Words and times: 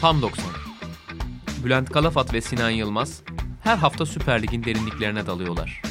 Tam 0.00 0.22
90. 0.22 0.44
Bülent 1.64 1.90
Kalafat 1.90 2.34
ve 2.34 2.40
Sinan 2.40 2.70
Yılmaz 2.70 3.22
her 3.62 3.76
hafta 3.76 4.06
Süper 4.06 4.42
Lig'in 4.42 4.64
derinliklerine 4.64 5.26
dalıyorlar. 5.26 5.82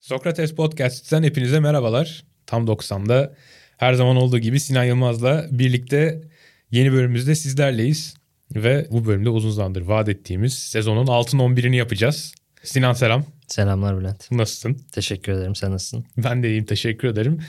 Sokrates 0.00 0.54
Podcast'ten 0.54 1.22
hepinize 1.22 1.60
merhabalar. 1.60 2.24
Tam 2.46 2.66
90'da 2.66 3.34
her 3.76 3.94
zaman 3.94 4.16
olduğu 4.16 4.38
gibi 4.38 4.60
Sinan 4.60 4.84
Yılmaz'la 4.84 5.46
birlikte 5.50 6.22
yeni 6.70 6.92
bölümümüzde 6.92 7.34
sizlerleyiz. 7.34 8.14
Ve 8.54 8.86
bu 8.90 9.06
bölümde 9.06 9.28
uzun 9.28 9.50
zamandır 9.50 9.82
vaat 9.82 10.08
ettiğimiz 10.08 10.54
sezonun 10.54 11.06
altın 11.06 11.38
11'ini 11.38 11.76
yapacağız. 11.76 12.34
Sinan 12.68 12.92
selam. 12.92 13.24
Selamlar 13.46 14.00
Bülent. 14.00 14.30
Nasılsın? 14.30 14.78
Teşekkür 14.92 15.32
ederim. 15.32 15.54
Sen 15.54 15.72
nasılsın? 15.72 16.04
Ben 16.16 16.42
de 16.42 16.48
iyiyim. 16.48 16.64
Teşekkür 16.64 17.08
ederim. 17.08 17.40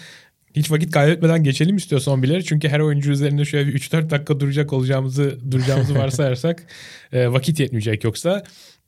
Hiç 0.55 0.71
vakit 0.71 0.91
kaybetmeden 0.91 1.43
geçelim 1.43 1.77
istiyorsan 1.77 2.23
billeri. 2.23 2.45
Çünkü 2.45 2.69
her 2.69 2.79
oyuncu 2.79 3.11
üzerinde 3.11 3.45
şöyle 3.45 3.67
bir 3.67 3.79
3-4 3.79 4.09
dakika 4.09 4.39
duracak 4.39 4.73
olacağımızı 4.73 5.51
duracağımızı 5.51 5.95
varsayarsak 5.99 6.63
e, 7.11 7.31
vakit 7.31 7.59
yetmeyecek 7.59 8.03
yoksa 8.03 8.43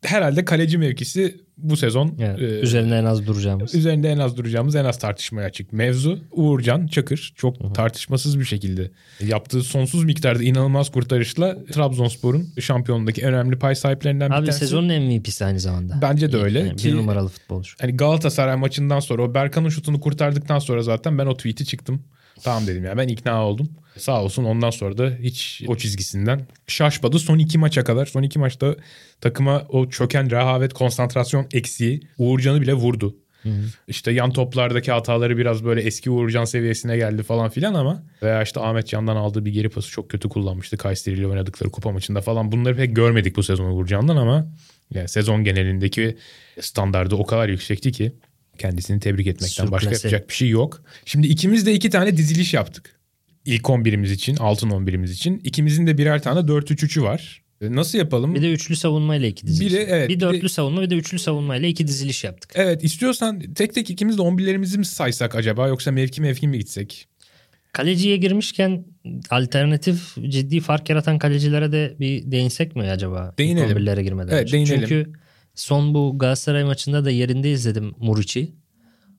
herhalde 0.06 0.46
kaleci 0.46 0.78
mevkisi 0.78 1.42
bu 1.58 1.78
sezon 1.78 2.16
evet, 2.20 2.40
e, 2.40 2.44
üzerinde 2.44 2.98
en 2.98 3.06
az 3.06 3.28
duracağımız. 3.28 3.76
Üzerinde 3.76 4.10
en 4.10 4.18
az 4.18 4.38
duracağımız 4.38 4.76
en 4.76 4.86
az 4.86 5.00
tartışmaya 5.00 5.46
açık 5.46 5.74
mevzu. 5.74 6.20
Uğurcan 6.32 6.88
Çakır 6.88 7.34
çok 7.36 7.60
Hı-hı. 7.60 7.74
tartışmasız 7.74 8.40
bir 8.40 8.46
şekilde 8.46 8.92
yaptığı 9.20 9.64
sonsuz 9.64 10.04
miktarda 10.04 10.44
inanılmaz 10.44 10.92
kurtarışla 10.92 11.66
Trabzonspor'un 11.66 12.50
şampiyonluğundaki 12.60 13.26
önemli 13.26 13.60
pay 13.60 13.76
sahiplerinden 13.76 14.30
Abi 14.30 14.42
bir 14.42 14.46
tanesi. 14.46 14.60
sezonun 14.60 15.02
MVP'si 15.02 15.46
aynı 15.46 15.60
zamanda. 15.60 16.00
Bence 16.02 16.32
de 16.32 16.38
öyle. 16.38 16.60
Yani 16.60 16.76
ki, 16.76 16.88
bir 16.88 16.96
numaralı 16.96 17.30
futbolcu. 17.30 17.74
Hani 17.82 17.98
Galatasaray 17.98 18.56
maçından 18.56 19.00
sonra 19.00 19.24
o 19.24 19.34
Berkan'ın 19.34 19.70
şutunu 19.70 20.00
kurtardıktan 20.00 20.60
sonra 20.60 20.82
zaten 20.82 21.18
ben 21.18 21.26
o 21.26 21.38
tweet'i 21.38 21.66
çıktım. 21.66 22.02
Tamam 22.44 22.68
dedim 22.68 22.86
ya 22.86 22.98
ben 22.98 23.08
ikna 23.08 23.46
oldum. 23.48 23.70
Sağ 23.98 24.24
olsun 24.24 24.44
ondan 24.44 24.70
sonra 24.70 24.98
da 24.98 25.12
hiç 25.22 25.64
o 25.68 25.76
çizgisinden 25.76 26.48
şaşmadı. 26.68 27.20
Son 27.20 27.38
iki 27.38 27.58
maça 27.58 27.84
kadar 27.84 28.06
son 28.06 28.24
iki 28.24 28.40
maçta 28.40 28.76
takıma 29.22 29.66
o 29.70 29.90
çöken 29.90 30.32
rehavet 30.32 30.74
konsantrasyon 30.74 31.48
eksiği 31.54 32.02
Uğurcan'ı 32.18 32.62
bile 32.62 32.74
vurdu. 32.74 33.16
Hı 33.44 33.50
hı. 33.50 33.62
İşte 33.88 34.12
yan 34.12 34.32
toplardaki 34.32 34.92
hataları 34.92 35.38
biraz 35.38 35.66
böyle 35.66 35.82
eski 35.82 36.10
Uğurcan 36.10 36.46
seviyesine 36.46 36.98
geldi 36.98 37.24
falan 37.24 37.50
filan 37.50 37.74
ama 37.74 38.04
veya 38.24 38.44
işte 38.44 38.60
Ahmet 38.60 38.88
Can'dan 38.88 39.16
aldığı 39.16 39.46
bir 39.46 39.52
geri 39.52 39.70
pası 39.70 39.90
çok 39.90 40.10
kötü 40.10 40.30
kullanmıştı. 40.30 40.78
Kayseri 40.78 41.16
ile 41.16 41.28
oynadıkları 41.28 41.70
kupa 41.70 41.92
maçında 41.92 42.22
falan 42.22 42.52
bunları 42.52 42.76
pek 42.76 42.96
görmedik 42.96 43.36
bu 43.36 43.44
sezon 43.44 43.72
Uğurcan'dan 43.72 44.18
ama 44.18 44.48
yani 44.94 45.08
sezon 45.08 45.44
genelindeki 45.44 46.18
standardı 46.60 47.16
o 47.16 47.26
kadar 47.26 47.50
yüksekti 47.50 47.92
ki 47.92 48.12
kendisini 48.62 49.00
tebrik 49.00 49.28
etmekten 49.28 49.64
Sürklase. 49.64 49.72
başka 49.72 49.90
yapacak 49.90 50.30
bir 50.30 50.34
şey 50.34 50.50
yok. 50.50 50.84
Şimdi 51.06 51.28
ikimiz 51.28 51.66
de 51.66 51.74
iki 51.74 51.90
tane 51.90 52.18
diziliş 52.18 52.54
yaptık. 52.54 53.00
İlk 53.46 53.64
11'imiz 53.64 54.12
için, 54.12 54.36
altın 54.36 54.70
11'imiz 54.70 55.12
için. 55.12 55.42
İkimizin 55.44 55.88
de 55.88 55.98
birer 55.98 56.24
tane 56.24 56.40
4-3-3'ü 56.40 57.02
var. 57.02 57.42
E, 57.62 57.76
nasıl 57.76 57.98
yapalım? 57.98 58.36
Bir 58.36 58.42
de 58.42 58.52
üçlü 58.52 58.76
savunmayla 58.76 59.28
iki 59.28 59.48
diziliş. 59.48 59.74
Biri, 59.74 59.86
evet, 59.90 60.10
bir 60.10 60.20
dörtlü 60.20 60.38
bir 60.38 60.44
de, 60.44 60.50
savunma 60.50 60.82
bir 60.82 60.90
de 60.90 60.96
üçlü 60.96 61.20
savunmayla 61.20 61.68
iki 61.68 61.88
diziliş 61.88 62.24
yaptık. 62.24 62.52
Evet 62.56 62.84
istiyorsan 62.84 63.40
tek 63.40 63.74
tek 63.74 63.90
ikimiz 63.90 64.18
de 64.18 64.22
11'lerimizi 64.22 64.78
mi 64.78 64.86
saysak 64.86 65.36
acaba 65.36 65.68
yoksa 65.68 65.92
mevki 65.92 66.22
mevki 66.22 66.48
mi 66.48 66.58
gitsek? 66.58 67.08
Kaleciye 67.72 68.18
girmişken 68.18 68.86
alternatif 69.30 70.16
ciddi 70.30 70.60
fark 70.60 70.90
yaratan 70.90 71.20
kalecilere 71.20 71.72
de 71.72 71.96
bir 72.00 72.32
değinsek 72.32 72.76
mi 72.76 72.84
acaba? 72.84 73.34
Değinelim. 73.38 73.78
11'lere 73.78 74.02
girmeden 74.02 74.34
Evet 74.34 74.52
değinelim. 74.52 74.80
Çünkü 74.80 75.14
son 75.56 75.94
bu 75.94 76.18
Galatasaray 76.18 76.64
maçında 76.64 77.06
da 77.06 77.12
yerinde 77.12 77.52
izledim 77.52 77.96
Muriç'i. 77.98 78.56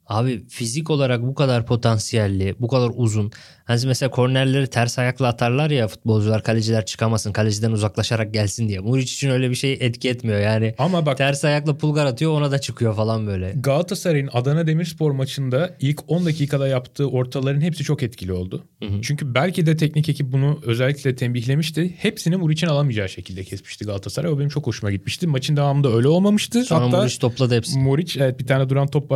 Abi 0.07 0.49
fizik 0.49 0.91
olarak 0.91 1.23
bu 1.23 1.35
kadar 1.35 1.67
potansiyelli, 1.67 2.57
bu 2.61 2.69
kadar 2.69 2.91
uzun. 2.95 3.31
Hani 3.65 3.87
mesela 3.87 4.11
kornerleri 4.11 4.67
ters 4.67 4.99
ayakla 4.99 5.29
atarlar 5.29 5.71
ya 5.71 5.89
futbolcular 5.89 6.43
kaleciler 6.43 6.87
çıkamasın, 6.87 7.33
kaleciden 7.33 7.73
uzaklaşarak 7.73 8.35
gelsin 8.35 8.69
diye. 8.69 8.79
Muriç 8.79 9.13
için 9.13 9.31
öyle 9.31 9.51
bir 9.51 9.55
şey 9.55 9.73
etki 9.81 10.09
etmiyor 10.09 10.41
yani. 10.41 10.75
Ama 10.79 11.07
bak 11.07 11.19
ters 11.19 11.45
ayakla 11.45 11.79
pulgar 11.79 12.07
atıyor 12.07 12.33
ona 12.33 12.51
da 12.51 12.59
çıkıyor 12.59 12.95
falan 12.95 13.27
böyle. 13.27 13.53
Galatasaray'ın 13.57 14.31
Adana 14.33 14.67
Demirspor 14.67 15.11
maçında 15.11 15.77
ilk 15.81 16.01
10 16.11 16.27
dakikada 16.27 16.69
yaptığı 16.69 17.11
ortaların 17.11 17.61
hepsi 17.61 17.85
çok 17.85 18.03
etkili 18.03 18.33
oldu. 18.33 18.65
Hı 18.83 18.89
hı. 18.89 19.03
Çünkü 19.03 19.35
belki 19.35 19.67
de 19.67 19.77
teknik 19.77 20.09
ekip 20.09 20.33
bunu 20.33 20.61
özellikle 20.67 21.17
tembihlemişti. 21.17 21.95
Hepsini 21.99 22.37
Muriç'in 22.37 22.67
alamayacağı 22.67 23.09
şekilde 23.09 23.45
kesmişti 23.45 23.85
Galatasaray. 23.85 24.31
O 24.33 24.39
benim 24.39 24.49
çok 24.49 24.67
hoşuma 24.67 24.93
gitmişti. 24.93 25.27
Maçın 25.27 25.57
devamında 25.57 25.93
öyle 25.93 26.09
olmamıştı. 26.09 26.65
Sonra 26.65 26.87
Hatta 26.87 26.97
Muriç 26.97 27.19
topladı 27.19 27.57
hepsini. 27.57 27.83
Muriç 27.83 28.17
evet 28.17 28.41
bir 28.41 28.47
tane 28.47 28.69
duran 28.69 28.87
top 28.87 29.13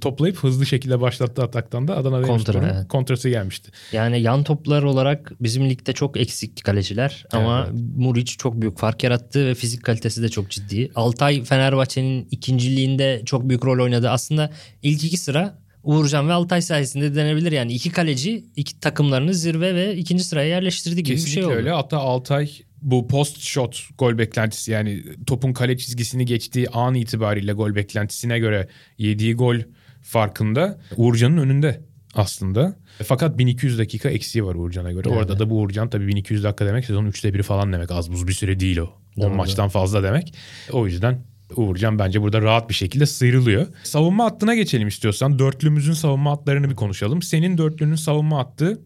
toplayıp 0.00 0.36
hızlı 0.36 0.66
şekilde 0.66 1.00
başlattı 1.00 1.42
ataktan 1.42 1.88
da 1.88 1.96
Adana 1.96 2.26
Demirspor'un 2.26 2.84
kontrası 2.88 3.28
gelmişti. 3.28 3.70
Yani 3.92 4.20
yan 4.20 4.44
toplar 4.44 4.82
olarak 4.82 5.32
bizim 5.40 5.70
ligde 5.70 5.92
çok 5.92 6.16
eksik 6.16 6.64
kaleciler 6.64 7.26
ama 7.32 7.68
evet. 7.70 7.80
Muriç 7.96 8.38
çok 8.38 8.60
büyük 8.60 8.78
fark 8.78 9.04
yarattı 9.04 9.46
ve 9.46 9.54
fizik 9.54 9.84
kalitesi 9.84 10.22
de 10.22 10.28
çok 10.28 10.50
ciddi. 10.50 10.90
Altay 10.94 11.44
Fenerbahçe'nin 11.44 12.28
ikinciliğinde 12.30 13.22
çok 13.26 13.48
büyük 13.48 13.64
rol 13.64 13.84
oynadı. 13.84 14.10
Aslında 14.10 14.50
ilk 14.82 15.04
iki 15.04 15.16
sıra 15.16 15.58
Uğurcan 15.82 16.28
ve 16.28 16.32
Altay 16.32 16.62
sayesinde 16.62 17.14
denebilir 17.14 17.52
yani 17.52 17.72
iki 17.72 17.90
kaleci 17.90 18.44
iki 18.56 18.80
takımlarını 18.80 19.34
zirve 19.34 19.74
ve 19.74 19.96
ikinci 19.96 20.24
sıraya 20.24 20.48
yerleştirdi 20.48 21.02
gibi 21.02 21.14
Kesinlikle 21.16 21.36
bir 21.36 21.42
şey 21.42 21.44
oldu. 21.44 21.54
öyle. 21.54 21.70
Hatta 21.70 21.98
Altay 21.98 22.50
bu 22.82 23.08
post 23.08 23.40
shot 23.40 23.82
gol 23.98 24.18
beklentisi 24.18 24.72
yani 24.72 25.02
topun 25.26 25.52
kale 25.52 25.78
çizgisini 25.78 26.26
geçtiği 26.26 26.68
an 26.68 26.94
itibariyle 26.94 27.52
gol 27.52 27.74
beklentisine 27.74 28.38
göre 28.38 28.68
yediği 28.98 29.34
gol 29.34 29.56
farkında 30.02 30.80
Uğurcan'ın 30.96 31.36
önünde 31.36 31.80
aslında. 32.14 32.76
Fakat 33.06 33.38
1200 33.38 33.78
dakika 33.78 34.10
eksiği 34.10 34.44
var 34.44 34.54
Uğurcan'a 34.54 34.92
göre. 34.92 35.08
Yani. 35.08 35.18
Orada 35.18 35.38
da 35.38 35.50
bu 35.50 35.60
Uğurcan 35.60 35.90
tabii 35.90 36.06
1200 36.06 36.44
dakika 36.44 36.66
demek 36.66 36.84
sezonun 36.84 37.08
üçte 37.08 37.34
biri 37.34 37.42
falan 37.42 37.72
demek. 37.72 37.90
Az 37.90 38.12
buz 38.12 38.28
bir 38.28 38.32
süre 38.32 38.60
değil 38.60 38.78
o. 38.78 38.90
10 39.16 39.36
maçtan 39.36 39.68
fazla 39.68 40.02
demek. 40.02 40.34
O 40.72 40.86
yüzden 40.86 41.24
Uğurcan 41.56 41.98
bence 41.98 42.22
burada 42.22 42.42
rahat 42.42 42.68
bir 42.68 42.74
şekilde 42.74 43.06
sıyrılıyor. 43.06 43.66
Savunma 43.82 44.24
hattına 44.24 44.54
geçelim 44.54 44.88
istiyorsan. 44.88 45.38
Dörtlümüzün 45.38 45.92
savunma 45.92 46.30
hatlarını 46.30 46.70
bir 46.70 46.74
konuşalım. 46.74 47.22
Senin 47.22 47.58
dörtlünün 47.58 47.94
savunma 47.94 48.38
hattı 48.38 48.80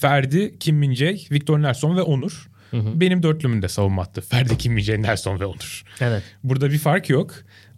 Ferdi, 0.00 0.58
Kim 0.58 0.76
min 0.76 0.90
Victor 1.30 1.62
Nelson 1.62 1.96
ve 1.96 2.02
Onur. 2.02 2.50
Hı 2.70 2.76
hı. 2.76 3.00
Benim 3.00 3.22
dörtlümün 3.22 3.62
de 3.62 3.68
savunma 3.68 4.02
hattı. 4.02 4.20
Ferdi, 4.20 4.58
Kim 4.58 4.72
min 4.72 5.02
Nelson 5.02 5.40
ve 5.40 5.46
Onur. 5.46 5.84
Evet. 6.00 6.22
Burada 6.44 6.70
bir 6.70 6.78
fark 6.78 7.10
yok. 7.10 7.34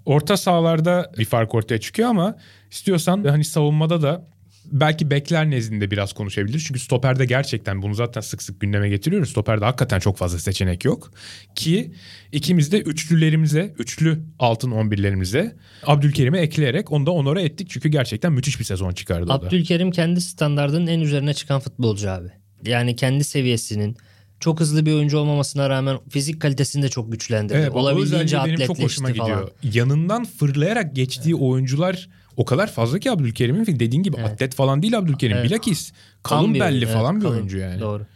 Orta 0.07 0.37
sahalarda 0.37 1.13
bir 1.19 1.25
fark 1.25 1.55
ortaya 1.55 1.81
çıkıyor 1.81 2.09
ama 2.09 2.37
istiyorsan 2.71 3.25
hani 3.25 3.45
savunmada 3.45 4.03
da 4.03 4.27
belki 4.73 5.11
bekler 5.11 5.51
nezdinde 5.51 5.91
biraz 5.91 6.13
konuşabilir. 6.13 6.65
Çünkü 6.67 6.81
stoperde 6.81 7.25
gerçekten 7.25 7.83
bunu 7.83 7.95
zaten 7.95 8.21
sık 8.21 8.43
sık 8.43 8.61
gündeme 8.61 8.89
getiriyoruz. 8.89 9.31
Stoperde 9.31 9.65
hakikaten 9.65 9.99
çok 9.99 10.17
fazla 10.17 10.39
seçenek 10.39 10.85
yok. 10.85 11.11
Ki 11.55 11.93
ikimiz 12.33 12.73
de 12.73 12.81
üçlülerimize, 12.81 13.75
üçlü 13.79 14.21
altın 14.39 14.71
11'lerimize 14.71 15.53
Abdülkerim'i 15.87 16.39
ekleyerek 16.39 16.93
onu 16.93 17.07
da 17.07 17.11
onora 17.11 17.41
ettik. 17.41 17.71
Çünkü 17.71 17.89
gerçekten 17.89 18.33
müthiş 18.33 18.61
bir 18.61 18.65
sezon 18.65 18.93
çıkardı 18.93 19.33
Abdülkerim 19.33 19.91
kendi 19.91 20.21
standartının 20.21 20.87
en 20.87 21.01
üzerine 21.01 21.35
çıkan 21.35 21.61
futbolcu 21.61 22.11
abi. 22.11 22.29
Yani 22.67 22.97
kendi 22.97 23.25
seviyesinin 23.25 23.97
çok 24.41 24.61
hızlı 24.61 24.87
bir 24.87 24.93
oyuncu 24.93 25.19
olmamasına 25.19 25.71
rağmen 25.71 25.99
fizik 26.11 26.41
kalitesini 26.41 26.83
de 26.83 26.89
çok 26.89 27.13
güçlendirdi. 27.13 27.59
Evet, 27.59 27.73
Olabildiğince 27.73 28.39
benim 28.45 28.67
çok 28.67 28.79
hoşuma 28.79 29.11
gidiyor. 29.11 29.27
Falan. 29.27 29.51
Yanından 29.63 30.25
fırlayarak 30.25 30.97
geçtiği 30.97 31.31
evet. 31.31 31.43
oyuncular 31.43 32.09
o 32.37 32.45
kadar 32.45 32.73
fazla 32.73 32.99
ki 32.99 33.11
Abdülkerim'in 33.11 33.67
dediğin 33.67 34.03
gibi 34.03 34.17
evet. 34.19 34.31
atlet 34.31 34.55
falan 34.55 34.83
değil 34.83 34.99
Abdülkerim. 34.99 35.37
Evet. 35.37 35.51
Bilakis 35.51 35.93
kalın 36.23 36.55
bir, 36.55 36.61
belli 36.61 36.85
evet, 36.85 36.95
falan 36.95 37.17
bir 37.17 37.23
kalın, 37.23 37.35
oyuncu 37.35 37.59
yani. 37.59 37.81
Doğru. 37.81 38.07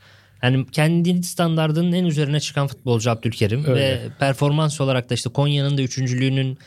Yani 0.43 0.67
kendi 0.73 1.23
standardının 1.23 1.93
en 1.93 2.05
üzerine 2.05 2.41
çıkan 2.41 2.67
futbolcu 2.67 3.11
Abdülkerim 3.11 3.65
Öyle. 3.67 3.75
ve 3.75 4.01
performans 4.19 4.81
olarak 4.81 5.11
da 5.11 5.15
işte 5.15 5.31
Konya'nın 5.31 5.79
da 5.79 5.83
üçüncülüğünün 5.83 6.59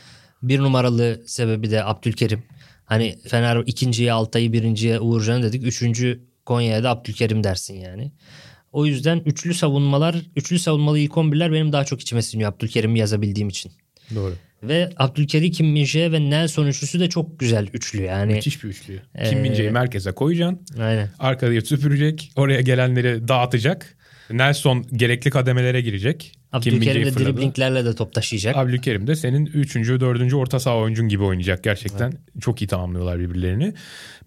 bir 0.43 0.59
numaralı 0.59 1.21
sebebi 1.25 1.71
de 1.71 1.83
Abdülkerim. 1.83 2.43
Hani 2.85 3.19
Fener 3.27 3.63
ikinciye 3.65 4.11
Altay'ı 4.11 4.53
birinciye 4.53 4.99
Uğurcan'ı 4.99 5.43
dedik. 5.43 5.63
Üçüncü 5.63 6.21
Konya'ya 6.45 6.83
da 6.83 6.89
Abdülkerim 6.89 7.43
dersin 7.43 7.75
yani. 7.75 8.11
O 8.71 8.85
yüzden 8.85 9.21
üçlü 9.25 9.53
savunmalar, 9.53 10.15
üçlü 10.35 10.59
savunmalı 10.59 10.99
ilk 10.99 11.11
11'ler 11.11 11.53
benim 11.53 11.71
daha 11.71 11.85
çok 11.85 12.01
içime 12.01 12.21
siniyor 12.21 12.53
Abdülkerim'i 12.53 12.99
yazabildiğim 12.99 13.49
için. 13.49 13.71
Doğru. 14.15 14.33
Ve 14.63 14.89
Abdülkerim 14.97 15.51
Kim 15.51 15.67
Minje 15.67 16.11
ve 16.11 16.29
Nelson 16.29 16.67
üçlüsü 16.67 16.99
de 16.99 17.09
çok 17.09 17.39
güzel 17.39 17.67
üçlü 17.73 18.01
yani. 18.01 18.33
Müthiş 18.33 18.63
bir 18.63 18.69
üçlü. 18.69 19.01
Ee, 19.15 19.29
Kim 19.29 19.39
Minje'yi 19.39 19.71
merkeze 19.71 20.11
koyacaksın. 20.11 20.59
Aynen. 20.79 21.09
Arkaya 21.19 21.61
süpürecek. 21.61 22.31
Oraya 22.35 22.61
gelenleri 22.61 23.27
dağıtacak. 23.27 23.97
Nelson 24.31 24.85
gerekli 24.93 25.29
kademelere 25.29 25.81
girecek. 25.81 26.31
Abdülkerim 26.51 27.05
de 27.05 27.15
driblinglerle 27.15 27.85
de 27.85 27.95
top 27.95 28.13
taşıyacak. 28.13 28.57
Abdülkerim 28.57 29.07
de 29.07 29.15
senin 29.15 29.45
3. 29.45 29.75
4. 29.75 30.33
orta 30.33 30.59
saha 30.59 30.77
oyuncun 30.77 31.07
gibi 31.07 31.23
oynayacak 31.23 31.63
gerçekten. 31.63 32.11
Evet. 32.11 32.41
Çok 32.43 32.61
iyi 32.61 32.67
tamamlıyorlar 32.67 33.19
birbirlerini. 33.19 33.73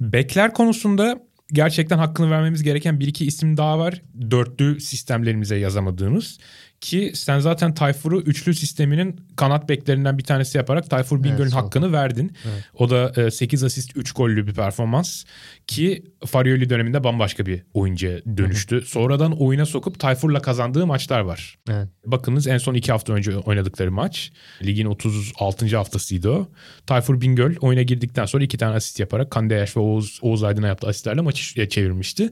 Bekler 0.01 0.53
konusunda 0.53 1.21
gerçekten 1.53 1.99
hakkını 1.99 2.31
vermemiz 2.31 2.63
gereken 2.63 3.01
bir 3.01 3.07
iki 3.07 3.27
isim 3.27 3.57
daha 3.57 3.79
var. 3.79 4.03
Dörtlü 4.31 4.81
sistemlerimize 4.81 5.57
yazamadığımız. 5.57 6.39
Ki 6.85 7.13
sen 7.15 7.39
zaten 7.39 7.75
Tayfur'u 7.75 8.21
üçlü 8.21 8.55
sisteminin 8.55 9.21
kanat 9.37 9.69
beklerinden 9.69 10.19
bir 10.19 10.23
tanesi 10.25 10.59
yaparak 10.59 10.91
Tayfur 10.91 11.23
Bingöl'ün 11.23 11.43
Evet, 11.43 11.55
hakkını 11.55 11.93
verdin. 11.93 12.33
Evet. 12.45 12.65
O 12.75 12.91
da 12.91 13.31
8 13.31 13.65
asist 13.65 13.97
3 13.97 14.13
gollü 14.13 14.47
bir 14.47 14.55
performans. 14.55 15.25
Ki 15.67 16.05
Farioli 16.27 16.71
döneminde 16.71 17.05
bambaşka 17.05 17.47
bir 17.47 17.63
oyuncuya 17.75 18.19
dönüştü. 18.37 18.83
Sonradan 18.87 19.43
oyuna 19.43 19.67
sokup 19.67 20.01
Tayfur'la 20.01 20.43
kazandığı 20.43 20.87
maçlar 20.87 21.21
var. 21.21 21.59
Evet. 21.71 21.89
Bakınız 22.07 22.47
en 22.47 22.59
son 22.59 22.75
iki 22.75 22.93
hafta 22.93 23.13
önce 23.13 23.37
oynadıkları 23.37 23.93
maç. 23.93 24.33
Ligin 24.63 24.87
36. 24.87 25.77
haftasıydı 25.77 26.31
o. 26.31 26.49
Tayfur 26.87 27.21
Bingöl 27.21 27.57
oyuna 27.61 27.83
girdikten 27.83 28.25
sonra 28.25 28.45
iki 28.45 28.59
tane 28.59 28.75
asist 28.75 29.01
yaparak 29.01 29.31
Kandeyaş 29.31 29.77
ve 29.77 29.81
Oğuz, 29.81 30.19
Oğuz 30.23 30.45
Aydın'a 30.45 30.67
yaptığı 30.67 30.89
asistlerle 30.89 31.21
maçı 31.21 31.69
çevirmişti. 31.69 32.31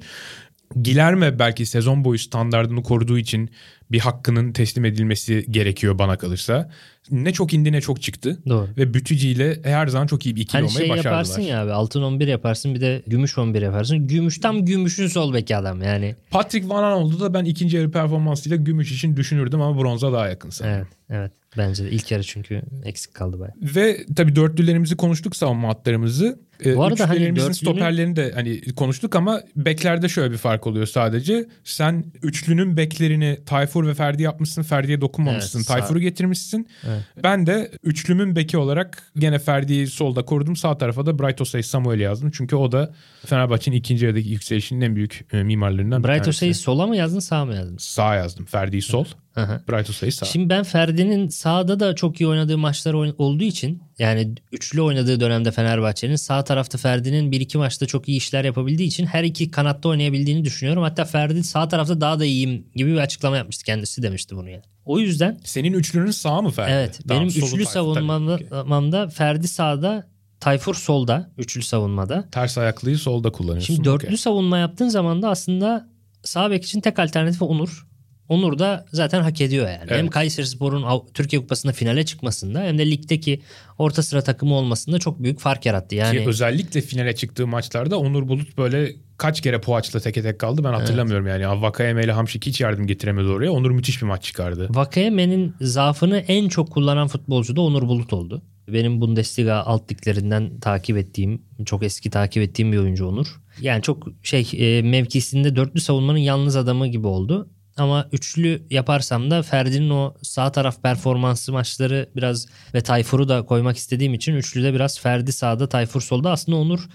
Gilerme 0.83 1.39
belki 1.39 1.67
sezon 1.67 2.05
boyu 2.05 2.19
standartını 2.19 2.83
koruduğu 2.83 3.19
için 3.19 3.51
bir 3.93 4.01
hakkının 4.01 4.53
teslim 4.53 4.85
edilmesi 4.85 5.47
gerekiyor 5.51 5.99
bana 5.99 6.19
kalırsa. 6.19 6.71
Ne 7.11 7.33
çok 7.33 7.55
indi 7.55 7.73
ne 7.73 7.81
çok 7.81 8.03
çıktı. 8.03 8.39
Doğru. 8.49 8.69
Ve 8.77 8.95
Bütücü 8.95 9.27
ile 9.29 9.59
her 9.65 9.87
zaman 9.87 10.07
çok 10.07 10.27
iyi 10.27 10.37
bir 10.37 10.41
ikili 10.41 10.53
Hani 10.61 10.67
olmayı 10.67 10.79
şey 10.79 10.89
başardılar. 10.91 11.13
yaparsın 11.13 11.43
ya 11.43 11.63
abi 11.63 11.73
altın 11.73 12.03
11 12.03 12.27
yaparsın 12.29 12.75
bir 12.75 12.81
de 12.81 13.03
gümüş 13.07 13.39
11 13.39 13.63
yaparsın. 13.63 14.07
Gümüş 14.07 14.39
tam 14.39 14.65
gümüşün 14.65 15.07
sol 15.07 15.35
beki 15.35 15.57
adam 15.57 15.83
yani. 15.83 16.17
Patrick 16.31 16.69
Van 16.69 16.83
Aanholt'u 16.83 17.21
da 17.21 17.35
ben 17.35 17.45
ikinci 17.45 17.77
yarı 17.77 17.91
performansıyla 17.91 18.57
gümüş 18.57 18.93
için 18.93 19.17
düşünürdüm 19.17 19.61
ama 19.61 19.81
bronza 19.83 20.13
daha 20.13 20.29
yakın 20.29 20.51
sanırım. 20.51 20.77
Evet 20.77 20.87
evet 21.11 21.33
bence 21.59 21.85
de 21.85 21.91
ilk 21.91 22.11
yarı 22.11 22.23
çünkü 22.23 22.63
eksik 22.85 23.15
kaldı 23.15 23.41
baya. 23.41 23.53
Ve 23.63 24.07
tabii 24.17 24.37
dörtlülerimizi 24.37 24.97
konuştuk 24.97 25.37
savunma 25.37 25.69
hatlarımızı. 25.69 26.39
Ee, 26.65 26.77
Bu 26.77 26.85
arada 26.85 27.09
hani 27.09 27.21
dörtlünün- 27.37 27.53
stoperlerini 27.55 28.17
de 28.17 28.33
hani 28.35 28.61
konuştuk 28.77 29.17
ama 29.17 29.41
beklerde 29.57 30.09
şöyle 30.09 30.33
bir 30.33 30.39
fark 30.39 30.67
oluyor 30.67 30.87
sadece. 30.87 31.47
Sen 31.65 32.05
üçlünün 32.23 32.77
beklerini 32.77 33.39
Tayfur 33.47 33.82
ve 33.89 33.95
Ferdi 33.95 34.23
yapmışsın. 34.23 34.63
Ferdi'ye 34.63 35.01
dokunmamışsın. 35.01 35.59
Evet, 35.59 35.67
sağ- 35.67 35.75
Tayfur'u 35.75 35.99
getirmişsin. 36.01 36.69
Evet. 36.89 37.03
Ben 37.23 37.47
de 37.47 37.71
üçlümün 37.83 38.37
beki 38.37 38.59
olarak 38.59 39.03
gene 39.19 39.39
Ferdi'yi 39.39 39.87
solda 39.87 40.25
korudum. 40.25 40.57
Sağ 40.57 40.79
tarafa 40.79 41.07
da 41.07 41.19
Bright 41.19 41.41
Osay 41.41 41.63
Samuel'i 41.63 42.03
yazdım. 42.03 42.31
Çünkü 42.35 42.57
o 42.57 42.73
da 42.73 42.95
Fenerbahçe'nin 43.27 43.77
ikinci 43.77 44.05
yarıdaki 44.05 44.29
yükselişinin 44.29 44.81
en 44.81 44.97
büyük 44.97 45.25
e, 45.33 45.43
mimarlarından 45.43 46.03
bir 46.03 46.09
Bright 46.09 46.23
tanesi. 46.25 46.37
Osay'ı 46.39 46.55
sola 46.55 46.87
mı 46.87 46.97
yazdın 46.97 47.19
sağa 47.21 47.45
mı 47.45 47.55
yazdın? 47.55 47.77
Sağ 47.79 48.15
yazdım. 48.15 48.45
Ferdi'yi 48.45 48.83
sol. 48.83 49.05
Hı 49.35 49.41
hı. 49.41 49.61
Bright 49.69 49.91
Osay'ı 49.91 50.13
sağ. 50.13 50.27
Şimdi 50.27 50.49
ben 50.49 50.63
Ferdi'nin 50.63 51.29
sağda 51.29 51.81
da 51.81 51.95
çok 51.95 52.21
iyi 52.21 52.29
oynadığı 52.29 52.59
maçlar 52.59 52.93
olduğu 52.95 53.45
için 53.45 53.83
yani 53.99 54.35
üçlü 54.53 54.81
oynadığı 54.83 55.21
dönemde 55.21 55.51
Fenerbahçe'nin 55.51 56.17
sağ 56.17 56.45
tarafta 56.45 56.79
Ferdi'nin 56.79 57.33
bir 57.33 57.41
iki 57.41 57.59
maçta 57.59 57.87
çok 57.87 58.09
iyi 58.09 58.17
işler 58.17 58.45
yapabildiği 58.45 58.89
için 58.89 59.07
her 59.07 59.25
iki 59.25 59.51
kanatta 59.51 59.89
oynayabildiğini 59.89 60.45
düşünüyorum. 60.45 60.83
Hatta 60.83 61.05
Ferdi 61.05 61.45
sağ 61.45 61.69
tarafta 61.69 62.01
daha 62.01 62.19
da 62.19 62.25
iyiyim 62.25 62.67
gibi 62.75 62.93
bir 62.93 62.99
açıklama 62.99 63.37
yapmıştı. 63.37 63.65
Kendisi 63.65 64.03
demişti 64.03 64.37
bunu 64.37 64.51
yani. 64.51 64.63
O 64.85 64.99
yüzden 64.99 65.41
Senin 65.45 65.73
üçlünün 65.73 66.11
sağ 66.11 66.43
mı 66.43 66.51
Ferdi? 66.51 66.73
evet 66.73 67.01
Tamam, 67.09 67.23
benim 67.23 67.45
üçlü 67.45 67.65
savunmamda 67.67 69.09
Ferdi 69.09 69.49
sağda 69.49 70.13
Tayfur 70.41 70.75
solda 70.75 71.31
üçlü 71.39 71.63
savunmada. 71.63 72.29
Ters 72.33 72.59
ayaklıyı 72.59 72.99
solda 72.99 73.33
kullanıyorsun. 73.33 73.75
Şimdi 73.75 73.89
dörtlü 73.89 74.07
Okey. 74.07 74.17
savunma 74.17 74.59
yaptığın 74.59 74.89
zaman 74.89 75.23
da 75.23 75.29
aslında 75.31 75.89
sağ 76.23 76.51
bek 76.51 76.65
için 76.65 76.81
tek 76.81 76.99
alternatifi 76.99 77.45
Onur. 77.45 77.87
Onur 78.33 78.59
da 78.59 78.87
zaten 78.93 79.23
hak 79.23 79.41
ediyor 79.41 79.69
yani. 79.69 79.85
Evet. 79.89 79.99
Hem 79.99 80.09
Kayserispor'un 80.09 80.85
Türkiye 81.15 81.43
Kupası'nda 81.43 81.73
finale 81.73 82.05
çıkmasında 82.05 82.61
hem 82.61 82.79
de 82.79 82.91
ligdeki 82.91 83.41
orta 83.79 84.03
sıra 84.03 84.23
takımı 84.23 84.55
olmasında 84.55 84.99
çok 84.99 85.23
büyük 85.23 85.41
fark 85.41 85.67
yarattı. 85.67 85.95
Yani 85.95 86.19
Ki 86.19 86.29
özellikle 86.29 86.81
finale 86.81 87.15
çıktığı 87.15 87.47
maçlarda 87.47 87.99
Onur 87.99 88.29
Bulut 88.29 88.59
böyle 88.59 88.93
kaç 89.17 89.41
kere 89.41 89.61
Poğaç'la 89.61 90.01
teke 90.01 90.23
tek 90.23 90.39
kaldı 90.39 90.65
ben 90.65 90.73
hatırlamıyorum 90.73 91.27
yani. 91.27 91.63
Vakayeme 91.63 92.05
ile 92.05 92.13
Hamşik 92.13 92.47
hiç 92.47 92.61
yardım 92.61 92.87
getiremedi 92.87 93.29
oraya. 93.29 93.51
Onur 93.51 93.71
müthiş 93.71 94.03
bir 94.03 94.07
maç 94.07 94.23
çıkardı. 94.23 94.69
Vakayeme'nin 94.71 95.55
zaafını 95.61 96.19
en 96.19 96.49
çok 96.49 96.71
kullanan 96.71 97.09
futbolcu 97.09 97.57
da 97.57 97.61
Onur 97.61 97.83
Bulut 97.83 98.13
oldu. 98.13 98.43
Benim 98.69 99.01
Bundesliga 99.01 99.55
alt 99.55 99.93
liglerinden 99.93 100.61
takip 100.61 100.97
ettiğim, 100.97 101.43
çok 101.65 101.83
eski 101.83 102.11
takip 102.11 102.43
ettiğim 102.43 102.73
bir 102.73 102.79
oyuncu 102.79 103.07
Onur. 103.07 103.41
Yani 103.61 103.83
çok 103.83 104.09
şey 104.23 104.49
e, 104.53 104.83
mevkisinde 104.83 105.57
dörtlü 105.57 105.81
savunmanın 105.81 106.19
yalnız 106.19 106.57
adamı 106.57 106.87
gibi 106.87 107.07
oldu. 107.07 107.49
Ama 107.77 108.09
üçlü 108.13 108.63
yaparsam 108.71 109.31
da 109.31 109.43
Ferdi'nin 109.43 109.91
o 109.91 110.15
sağ 110.23 110.53
taraf 110.53 110.83
performansı 110.83 111.53
maçları 111.53 112.09
biraz 112.17 112.47
ve 112.75 112.81
Tayfur'u 112.81 113.29
da 113.29 113.43
koymak 113.43 113.77
istediğim 113.77 114.15
için 114.15 114.35
üçlüde 114.35 114.75
biraz 114.75 115.01
Ferdi 115.01 115.33
sağda 115.33 115.69
Tayfur 115.69 116.01
solda. 116.01 116.31
Aslında 116.31 116.59
Onur 116.59 116.89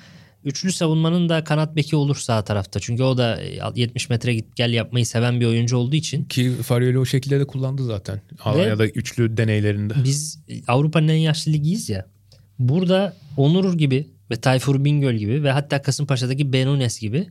üçlü 0.44 0.72
savunmanın 0.72 1.30
da 1.30 1.44
kanat 1.44 1.76
beki 1.76 1.96
olur 1.96 2.16
sağ 2.16 2.44
tarafta. 2.44 2.80
Çünkü 2.80 3.04
o 3.04 3.18
da 3.18 3.42
e, 3.42 3.60
70 3.76 4.10
metre 4.10 4.34
git 4.34 4.56
gel 4.56 4.74
yapmayı 4.74 5.06
seven 5.06 5.40
bir 5.40 5.46
oyuncu 5.46 5.78
olduğu 5.78 5.96
için 5.96 6.26
Ki 6.26 6.52
Farioli 6.52 7.00
o 7.00 7.06
şekilde 7.06 7.40
de 7.40 7.48
kullandı 7.48 7.86
zaten. 7.86 8.22
Alanya'da 8.40 8.88
üçlü 8.88 9.38
deneylerinde. 9.38 9.94
biz 10.04 10.40
Avrupa'nın 10.68 11.08
en 11.08 11.18
yaşlı 11.18 11.52
ligiyiz 11.52 11.90
ya. 11.90 12.06
Burada 12.60 13.14
Onur 13.38 13.74
gibi 13.78 14.08
ve 14.32 14.36
Tayfur 14.36 14.86
Bingöl 14.86 15.16
gibi 15.16 15.44
ve 15.44 15.52
hatta 15.52 15.82
Kasımpaşa'daki 15.82 16.54
Benunes 16.54 17.00
gibi 17.00 17.28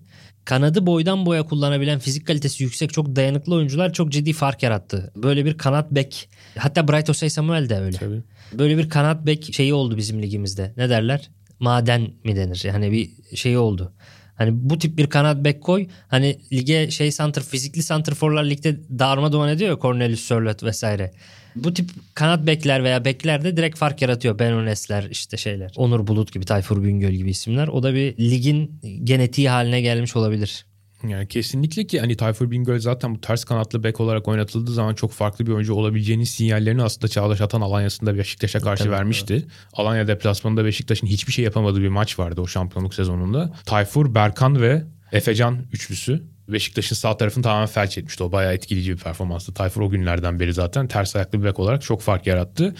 kanadı 0.47 0.87
boydan 0.87 1.27
boya 1.27 1.43
kullanabilen 1.43 1.99
fizik 1.99 2.27
kalitesi 2.27 2.65
yüksek 2.65 2.93
çok 2.93 3.17
dayanıklı 3.17 3.55
oyuncular 3.55 3.93
çok 3.93 4.13
ciddi 4.13 4.33
fark 4.33 4.63
yarattı. 4.63 5.13
Böyle 5.17 5.45
bir 5.45 5.59
kanat 5.59 5.91
bek 5.91 6.29
hatta 6.59 6.89
Bright 6.89 7.11
Osay 7.11 7.31
Samuel 7.31 7.69
de 7.69 7.77
öyle. 7.81 7.97
Tabii. 7.97 8.23
Böyle 8.53 8.79
bir 8.79 8.89
kanat 8.89 9.27
bek 9.27 9.55
şeyi 9.55 9.75
oldu 9.75 9.97
bizim 9.97 10.23
ligimizde. 10.23 10.73
Ne 10.77 10.89
derler? 10.89 11.31
Maden 11.59 12.11
mi 12.25 12.37
denir? 12.37 12.63
Yani 12.65 12.93
bir 12.93 13.37
şey 13.37 13.59
oldu. 13.59 13.93
Hani 14.37 14.51
bu 14.55 14.79
tip 14.79 14.99
bir 14.99 15.07
kanat 15.07 15.45
bek 15.45 15.63
koy. 15.63 15.87
Hani 16.09 16.39
lige 16.53 16.91
şey 16.91 17.11
center 17.11 17.43
fizikli 17.43 17.83
santrforlar 17.83 18.45
ligde 18.45 18.77
darma 18.99 19.33
duman 19.33 19.49
ediyor 19.49 19.71
ya 19.71 19.79
Cornelius 19.79 20.21
Sörloth 20.21 20.65
vesaire. 20.65 21.13
Bu 21.57 21.75
tip 21.75 21.91
kanat 22.15 22.47
bekler 22.47 22.85
veya 22.85 23.05
bekler 23.05 23.45
de 23.45 23.57
direkt 23.57 23.79
fark 23.79 24.03
yaratıyor. 24.03 24.39
Benonesler 24.39 25.05
işte 25.11 25.37
şeyler. 25.37 25.73
Onur 25.77 26.07
Bulut 26.07 26.33
gibi, 26.33 26.45
Tayfur 26.45 26.85
Bingöl 26.85 27.13
gibi 27.13 27.31
isimler. 27.31 27.69
O 27.69 27.83
da 27.83 27.95
bir 27.95 28.17
ligin 28.19 28.81
genetiği 29.05 29.49
haline 29.49 29.81
gelmiş 29.81 30.17
olabilir. 30.17 30.67
Yani 31.03 31.29
kesinlikle 31.29 31.87
ki 31.87 32.01
hani 32.01 32.17
Tayfur 32.17 32.51
Bingöl 32.51 32.79
zaten 32.79 33.15
bu 33.15 33.21
ters 33.21 33.45
kanatlı 33.45 33.85
bek 33.85 34.01
olarak 34.01 34.29
oynatıldığı 34.29 34.73
zaman 34.73 34.95
çok 34.95 35.13
farklı 35.13 35.47
bir 35.47 35.53
oyuncu 35.53 35.75
olabileceğinin 35.75 36.25
sinyallerini 36.25 36.83
aslında 36.83 37.09
Çağdaş 37.09 37.41
Atan 37.41 37.61
Alanya'sında 37.61 38.19
Beşiktaş'a 38.19 38.61
karşı 38.61 38.85
Tabii, 38.85 38.93
vermişti. 38.93 39.47
Alanya 39.73 40.09
deplasmanında 40.09 40.65
Beşiktaş'ın 40.65 41.07
hiçbir 41.07 41.33
şey 41.33 41.45
yapamadığı 41.45 41.83
bir 41.83 41.89
maç 41.89 42.19
vardı 42.19 42.41
o 42.41 42.47
şampiyonluk 42.47 42.95
sezonunda. 42.95 43.53
Tayfur, 43.67 44.15
Berkan 44.15 44.63
ve 44.63 44.85
Efecan 45.13 45.59
üçlüsü 45.73 46.23
Beşiktaş'ın 46.49 46.97
sağ 46.97 47.17
tarafını 47.17 47.45
tamamen 47.45 47.67
felç 47.67 47.99
etmişti. 47.99 48.23
O 48.25 48.33
bayağı 48.33 48.55
etkileyici 48.55 48.93
bir 48.93 48.99
performanstı. 48.99 49.55
Tayfur 49.55 49.81
o 49.81 49.91
günlerden 49.91 50.41
beri 50.41 50.53
zaten 50.53 50.89
ters 50.89 51.17
ayaklı 51.17 51.41
bir 51.41 51.45
bek 51.45 51.59
olarak 51.59 51.83
çok 51.83 52.03
fark 52.03 52.27
yarattı. 52.27 52.75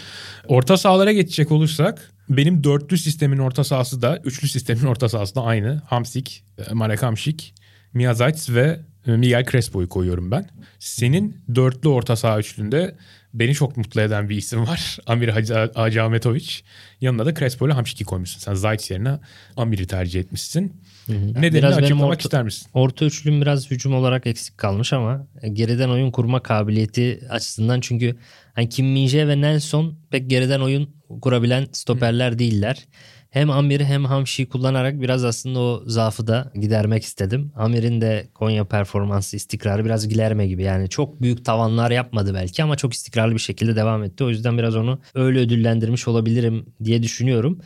Orta 0.47 0.77
sahalara 0.77 1.11
geçecek 1.11 1.51
olursak 1.51 2.11
benim 2.29 2.63
dörtlü 2.63 2.97
sistemin 2.97 3.37
orta 3.37 3.63
sahası 3.63 4.01
da 4.01 4.17
üçlü 4.17 4.47
sistemin 4.47 4.83
orta 4.83 5.09
sahası 5.09 5.35
da 5.35 5.43
aynı. 5.43 5.81
Hamsik, 5.85 6.43
Marek 6.73 7.03
Hamşik, 7.03 7.53
Miyazayt 7.97 8.49
ve 8.49 8.79
e, 9.07 9.11
Miguel 9.11 9.45
Crespo'yu 9.51 9.89
koyuyorum 9.89 10.31
ben. 10.31 10.49
Senin 10.79 11.37
dörtlü 11.55 11.89
orta 11.89 12.15
saha 12.15 12.39
üçlünde 12.39 12.95
beni 13.33 13.53
çok 13.53 13.77
mutlu 13.77 14.01
eden 14.01 14.29
bir 14.29 14.35
isim 14.37 14.67
var. 14.67 14.97
Amir 15.07 15.29
Hacı, 15.29 16.03
Ahmetoviç. 16.03 16.63
Yanına 17.01 17.25
da 17.25 17.33
Crespo 17.33 17.67
ile 17.67 17.73
Hamşik'i 17.73 18.03
koymuşsun. 18.05 18.39
Sen 18.39 18.53
Zayt 18.53 18.91
yerine 18.91 19.19
Amir'i 19.57 19.87
tercih 19.87 20.19
etmişsin. 20.19 20.73
Nedenini 21.09 21.53
Biraz 21.53 21.77
açıklamak 21.77 22.05
orta- 22.13 22.23
ister 22.23 22.43
misin? 22.43 22.67
Orta 22.73 23.05
üçlüm 23.05 23.41
biraz 23.41 23.71
hücum 23.71 23.93
olarak 23.93 24.27
eksik 24.27 24.57
kalmış 24.57 24.93
ama 24.93 25.27
e, 25.41 25.49
geriden 25.49 25.89
oyun 25.89 26.11
kurma 26.11 26.43
kabiliyeti 26.43 27.19
açısından 27.29 27.81
çünkü 27.81 28.15
hani 28.53 28.69
Kim 28.69 28.85
Min-jae 28.85 29.27
ve 29.27 29.41
Nelson 29.41 29.95
pek 30.11 30.29
geriden 30.29 30.59
oyun 30.59 30.89
kurabilen 31.21 31.67
stoperler 31.71 32.39
değiller. 32.39 32.85
Hem 33.29 33.49
Amir'i 33.51 33.85
hem 33.85 34.05
Hamşi'yi 34.05 34.49
kullanarak 34.49 35.01
biraz 35.01 35.23
aslında 35.23 35.59
o 35.59 35.83
zaafı 35.85 36.27
da 36.27 36.51
gidermek 36.55 37.03
istedim. 37.03 37.51
Amir'in 37.55 38.01
de 38.01 38.27
Konya 38.33 38.65
performansı 38.65 39.35
istikrarı 39.35 39.85
biraz 39.85 40.07
Gilerme 40.07 40.47
gibi. 40.47 40.63
Yani 40.63 40.89
çok 40.89 41.21
büyük 41.21 41.45
tavanlar 41.45 41.91
yapmadı 41.91 42.33
belki 42.33 42.63
ama 42.63 42.75
çok 42.75 42.93
istikrarlı 42.93 43.33
bir 43.33 43.39
şekilde 43.39 43.75
devam 43.75 44.03
etti. 44.03 44.23
O 44.23 44.29
yüzden 44.29 44.57
biraz 44.57 44.75
onu 44.75 44.99
öyle 45.15 45.39
ödüllendirmiş 45.39 46.07
olabilirim 46.07 46.65
diye 46.83 47.03
düşünüyorum. 47.03 47.59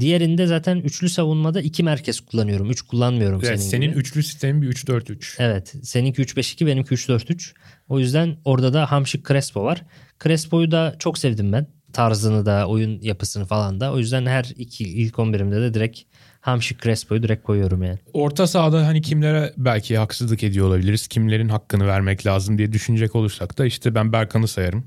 Diğerinde 0.00 0.46
zaten 0.46 0.76
üçlü 0.76 1.08
savunmada 1.08 1.60
iki 1.60 1.82
merkez 1.82 2.20
kullanıyorum. 2.20 2.70
Üç 2.70 2.82
kullanmıyorum 2.82 3.40
Evet, 3.44 3.60
senin, 3.60 3.70
senin 3.70 3.90
gibi. 3.90 3.98
üçlü 3.98 4.22
sistemin 4.22 4.62
bir 4.62 4.68
3-4-3. 4.72 5.36
Evet. 5.38 5.74
Seninki 5.82 6.22
3-5-2 6.22 6.66
benimki 6.66 6.94
3-4-3. 6.94 7.52
O 7.88 7.98
yüzden 7.98 8.36
orada 8.44 8.72
da 8.72 8.92
Hamşik 8.92 9.28
Crespo 9.28 9.64
var. 9.64 9.82
Crespo'yu 10.24 10.70
da 10.70 10.96
çok 10.98 11.18
sevdim 11.18 11.52
ben. 11.52 11.66
Tarzını 11.96 12.46
da 12.46 12.66
oyun 12.66 13.00
yapısını 13.00 13.44
falan 13.44 13.80
da. 13.80 13.92
O 13.92 13.98
yüzden 13.98 14.26
her 14.26 14.52
iki 14.56 14.84
ilk 14.84 15.14
11'imde 15.14 15.60
de 15.60 15.74
direkt 15.74 16.00
Hamşik 16.40 16.82
Crespo'yu 16.82 17.22
direkt 17.22 17.44
koyuyorum 17.44 17.82
yani. 17.82 17.98
Orta 18.12 18.46
sahada 18.46 18.86
hani 18.86 19.02
kimlere 19.02 19.52
belki 19.56 19.98
haksızlık 19.98 20.42
ediyor 20.42 20.66
olabiliriz. 20.66 21.08
Kimlerin 21.08 21.48
hakkını 21.48 21.86
vermek 21.86 22.26
lazım 22.26 22.58
diye 22.58 22.72
düşünecek 22.72 23.14
olursak 23.14 23.58
da 23.58 23.66
işte 23.66 23.94
ben 23.94 24.12
Berkan'ı 24.12 24.48
sayarım. 24.48 24.86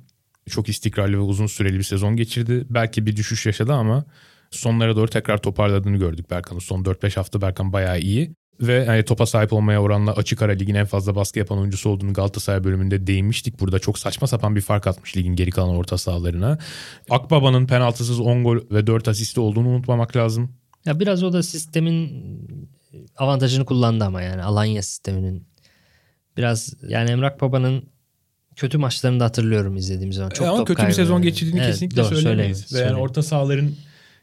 Çok 0.50 0.70
istikrarlı 0.70 1.14
ve 1.14 1.22
uzun 1.22 1.48
süreli 1.48 1.78
bir 1.78 1.84
sezon 1.84 2.16
geçirdi. 2.16 2.66
Belki 2.70 3.06
bir 3.06 3.16
düşüş 3.16 3.46
yaşadı 3.46 3.74
ama 3.74 4.06
sonlara 4.52 4.96
doğru 4.96 5.08
tekrar 5.08 5.38
toparladığını 5.38 5.98
gördük 5.98 6.32
Berkan'ın. 6.32 6.60
Son 6.60 6.84
4-5 6.84 7.16
hafta 7.16 7.42
Berkan 7.42 7.74
bayağı 7.74 8.00
iyi. 8.00 8.36
Ve 8.62 8.74
yani 8.74 9.04
topa 9.04 9.26
sahip 9.26 9.54
olmaya 9.54 9.82
oranla 9.82 10.14
açık 10.14 10.42
ara 10.42 10.52
ligin 10.52 10.76
en 10.76 10.86
fazla 10.86 11.16
baskı 11.16 11.40
yapan 11.40 11.58
oyuncusu 11.60 11.90
olduğunu 11.90 12.14
Galatasaray 12.14 12.64
bölümünde 12.64 13.08
değinmiştik. 13.08 13.60
Burada 13.60 13.80
çok 13.80 14.00
saçma 14.00 14.28
sapan 14.28 14.56
bir 14.56 14.62
fark 14.62 14.88
atmış 14.88 15.18
ligin 15.18 15.36
geri 15.36 15.52
kalan 15.52 15.76
orta 15.76 15.98
sahalarına. 15.98 16.58
Akbaba'nın 17.10 17.68
penaltısız 17.68 18.20
10 18.20 18.44
gol 18.44 18.58
ve 18.72 18.88
4 18.88 19.08
asisti 19.08 19.40
olduğunu 19.40 19.68
unutmamak 19.68 20.16
lazım. 20.16 20.52
Ya 20.86 21.00
biraz 21.00 21.24
o 21.24 21.34
da 21.34 21.44
sistemin 21.44 22.24
avantajını 23.18 23.66
kullandı 23.66 24.04
ama 24.04 24.22
yani 24.22 24.44
Alanya 24.44 24.84
sisteminin. 24.84 25.48
Biraz 26.38 26.74
yani 26.88 27.12
Emrak 27.12 27.42
Baba'nın 27.42 27.84
kötü 28.56 28.78
maçlarını 28.78 29.20
da 29.20 29.26
hatırlıyorum 29.26 29.76
izlediğim 29.78 30.14
zaman. 30.14 30.30
Çok 30.30 30.48
E 30.48 30.50
ama 30.50 30.58
top 30.58 30.68
kötü 30.68 30.88
bir 30.88 30.92
sezon 30.92 31.22
geçirdiğini 31.22 31.60
Evet, 31.60 31.72
kesinlikle 31.72 32.04
doğru, 32.04 32.16
söylemeyiz. 32.16 32.74
Ve 32.74 32.80
yani 32.80 32.96
orta 32.96 33.24
sahaların 33.24 33.72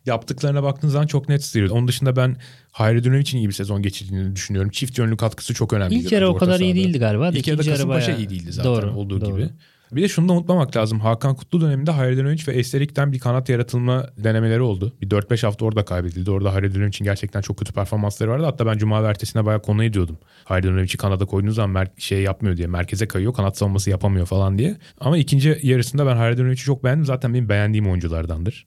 yaptıklarına 0.07 0.63
baktığın 0.63 0.89
zaman 0.89 1.07
çok 1.07 1.29
net 1.29 1.45
sıyırıyor. 1.45 1.77
Onun 1.77 1.89
dışında 1.89 2.17
ben 2.17 2.37
Hayri 2.73 3.05
Dönem 3.05 3.21
için 3.21 3.39
iyi 3.39 3.49
bir 3.49 3.53
sezon 3.53 3.83
geçirdiğini 3.83 4.37
düşünüyorum. 4.37 4.71
Çift 4.71 4.99
yönlü 4.99 5.17
katkısı 5.17 5.55
çok 5.55 5.73
önemli. 5.73 5.95
İlk 5.95 6.13
yarı 6.13 6.29
o 6.29 6.37
kadar 6.37 6.61
iyi 6.61 6.75
değildi 6.75 6.99
galiba. 6.99 7.29
İlk 7.29 7.49
yarıda 7.49 7.63
Kasımpaşa 7.71 8.07
bayağı- 8.09 8.21
iyi 8.21 8.29
değildi 8.31 8.53
zaten 8.53 8.73
Doğru, 8.73 8.91
olduğu 8.91 9.21
doğru. 9.21 9.37
gibi. 9.37 9.49
Bir 9.93 10.03
de 10.03 10.09
şunu 10.09 10.29
da 10.29 10.33
unutmamak 10.33 10.77
lazım. 10.77 11.01
Hakan 11.01 11.35
Kutlu 11.35 11.61
döneminde 11.61 11.91
Hayredinovic 11.91 12.43
ve 12.49 12.53
Esterik'ten 12.53 13.13
bir 13.13 13.19
kanat 13.19 13.49
yaratılma 13.49 14.07
denemeleri 14.19 14.61
oldu. 14.61 14.97
Bir 15.03 15.11
4-5 15.11 15.43
hafta 15.47 15.65
orada 15.65 15.85
kaybedildi. 15.85 16.31
Orada 16.31 16.55
Hayredonovic'in 16.55 17.05
gerçekten 17.05 17.41
çok 17.41 17.57
kötü 17.59 17.73
performansları 17.73 18.31
vardı. 18.31 18.45
Hatta 18.45 18.67
ben 18.67 18.79
Cuma 18.79 19.01
ertesine 19.01 19.45
bayağı 19.47 19.63
konu 19.63 19.85
ediyordum. 19.85 20.19
Hayredonovic'i 20.45 20.97
kanada 20.97 21.25
koyduğunuz 21.25 21.55
zaman 21.55 21.85
mer- 21.85 22.01
şey 22.01 22.23
yapmıyor 22.23 22.57
diye. 22.57 22.67
Merkeze 22.67 23.09
kayıyor. 23.09 23.35
Kanat 23.35 23.57
savunması 23.59 23.91
yapamıyor 23.91 24.27
falan 24.27 24.59
diye. 24.59 24.77
Ama 25.01 25.19
ikinci 25.19 25.59
yarısında 25.63 26.07
ben 26.07 26.17
Hayredonovic'i 26.17 26.65
çok 26.65 26.85
beğendim. 26.85 27.05
Zaten 27.05 27.35
benim 27.35 27.49
beğendiğim 27.49 27.87
oyunculardandır. 27.91 28.67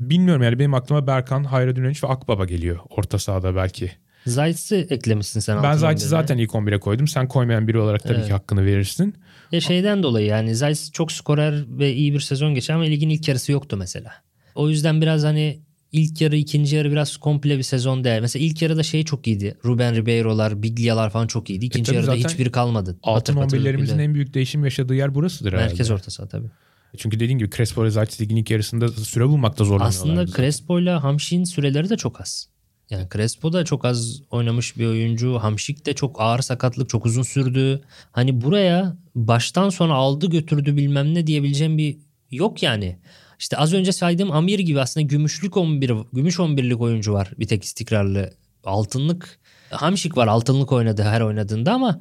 Bilmiyorum 0.00 0.42
yani 0.42 0.58
benim 0.58 0.74
aklıma 0.74 1.06
Berkan, 1.06 1.44
Hayredonovic 1.44 1.98
ve 2.04 2.08
Akbaba 2.08 2.44
geliyor. 2.44 2.78
Orta 2.90 3.18
sahada 3.18 3.56
belki. 3.56 3.92
Zayt'sı 4.26 4.76
eklemişsin 4.76 5.40
sen. 5.40 5.62
Ben 5.62 5.74
11'e. 5.74 5.96
zaten 5.96 6.38
ilk 6.38 6.50
11'e 6.50 6.80
koydum. 6.80 7.08
Sen 7.08 7.28
koymayan 7.28 7.68
biri 7.68 7.78
olarak 7.78 8.02
tabii 8.02 8.14
Evet. 8.14 8.26
ki 8.26 8.32
hakkını 8.32 8.64
verirsin. 8.66 9.14
Ya 9.52 9.60
şeyden 9.60 10.02
dolayı 10.02 10.26
yani 10.26 10.54
Zayt 10.54 10.88
çok 10.92 11.12
skorer 11.12 11.64
ve 11.68 11.92
iyi 11.92 12.14
bir 12.14 12.20
sezon 12.20 12.54
geçti 12.54 12.72
ama 12.72 12.84
ligin 12.84 13.08
ilk 13.08 13.28
yarısı 13.28 13.52
yoktu 13.52 13.76
mesela. 13.76 14.12
O 14.54 14.68
yüzden 14.68 15.00
biraz 15.00 15.24
hani 15.24 15.60
ilk 15.92 16.20
yarı 16.20 16.36
ikinci 16.36 16.76
yarı 16.76 16.90
biraz 16.92 17.16
komple 17.16 17.58
bir 17.58 17.62
sezon 17.62 18.04
değer. 18.04 18.20
Mesela 18.20 18.44
ilk 18.44 18.62
yarıda 18.62 18.82
şey 18.82 19.04
çok 19.04 19.26
iyiydi. 19.26 19.56
Ruben 19.64 19.94
Ribeiro'lar, 19.96 20.62
Biglia'lar 20.62 21.10
falan 21.10 21.26
çok 21.26 21.50
iyiydi. 21.50 21.64
İkinci 21.66 21.86
tabii 21.86 21.96
yarıda 21.96 22.16
zaten 22.16 22.28
hiçbiri 22.28 22.50
kalmadı. 22.52 22.98
Altın 23.02 23.34
Patır 23.34 23.44
patır 23.44 23.64
11'lerimizin 23.66 23.92
bir 23.94 23.98
de. 23.98 24.04
en 24.04 24.14
büyük 24.14 24.34
değişim 24.34 24.64
yaşadığı 24.64 24.94
yer 24.94 25.14
burasıdır 25.14 25.52
herhalde. 25.52 25.66
Merkez 25.68 25.90
orta 25.90 26.10
saha 26.10 26.28
tabii. 26.28 26.48
Çünkü 26.96 27.20
dediğin 27.20 27.38
gibi 27.38 27.50
Crespo 27.50 27.84
ve 27.84 27.90
Zayt 27.90 28.20
ligin 28.20 28.36
ilk 28.36 28.50
yarısında 28.50 28.88
süre 28.88 29.28
bulmakta 29.28 29.64
zorlanıyorlar. 29.64 30.22
Aslında. 30.22 30.36
Crespo 30.36 30.80
ile 30.80 30.90
Hamşik'in 30.90 31.44
süreleri 31.44 31.90
de 31.90 31.96
çok 31.96 32.20
az. 32.20 32.48
Yani 32.90 33.08
Crespo 33.12 33.52
da 33.52 33.64
çok 33.64 33.84
az 33.84 34.22
oynamış 34.30 34.76
bir 34.76 34.86
oyuncu. 34.86 35.38
Hamşik 35.38 35.86
de 35.86 35.94
çok 35.94 36.20
ağır 36.20 36.40
sakatlık 36.40 36.88
çok 36.88 37.06
uzun 37.06 37.22
sürdü. 37.22 37.82
Hani 38.12 38.40
buraya 38.40 38.96
baştan 39.14 39.68
sona 39.68 39.94
aldı 39.94 40.30
götürdü 40.30 40.76
bilmem 40.76 41.14
ne 41.14 41.26
diyebileceğim 41.26 41.78
bir 41.78 41.98
yok 42.30 42.62
yani. 42.62 42.98
İşte 43.38 43.56
az 43.56 43.72
önce 43.74 43.92
saydığım 43.92 44.32
Amir 44.32 44.58
gibi 44.58 44.80
aslında 44.80 45.06
gümüşlük 45.06 45.56
11, 45.56 45.92
gümüş 46.12 46.36
11'lik 46.38 46.80
oyuncu 46.80 47.12
var 47.12 47.32
bir 47.38 47.46
tek 47.46 47.64
istikrarlı. 47.64 48.34
Altınlık 48.64 49.38
Hamşik 49.70 50.16
var 50.16 50.26
altınlık 50.26 50.72
oynadı 50.72 51.02
her 51.02 51.20
oynadığında 51.20 51.72
ama 51.72 52.00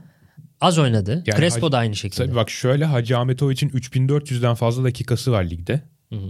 az 0.63 0.79
oynadı. 0.79 1.24
Yani 1.25 1.39
Crespo 1.39 1.72
da 1.72 1.77
aynı 1.77 1.96
şekilde. 1.96 2.25
Tabii 2.25 2.36
bak 2.36 2.50
şöyle 2.50 2.86
Hacı 2.86 3.17
Ahmetoviç'in 3.17 3.70
3400'den 3.70 4.55
fazla 4.55 4.84
dakikası 4.84 5.32
var 5.32 5.43
ligde. 5.43 5.82
Hı 6.10 6.15
hı. 6.15 6.29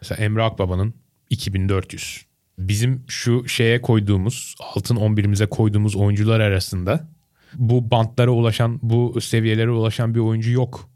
Mesela 0.00 0.24
Emre 0.24 0.42
Akbaba'nın 0.42 0.94
2400. 1.30 2.22
Bizim 2.58 3.04
şu 3.08 3.48
şeye 3.48 3.80
koyduğumuz, 3.80 4.54
altın 4.60 4.96
11'imize 4.96 5.46
koyduğumuz 5.46 5.96
oyuncular 5.96 6.40
arasında 6.40 7.08
bu 7.54 7.90
bantlara 7.90 8.30
ulaşan, 8.30 8.78
bu 8.82 9.20
seviyelere 9.20 9.70
ulaşan 9.70 10.14
bir 10.14 10.20
oyuncu 10.20 10.50
yok. 10.50 10.90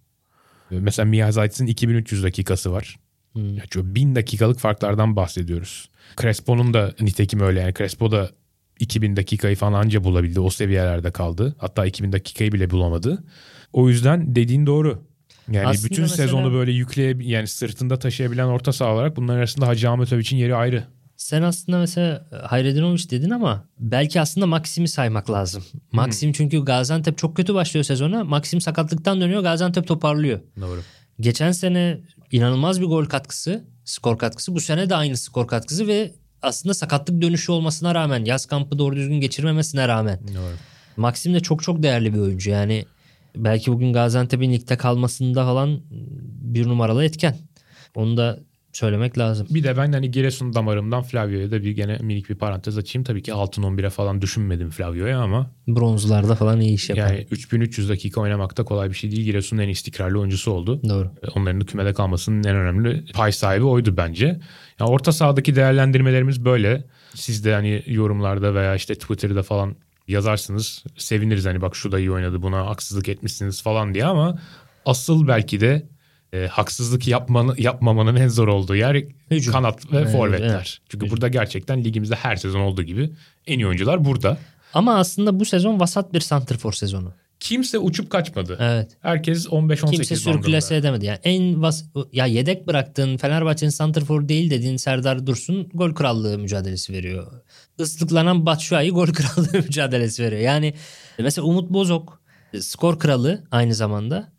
Mesela 0.70 1.06
Mia 1.06 1.32
Zayt'ın 1.32 1.66
2300 1.66 2.22
dakikası 2.24 2.72
var. 2.72 2.96
Hmm. 3.32 3.54
Ya 3.54 3.64
şu 3.70 3.94
1000 3.94 4.14
dakikalık 4.14 4.58
farklardan 4.58 5.16
bahsediyoruz. 5.16 5.88
Crespo'nun 6.20 6.74
da 6.74 6.94
nitekim 7.00 7.40
öyle 7.40 7.60
yani. 7.60 7.74
Crespo 7.74 8.10
da 8.10 8.30
2000 8.78 9.16
dakikayı 9.16 9.56
falan 9.56 9.72
anca 9.72 10.04
bulabildi. 10.04 10.40
O 10.40 10.50
seviyelerde 10.50 11.10
kaldı. 11.10 11.54
Hatta 11.58 11.86
2000 11.86 12.12
dakikayı 12.12 12.52
bile 12.52 12.70
bulamadı. 12.70 13.24
O 13.72 13.88
yüzden 13.88 14.34
dediğin 14.34 14.66
doğru. 14.66 15.08
Yani 15.52 15.66
Aslında 15.66 15.84
bütün 15.90 16.02
mesela- 16.02 16.16
sezonu 16.26 16.52
böyle 16.52 16.72
yükleye 16.72 17.16
yani 17.20 17.46
sırtında 17.46 17.98
taşıyabilen 17.98 18.46
orta 18.46 18.72
saha 18.72 18.94
olarak 18.94 19.16
bunların 19.16 19.38
arasında 19.38 19.66
Hacı 19.66 19.90
Ahmetovic'in 19.90 20.36
yeri 20.36 20.54
ayrı. 20.54 20.84
Sen 21.16 21.42
aslında 21.42 21.78
mesela 21.78 22.26
Hayredinovic 22.46 23.10
dedin 23.10 23.30
ama 23.30 23.64
belki 23.78 24.20
aslında 24.20 24.46
Maxim'i 24.46 24.88
saymak 24.88 25.30
lazım. 25.30 25.64
Maxim 25.92 26.32
çünkü 26.32 26.64
Gaziantep 26.64 27.18
çok 27.18 27.36
kötü 27.36 27.54
başlıyor 27.54 27.84
sezona. 27.84 28.24
Maxim 28.24 28.60
sakatlıktan 28.60 29.20
dönüyor 29.20 29.42
Gaziantep 29.42 29.86
toparlıyor. 29.86 30.40
Doğru. 30.60 30.80
Geçen 31.20 31.52
sene 31.52 32.00
inanılmaz 32.32 32.80
bir 32.80 32.86
gol 32.86 33.04
katkısı, 33.04 33.64
skor 33.84 34.18
katkısı. 34.18 34.54
Bu 34.54 34.60
sene 34.60 34.90
de 34.90 34.94
aynı 34.96 35.16
skor 35.16 35.46
katkısı 35.46 35.86
ve 35.86 36.12
aslında 36.42 36.74
sakatlık 36.74 37.22
dönüşü 37.22 37.52
olmasına 37.52 37.94
rağmen 37.94 38.24
yaz 38.24 38.46
kampı 38.46 38.78
doğru 38.78 38.96
düzgün 38.96 39.20
geçirmemesine 39.20 39.88
rağmen 39.88 40.20
Doğru. 40.34 40.54
Maxim 40.96 41.34
de 41.34 41.40
çok 41.40 41.62
çok 41.62 41.82
değerli 41.82 42.14
bir 42.14 42.18
oyuncu. 42.18 42.50
Yani 42.50 42.84
belki 43.36 43.72
bugün 43.72 43.92
Gaziantep'in 43.92 44.52
ligde 44.52 44.76
kalmasında 44.76 45.44
falan 45.44 45.80
bir 46.42 46.66
numaralı 46.66 47.04
etken. 47.04 47.36
Onu 47.94 48.16
da 48.16 48.38
söylemek 48.72 49.18
lazım. 49.18 49.46
Bir 49.50 49.64
de 49.64 49.76
ben 49.76 49.92
hani 49.92 50.10
Giresun 50.10 50.54
damarımdan 50.54 51.02
Flavio'ya 51.02 51.50
da 51.50 51.62
bir 51.62 51.70
gene 51.70 51.98
minik 51.98 52.30
bir 52.30 52.34
parantez 52.34 52.78
açayım. 52.78 53.04
Tabii 53.04 53.22
ki 53.22 53.32
altın 53.32 53.62
11'e 53.62 53.90
falan 53.90 54.22
düşünmedim 54.22 54.70
Flavio'ya 54.70 55.20
ama 55.20 55.50
Bronzlarda 55.68 56.34
falan 56.34 56.60
iyi 56.60 56.74
iş 56.74 56.90
yapar. 56.90 57.12
yani 57.12 57.26
3300 57.30 57.88
dakika 57.88 58.20
oynamak 58.20 58.56
da 58.56 58.64
kolay 58.64 58.90
bir 58.90 58.94
şey 58.94 59.10
değil. 59.10 59.22
Giresun'un 59.22 59.62
en 59.62 59.68
istikrarlı 59.68 60.18
oyuncusu 60.18 60.50
oldu. 60.52 60.80
Doğru. 60.88 61.10
Onların 61.34 61.60
da 61.60 61.66
kümede 61.66 61.94
kalmasının 61.94 62.44
en 62.44 62.56
önemli 62.56 63.04
pay 63.14 63.32
sahibi 63.32 63.64
oydu 63.64 63.96
bence. 63.96 64.40
Yani 64.80 64.90
orta 64.90 65.12
sahadaki 65.12 65.56
değerlendirmelerimiz 65.56 66.44
böyle. 66.44 66.84
Siz 67.14 67.44
de 67.44 67.54
hani 67.54 67.82
yorumlarda 67.86 68.54
veya 68.54 68.74
işte 68.74 68.94
Twitter'da 68.94 69.42
falan 69.42 69.76
yazarsınız. 70.08 70.84
Seviniriz 70.96 71.46
hani 71.46 71.60
bak 71.60 71.76
şu 71.76 71.92
da 71.92 71.98
iyi 71.98 72.10
oynadı 72.12 72.42
buna 72.42 72.66
haksızlık 72.66 73.08
etmişsiniz 73.08 73.62
falan 73.62 73.94
diye 73.94 74.04
ama 74.04 74.38
asıl 74.86 75.28
belki 75.28 75.60
de 75.60 75.86
e, 76.32 76.46
haksızlık 76.46 77.08
yapmanı, 77.08 77.60
yapmamanın 77.60 78.16
en 78.16 78.28
zor 78.28 78.48
olduğu 78.48 78.76
yer 78.76 79.04
Hücum. 79.30 79.52
kanat 79.52 79.92
ve 79.92 79.96
Evet, 79.98 80.12
forvetler. 80.12 80.54
evet. 80.54 80.78
Çünkü 80.88 81.06
Hücum. 81.06 81.16
burada 81.16 81.28
gerçekten 81.28 81.84
ligimizde 81.84 82.14
her 82.14 82.36
sezon 82.36 82.60
olduğu 82.60 82.82
gibi 82.82 83.10
en 83.46 83.58
iyi 83.58 83.66
oyuncular 83.66 84.04
burada. 84.04 84.38
Ama 84.74 84.94
aslında 84.98 85.40
bu 85.40 85.44
sezon 85.44 85.80
vasat 85.80 86.12
bir 86.14 86.20
santrfor 86.20 86.72
sezonu. 86.72 87.12
Kimse 87.40 87.78
uçup 87.78 88.10
kaçmadı. 88.10 88.56
Evet. 88.60 88.96
Herkes 89.00 89.46
15-18 89.46 89.90
Kimse 89.90 90.16
sürklase 90.16 90.76
edemedi. 90.76 91.06
Yani 91.06 91.18
en 91.24 91.62
vas 91.62 91.84
ya 92.12 92.26
yedek 92.26 92.66
bıraktığın 92.66 93.16
Fenerbahçe'nin 93.16 93.70
santrfor 93.70 94.28
değil 94.28 94.50
dediğin 94.50 94.76
Serdar 94.76 95.26
Dursun 95.26 95.68
gol 95.74 95.94
krallığı 95.94 96.38
mücadelesi 96.38 96.92
veriyor. 96.92 97.32
Islıklanan 97.78 98.46
Batshuayi 98.46 98.90
gol 98.90 99.06
krallığı 99.12 99.58
mücadelesi 99.58 100.22
veriyor. 100.22 100.42
Yani 100.42 100.74
mesela 101.18 101.46
Umut 101.46 101.70
Bozok 101.70 102.22
skor 102.60 102.98
kralı 102.98 103.44
aynı 103.50 103.74
zamanda. 103.74 104.32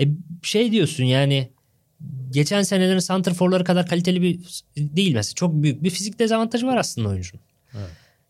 E 0.00 0.08
şey 0.42 0.72
diyorsun 0.72 1.04
yani 1.04 1.50
geçen 2.30 2.62
senelerin 2.62 2.98
santrforları 2.98 3.64
kadar 3.64 3.86
kaliteli 3.86 4.22
bir 4.22 4.40
değil 4.76 5.14
mesela. 5.14 5.34
Çok 5.34 5.62
büyük 5.62 5.82
bir 5.82 5.90
fizik 5.90 6.18
dezavantajı 6.18 6.66
var 6.66 6.76
aslında 6.76 7.08
oyuncunun. 7.08 7.42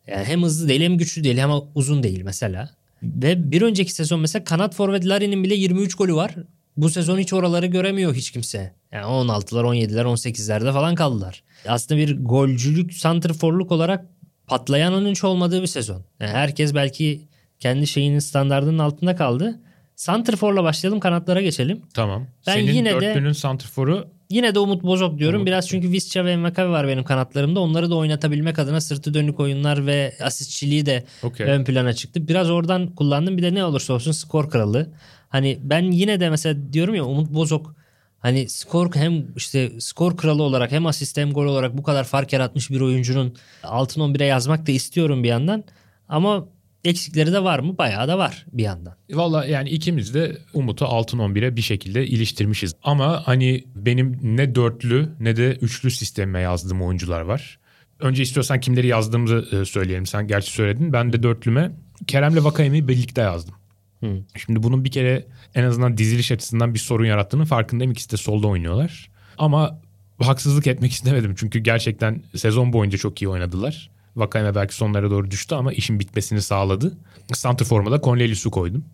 Yani 0.07 0.25
hem 0.25 0.43
hızlı 0.43 0.69
değil 0.69 0.81
hem 0.81 0.99
güçlü 0.99 1.25
değil 1.25 1.39
hem 1.39 1.51
uzun 1.75 2.03
değil 2.03 2.23
mesela. 2.23 2.71
Ve 3.15 3.51
bir 3.51 3.63
önceki 3.63 3.93
sezon 3.93 4.21
mesela 4.21 4.45
kanat 4.45 4.75
forvet 4.75 5.07
Larin'in 5.09 5.45
bile 5.45 5.55
23 5.55 5.95
golü 5.95 6.15
var. 6.15 6.35
Bu 6.77 6.91
sezon 6.91 7.19
hiç 7.19 7.33
oraları 7.33 7.67
göremiyor 7.67 8.15
hiç 8.15 8.31
kimse. 8.31 8.73
Yani 8.93 9.05
16'lar, 9.05 9.63
17'ler, 9.63 10.03
18'lerde 10.03 10.73
falan 10.73 10.95
kaldılar. 10.95 11.43
Aslında 11.69 12.01
bir 12.01 12.25
golcülük, 12.25 12.95
santrforluk 12.95 13.73
olarak 13.73 14.07
patlayanın 14.47 15.11
hiç 15.11 15.25
olmadığı 15.25 15.63
bir 15.63 15.67
sezon. 15.67 16.05
Yani 16.21 16.31
herkes 16.31 16.75
belki 16.75 17.21
kendi 17.61 17.87
şeyinin 17.87 18.19
standartının 18.19 18.79
altında 18.79 19.17
kaldı. 19.17 19.61
Santrforla 19.97 20.65
başlayalım 20.65 21.01
kanatlara 21.01 21.41
geçelim. 21.43 21.83
Tamam. 21.95 22.27
Ben 22.47 22.53
Senin 22.55 22.73
yine 22.73 22.91
de- 22.95 23.01
dörtlünün 23.01 23.33
santrforu 23.33 24.09
Yine 24.31 24.55
de 24.55 24.59
Umut 24.59 24.83
Bozok 24.83 25.19
diyorum. 25.19 25.37
Umut. 25.37 25.47
Biraz 25.47 25.69
çünkü 25.69 25.93
Visca 25.93 26.25
ve 26.25 26.37
Makavi 26.37 26.71
var 26.71 26.89
benim 26.89 27.05
kanatlarımda. 27.05 27.61
Onları 27.61 27.91
da 27.91 27.95
oynatabilmek 27.95 28.59
adına 28.59 28.81
sırtı 28.81 29.15
dönük 29.15 29.41
oyunlar 29.41 29.87
ve 29.87 30.15
asistçiliği 30.23 30.87
de 30.87 31.05
Okey. 31.23 31.47
ön 31.47 31.65
plana 31.65 31.93
çıktı. 31.93 32.29
Biraz 32.29 32.51
oradan 32.51 32.95
kullandım. 32.95 33.37
Bir 33.37 33.43
de 33.43 33.55
ne 33.55 33.65
olursa 33.65 33.93
olsun 33.93 34.13
skor 34.13 34.51
kralı. 34.51 34.91
Hani 35.29 35.59
ben 35.63 35.83
yine 35.83 36.21
de 36.21 36.31
mesela 36.31 36.73
diyorum 36.73 36.95
ya 36.95 37.05
Umut 37.05 37.31
Bozok 37.35 37.75
hani 38.19 38.49
skor 38.49 38.95
hem 38.95 39.25
işte 39.37 39.81
skor 39.81 40.17
kralı 40.17 40.43
olarak 40.43 40.73
hem 40.73 40.87
asist 40.87 41.17
hem 41.17 41.33
gol 41.33 41.47
olarak 41.47 41.79
bu 41.79 41.83
kadar 41.83 42.05
fark 42.05 42.33
yaratmış 42.33 42.71
bir 42.71 42.81
oyuncunun 42.81 43.35
altın 43.63 44.01
11'e 44.01 44.27
yazmak 44.27 44.67
da 44.67 44.73
istiyorum 44.73 45.23
bir 45.23 45.29
yandan. 45.29 45.65
Ama 46.09 46.47
eksikleri 46.87 47.33
de 47.33 47.43
var 47.43 47.59
mı? 47.59 47.79
Bayağı 47.79 48.09
da 48.09 48.19
var 48.19 48.47
bir 48.53 48.63
yandan. 48.63 48.95
Valla 49.11 49.45
yani 49.45 49.69
ikimiz 49.69 50.15
de 50.15 50.39
Umut'u 50.55 50.85
altın 50.85 51.19
11'e 51.19 51.57
bir 51.57 51.63
şekilde 51.63 52.07
iliştirmişiz. 52.07 52.75
Ama 52.83 53.23
hani 53.27 53.65
benim 53.75 54.19
ne 54.23 54.55
dörtlü 54.55 55.09
ne 55.21 55.37
de 55.37 55.53
üçlü 55.53 55.91
sistemime 55.91 56.41
yazdığım 56.41 56.83
oyuncular 56.83 57.21
var. 57.21 57.59
Önce 58.01 58.23
istiyorsan 58.23 58.61
kimleri 58.61 58.87
yazdığımızı 58.87 59.49
e, 59.53 59.65
söyleyelim. 59.65 60.07
Sen 60.07 60.27
gerçi 60.27 60.51
söyledin. 60.51 60.93
Ben 60.93 61.13
de 61.13 61.23
dörtlüme 61.23 61.73
Kerem'le 62.07 62.45
Vakayeme'yi 62.45 62.89
birlikte 62.89 63.21
yazdım. 63.21 63.55
Hı. 64.01 64.19
Şimdi 64.37 64.63
bunun 64.63 64.85
bir 64.85 64.91
kere 64.91 65.27
en 65.55 65.65
azından 65.65 65.97
diziliş 65.97 66.33
açısından 66.33 66.75
bir 66.75 66.79
sorun 66.79 67.05
yarattığının 67.05 67.45
farkındayım. 67.45 67.93
İkisi 67.93 68.13
de 68.13 68.17
solda 68.17 68.47
oynuyorlar. 68.47 69.11
Ama 69.39 69.81
haksızlık 70.19 70.67
etmek 70.67 70.93
istemedim. 70.93 71.35
Çünkü 71.39 71.59
gerçekten 71.59 72.23
sezon 72.35 72.73
boyunca 72.73 72.99
çok 72.99 73.23
iyi 73.23 73.29
oynadılar. 73.29 73.91
Vakayeme 74.17 74.55
belki 74.55 74.75
sonlara 74.75 75.11
doğru 75.11 75.31
düştü 75.31 75.55
ama 75.55 75.73
işin 75.73 76.01
bitmesini 76.01 76.43
sağladı. 76.43 76.99
Santrform'a 77.33 77.91
da 77.91 78.01
Cornelius'u 78.01 78.51
koydum. 78.51 78.85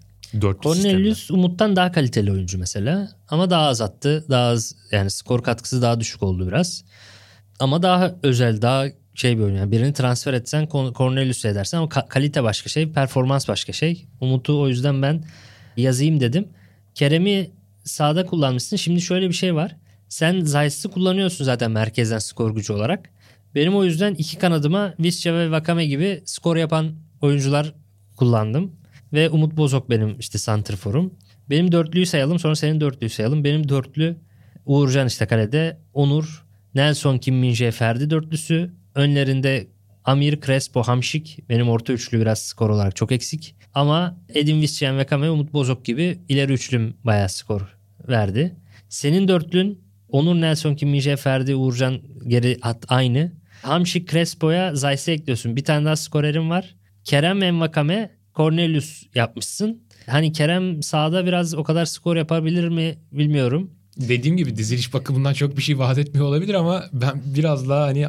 Dört 0.41 0.63
Cornelius 0.63 1.31
Umut'tan 1.31 1.77
daha 1.77 1.93
kaliteli 1.93 2.33
oyuncu 2.33 2.59
mesela. 2.59 3.09
Ama 3.29 3.51
daha 3.51 3.67
az 3.67 3.81
attı. 3.81 4.25
Daha 4.31 4.49
az 4.49 4.75
yani 4.91 5.11
skor 5.11 5.43
katkısı 5.43 5.83
daha 5.83 6.01
düşük 6.01 6.23
oldu 6.23 6.49
biraz. 6.49 6.85
Ama 7.61 7.83
daha 7.83 8.15
özel, 8.23 8.63
daha 8.63 8.87
şey 9.15 9.39
bir 9.39 9.43
oyun. 9.43 9.57
Yani 9.57 9.73
birini 9.73 9.93
transfer 9.93 10.35
etsen 10.35 10.69
Cornelius'u 10.95 11.49
edersen 11.49 11.79
ama 11.79 11.89
kalite 11.89 12.43
başka 12.43 12.69
şey, 12.69 12.93
performans 12.93 13.49
başka 13.49 13.73
şey. 13.73 14.07
Umut'u 14.21 14.61
o 14.61 14.69
yüzden 14.69 15.03
ben 15.03 15.25
yazayım 15.77 16.21
dedim. 16.21 16.49
Kerem'i 16.95 17.51
sağda 17.85 18.27
kullanmışsın. 18.27 18.77
Şimdi 18.77 19.01
şöyle 19.01 19.29
bir 19.29 19.35
şey 19.35 19.55
var. 19.55 19.77
Sen 20.09 20.41
Zayt'sı 20.41 20.91
kullanıyorsun 20.91 21.45
zaten 21.45 21.71
merkezden 21.71 22.19
skor 22.19 22.55
gücü 22.55 22.73
olarak. 22.73 23.11
Benim 23.55 23.77
o 23.77 23.85
yüzden 23.85 24.15
iki 24.15 24.39
kanadıma 24.39 24.95
Visca 25.01 25.35
ve 25.35 25.51
Vakame 25.51 25.87
gibi 25.87 26.23
skor 26.25 26.57
yapan 26.57 26.93
oyuncular 27.21 27.75
kullandım. 28.17 28.73
Ve 29.13 29.31
Umut 29.31 29.57
Bozok 29.57 29.91
benim 29.91 30.19
işte 30.19 30.39
santrforum. 30.39 31.15
Benim 31.51 31.73
dörtlüyü 31.73 32.07
sayalım 32.07 32.39
sonra 32.39 32.57
senin 32.57 32.81
dörtlüyü 32.81 33.11
sayalım. 33.11 33.45
Benim 33.45 33.69
dörtlü 33.69 34.17
Uğurcan 34.67 35.07
işte 35.07 35.27
kalede. 35.27 35.79
Onur, 35.95 36.45
Nelson, 36.75 37.19
Kim 37.19 37.37
Minje, 37.37 37.71
Ferdi 37.71 38.11
dörtlüsü. 38.11 38.71
Önlerinde 38.95 39.67
Amir, 40.05 40.41
Crespo, 40.41 40.83
Hamşik. 40.83 41.39
Benim 41.49 41.69
orta 41.69 41.93
üçlü 41.93 42.21
biraz 42.21 42.43
skor 42.43 42.71
olarak 42.71 42.97
çok 42.97 43.13
eksik. 43.13 43.55
Ama 43.75 44.19
Edin 44.35 44.61
Viscen 44.61 44.99
ve 44.99 45.07
Kame, 45.07 45.31
Umut 45.31 45.53
Bozok 45.53 45.85
gibi 45.85 46.19
ileri 46.29 46.53
üçlüm 46.53 46.95
bayağı 47.05 47.29
skor 47.29 47.77
verdi. 48.09 48.57
Senin 48.89 49.29
dörtlün 49.29 49.81
Onur, 50.09 50.41
Nelson, 50.41 50.75
Kim 50.75 50.89
Minje, 50.89 51.17
Ferdi, 51.17 51.55
Uğurcan 51.55 52.01
geri 52.27 52.59
at 52.63 52.85
aynı. 52.89 53.33
Hamşik, 53.63 54.11
Crespo'ya 54.11 54.75
Zayse 54.75 55.13
ekliyorsun. 55.13 55.57
Bir 55.57 55.65
tane 55.65 55.85
daha 55.85 55.97
skorerim 55.97 56.51
var. 56.51 56.75
Kerem 57.05 57.43
Envakame, 57.43 58.11
Cornelius 58.35 59.03
yapmışsın. 59.15 59.83
Hani 60.07 60.33
Kerem 60.33 60.83
sağda 60.83 61.27
biraz 61.27 61.55
o 61.55 61.65
kadar 61.65 61.85
skor 61.85 62.17
yapabilir 62.17 62.69
mi 62.69 62.95
bilmiyorum. 63.13 63.71
Dediğim 63.97 64.37
gibi 64.37 64.57
diziliş 64.57 64.95
bakımından 64.95 65.33
çok 65.33 65.57
bir 65.57 65.63
şey 65.63 65.79
vaat 65.79 65.99
etmiyor 65.99 66.27
olabilir 66.27 66.55
ama 66.55 66.85
ben 66.93 67.23
biraz 67.25 67.69
daha 67.69 67.87
hani 67.87 68.07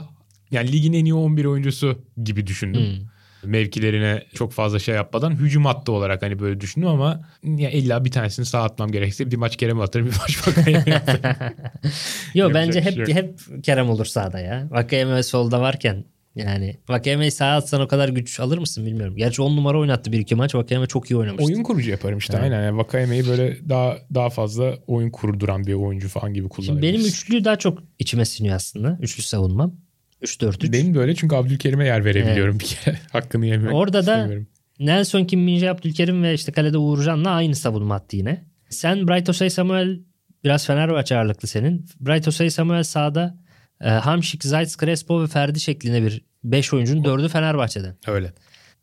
yani 0.52 0.72
ligin 0.72 0.94
en 0.94 1.06
iyi 1.06 1.14
11 1.14 1.46
oyuncusu 1.46 2.00
gibi 2.24 2.48
düşündüm. 2.48 2.82
Hmm. 2.82 3.13
Mevkilerine 3.46 4.24
çok 4.34 4.54
fazla 4.54 4.80
şey 4.80 4.96
yapmadan 4.96 5.32
hücum 5.32 5.66
hattı 5.66 5.92
olarak 5.92 6.22
hani 6.22 6.40
böyle 6.40 6.62
düşündüm 6.62 6.90
ama 6.90 7.30
ya 7.44 7.70
illa 7.70 8.06
bir 8.06 8.12
tanesini 8.12 8.46
sağ 8.46 8.64
atmam 8.64 8.92
gerekse 8.92 9.32
bir 9.32 9.38
maç 9.38 9.58
Kerem 9.58 9.82
atarım 9.82 10.08
bir 10.08 10.16
maç 10.22 10.48
Vakayeme. 10.48 11.02
Yok 12.34 12.52
bence 12.54 12.82
hep 12.82 13.06
şey 13.06 13.16
hep 13.16 13.40
Kerem 13.64 13.90
olur 13.90 14.06
sağda 14.06 14.40
ya. 14.40 14.68
Vakayeme 14.72 15.24
solda 15.24 15.62
varken 15.62 16.06
yani 16.36 16.78
Vakeme 16.90 17.32
sağa 17.32 17.56
atsan 17.56 17.82
o 17.82 17.88
kadar 17.88 18.10
güç 18.10 18.40
alır 18.40 18.58
mısın 18.58 18.86
bilmiyorum. 18.86 19.16
Gerçi 19.18 19.42
10 19.42 19.58
numara 19.58 19.80
oynattı 19.80 20.12
bir 20.12 20.20
iki 20.20 20.36
maç. 20.36 20.56
Vakeme 20.56 20.86
çok 20.86 21.12
iyi 21.12 21.18
oynamıştı. 21.18 21.46
Oyun 21.46 21.64
kurucu 21.64 21.92
yaparım 21.92 22.18
işte 22.18 22.34
evet. 22.34 22.44
aynen. 22.44 22.64
Yani 22.64 22.78
Vakame'yi 22.78 23.28
böyle 23.28 23.70
daha 23.70 23.98
daha 24.14 24.30
fazla 24.30 24.76
oyun 24.88 25.10
kurduran 25.10 25.68
bir 25.68 25.74
oyuncu 25.74 26.10
falan 26.10 26.34
gibi 26.34 26.50
kullanabiliriz. 26.50 26.92
Şimdi 26.92 27.00
benim 27.00 27.10
üçlü 27.10 27.46
daha 27.46 27.56
çok 27.56 27.80
içime 28.00 28.26
siniyor 28.26 28.56
aslında. 28.56 28.98
Üçlü 29.02 29.24
savunmam. 29.24 29.76
3-4-3. 30.24 30.72
Benim 30.72 30.96
de 30.96 31.00
öyle 31.00 31.16
çünkü 31.16 31.36
Abdülkerim'e 31.36 31.86
yer 31.86 32.06
verebiliyorum 32.06 32.58
evet. 32.62 32.62
bir 32.62 32.66
kere. 32.66 33.00
Hakkını 33.12 33.46
yememek 33.46 33.74
Orada 33.74 34.06
da 34.06 34.30
Nelson 34.80 35.26
Kim 35.26 35.42
Minje 35.42 35.70
Abdülkerim 35.70 36.24
ve 36.24 36.34
işte 36.34 36.52
kalede 36.52 36.78
Uğurcan'la 36.78 37.30
aynı 37.30 37.56
savunma 37.56 37.96
attı 37.96 38.16
yine. 38.16 38.46
Sen 38.70 39.08
Bright 39.08 39.30
Osay 39.30 39.50
Samuel 39.50 40.00
biraz 40.44 40.68
Fenerbahçe 40.68 41.18
ağırlıklı 41.18 41.48
senin. 41.48 41.86
Bright 42.00 42.28
Osay 42.28 42.50
Samuel 42.50 42.84
sağda 42.84 43.38
e, 43.82 43.90
Hamşik, 43.90 44.44
Zayt, 44.44 44.80
Crespo 44.80 45.24
ve 45.24 45.28
Ferdi 45.28 45.60
şeklinde 45.60 46.04
bir 46.04 46.22
5 46.44 46.74
oyuncunun 46.74 47.04
4'ü 47.04 47.30
Fenerbahçe'den. 47.30 47.96
Öyle. 48.08 48.34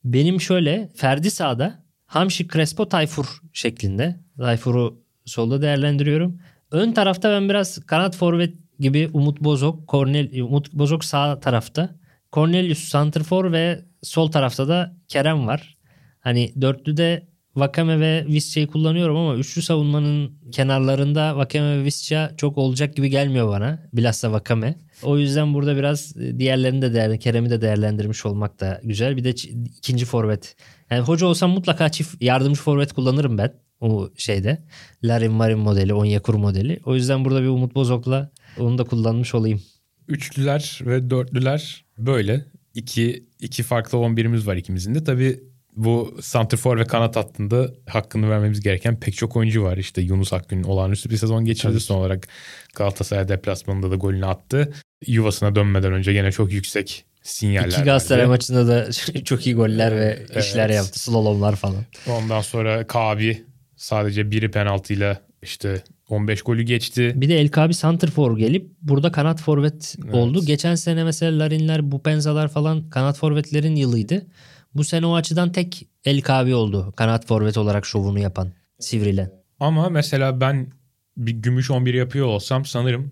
Benim 0.05 0.41
şöyle 0.41 0.89
Ferdi 0.97 1.31
sağda, 1.31 1.85
Hamşik, 2.07 2.53
Crespo, 2.53 2.89
Tayfur 2.89 3.27
şeklinde. 3.53 4.21
Tayfur'u 4.39 5.03
solda 5.25 5.63
değerlendiriyorum. 5.63 6.41
Ön 6.71 6.93
tarafta 6.93 7.31
ben 7.31 7.49
biraz 7.49 7.87
kanat 7.87 8.17
forvet 8.17 8.55
gibi 8.81 9.11
Umut 9.13 9.41
Bozok, 9.41 9.89
Cornel, 9.89 10.41
Umut 10.43 10.73
Bozok 10.73 11.05
sağ 11.05 11.41
tarafta. 11.41 12.01
Cornelius 12.33 12.79
Santrfor 12.79 13.53
ve 13.53 13.85
sol 14.03 14.31
tarafta 14.31 14.69
da 14.69 14.97
Kerem 15.09 15.47
var. 15.47 15.77
Hani 16.21 16.53
dörtlüde 16.61 17.31
Vakame 17.57 18.01
ve 18.01 18.25
Visca'yı 18.27 18.67
kullanıyorum 18.67 19.17
ama 19.17 19.35
üçlü 19.35 19.63
savunmanın 19.63 20.33
kenarlarında 20.53 21.37
Vakame 21.37 21.79
ve 21.79 21.85
Visca 21.85 22.35
çok 22.37 22.59
olacak 22.59 22.97
gibi 22.97 23.11
gelmiyor 23.11 23.49
bana. 23.49 23.89
Bilhassa 23.93 24.33
Vakame. 24.33 24.75
O 25.03 25.19
yüzden 25.19 25.55
burada 25.55 25.77
biraz 25.77 26.17
e, 26.17 26.39
diğerlerini 26.39 26.83
de 26.83 26.95
değerli, 26.95 27.19
Kerem'i 27.19 27.51
de 27.51 27.61
değerlendirmiş 27.61 28.27
olmak 28.27 28.61
da 28.61 28.81
güzel. 28.85 29.17
Bir 29.17 29.25
de 29.25 29.31
ikinci 29.79 30.05
forvet. 30.05 30.57
Yani 30.91 31.01
hoca 31.01 31.27
olsam 31.27 31.51
mutlaka 31.51 31.89
çift 31.89 32.23
yardımcı 32.23 32.61
forvet 32.61 32.93
kullanırım 32.93 33.39
ben 33.39 33.53
o 33.81 34.11
şeyde. 34.17 34.59
Larin 35.05 35.33
Marin 35.33 35.59
modeli, 35.59 35.95
Onyekur 35.95 36.35
modeli. 36.35 36.81
O 36.85 36.95
yüzden 36.95 37.25
burada 37.25 37.43
bir 37.43 37.49
Umut 37.49 37.75
Bozok'la 37.75 38.31
onu 38.59 38.79
da 38.79 38.85
kullanmış 38.85 39.35
olayım. 39.35 39.63
Üçlüler 40.09 40.79
ve 40.83 41.11
dörtlüler 41.11 41.85
böyle. 41.99 42.45
İki, 42.75 43.27
iki 43.41 43.63
farklı 43.63 43.99
11'imiz 43.99 44.47
var 44.47 44.57
ikimizin 44.57 44.95
de. 44.95 45.05
Tabii 45.05 45.41
bu 45.77 46.17
santrfor 46.21 46.79
ve 46.79 46.85
kanat 46.85 47.17
hattında 47.17 47.71
hakkını 47.89 48.31
vermemiz 48.31 48.61
gereken 48.61 49.01
pek 49.01 49.17
çok 49.17 49.37
oyuncu 49.37 49.63
var. 49.63 49.77
İşte 49.77 50.01
Yunus 50.01 50.33
Akgün 50.33 50.63
olağanüstü 50.63 51.11
bir 51.11 51.17
sezon 51.17 51.45
geçirdi. 51.45 51.73
Tabii. 51.73 51.81
Son 51.81 51.97
olarak 51.97 52.29
Galatasaray 52.75 53.29
deplasmanında 53.29 53.91
da 53.91 53.97
golünü 53.97 54.27
attı. 54.27 54.73
Yuvasına 55.07 55.55
dönmeden 55.55 55.93
önce 55.93 56.13
gene 56.13 56.33
çok 56.33 56.53
yüksek 56.53 57.05
sinyaller 57.23 57.69
İki 57.69 57.83
Galatasaray 57.83 58.21
verdi. 58.21 58.29
maçında 58.29 58.67
da 58.69 58.93
çok 59.25 59.47
iyi 59.47 59.55
goller 59.55 59.97
ve 59.97 60.27
evet. 60.33 60.45
işler 60.45 60.71
yaptı. 60.71 61.01
Slalomlar 61.01 61.57
falan. 61.57 61.85
Ondan 62.09 62.41
sonra 62.41 62.87
Kabi 62.87 63.45
sadece 63.77 64.31
biri 64.31 64.51
penaltıyla 64.51 65.21
işte 65.43 65.83
15 66.13 66.43
golü 66.43 66.63
geçti. 66.63 67.13
Bir 67.17 67.29
de 67.29 67.41
El 67.41 67.49
Kabi 67.49 67.75
Santrfor 67.75 68.39
gelip 68.39 68.71
burada 68.83 69.13
kanat 69.13 69.43
forvet 69.43 69.97
evet. 70.05 70.15
oldu. 70.15 70.45
Geçen 70.45 70.75
sene 70.75 71.05
mesela 71.05 71.39
Larinler, 71.39 71.91
Bupenzalar 71.91 72.49
falan 72.49 72.91
kanat 72.91 73.19
forvetlerin 73.19 73.77
yılıydı. 73.77 74.27
Bu 74.75 74.85
sene 74.85 75.07
o 75.07 75.15
açıdan 75.15 75.53
tek 75.53 75.87
El 76.05 76.21
Kabi 76.21 76.55
oldu. 76.55 76.93
Kanat 76.97 77.27
forvet 77.27 77.59
olarak 77.59 77.87
şovunu 77.87 78.19
yapan 78.19 78.53
Sivrilen. 78.79 79.31
Ama 79.61 79.89
mesela 79.89 80.41
ben 80.41 80.73
bir 81.17 81.33
gümüş 81.33 81.71
11 81.71 81.95
yapıyor 81.95 82.27
olsam 82.27 82.65
sanırım 82.65 83.11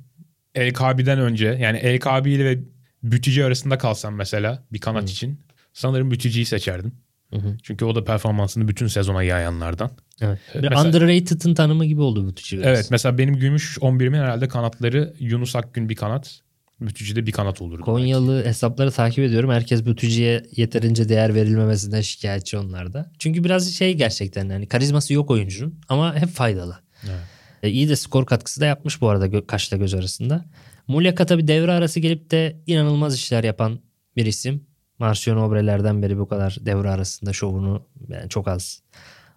El 0.55 0.73
Kabi'den 0.73 1.19
önce 1.19 1.47
yani 1.61 1.79
El 1.79 2.01
Kabi 2.01 2.31
ile 2.31 2.45
ve 2.45 2.59
Bütücü 3.03 3.43
arasında 3.43 3.79
kalsam 3.79 4.15
mesela 4.15 4.67
bir 4.73 4.79
kanat 4.79 5.03
Hı. 5.03 5.07
için 5.07 5.41
sanırım 5.73 6.11
Bütücü'yü 6.11 6.45
seçerdim. 6.45 6.93
Hı 7.33 7.37
hı. 7.37 7.57
Çünkü 7.63 7.85
o 7.85 7.95
da 7.95 8.05
performansını 8.05 8.69
bütün 8.69 8.87
sezona 8.87 9.23
yayanlardan. 9.23 9.91
Evet. 10.21 10.39
Mesela, 10.55 10.85
underrated'ın 10.85 11.55
tanımı 11.55 11.85
gibi 11.85 12.01
oldu 12.01 12.29
Bütücü. 12.29 12.61
Evet 12.65 12.89
mesela 12.91 13.19
benim 13.19 13.35
gümüş 13.35 13.79
11'imin 13.81 14.19
herhalde 14.19 14.49
kanatları 14.49 15.15
Yunus 15.19 15.57
Akgün 15.57 15.89
bir 15.89 15.95
kanat. 15.95 16.41
Bütücü'de 16.81 17.27
bir 17.27 17.33
kanat 17.33 17.63
olurdu. 17.63 17.83
Konyalı 17.83 18.37
belki. 18.37 18.49
hesapları 18.49 18.91
takip 18.91 19.25
ediyorum. 19.25 19.51
Herkes 19.51 19.87
Bütücü'ye 19.87 20.43
yeterince 20.57 21.09
değer 21.09 21.35
verilmemesinden 21.35 22.01
şikayetçi 22.01 22.59
onlarda. 22.59 23.13
Çünkü 23.19 23.45
biraz 23.45 23.73
şey 23.73 23.95
gerçekten 23.95 24.49
yani 24.49 24.67
karizması 24.67 25.15
yok 25.15 25.31
oyuncunun 25.31 25.81
ama 25.89 26.17
hep 26.17 26.29
faydalı. 26.29 26.79
Evet. 27.05 27.21
E, 27.63 27.71
iyi 27.71 27.89
de 27.89 27.97
skor 27.97 28.27
katkısı 28.27 28.61
da 28.61 28.67
yapmış 28.67 29.01
bu 29.01 29.09
arada 29.09 29.27
gö- 29.27 29.47
kaşla 29.47 29.77
göz 29.77 29.95
arasında. 29.95 30.45
Mulyaka 30.89 31.27
tabii 31.27 31.49
devre 31.49 31.73
arası 31.73 32.01
gelip 32.01 32.31
de 32.31 32.57
inanılmaz 32.67 33.15
işler 33.17 33.45
yapan 33.45 33.81
bir 34.17 34.27
isim. 34.27 34.68
Marcio 34.99 35.37
Nobre'lerden 35.37 36.03
beri 36.03 36.19
bu 36.19 36.29
kadar 36.29 36.57
devre 36.61 36.91
arasında 36.91 37.33
şovunu 37.33 37.83
yani 38.09 38.29
çok 38.29 38.49
az 38.49 38.83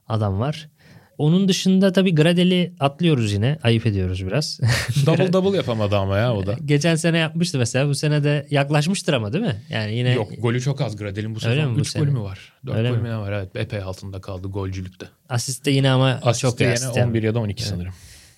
adam 0.08 0.40
var. 0.40 0.70
Onun 1.18 1.48
dışında 1.48 1.92
tabii 1.92 2.16
Gradel'i 2.16 2.74
atlıyoruz 2.80 3.34
yine. 3.34 3.58
Ayıp 3.64 3.86
ediyoruz 3.86 4.26
biraz. 4.28 4.60
double 5.06 5.34
double 5.34 5.58
yapamadı 5.58 5.98
ama 5.98 6.18
ya 6.18 6.36
o 6.36 6.46
da. 6.46 6.56
Geçen 6.66 6.96
sene 6.96 7.18
yapmıştı 7.18 7.58
mesela. 7.58 7.88
Bu 7.88 7.96
sene 7.96 8.24
de 8.24 8.48
yaklaşmıştır 8.50 9.14
ama 9.14 9.34
değil 9.34 9.46
mi? 9.46 9.62
Yani 9.70 9.96
yine 9.96 10.14
Yok 10.14 10.30
golü 10.38 10.62
çok 10.62 10.82
az 10.82 10.96
Gradel'in 10.96 11.36
bu 11.36 11.40
sezon. 11.40 11.76
3 11.76 11.94
golü 11.94 12.12
mü 12.12 12.20
var? 12.20 12.54
4 12.66 12.90
golü 12.90 13.02
mü 13.02 13.18
var? 13.18 13.32
Evet 13.32 13.56
epey 13.56 13.82
altında 13.82 14.22
kaldı 14.22 14.48
golcülükte. 14.48 15.06
Asiste 15.30 15.72
yine 15.72 15.92
ama 15.92 16.20
Asiste 16.24 16.48
çok 16.48 16.62
yine 16.62 16.72
asist 16.72 16.98
11 16.98 17.24
ya 17.24 17.36
da 17.36 17.40
12 17.40 17.64
evet. 17.64 17.70
sanırım. 17.70 17.94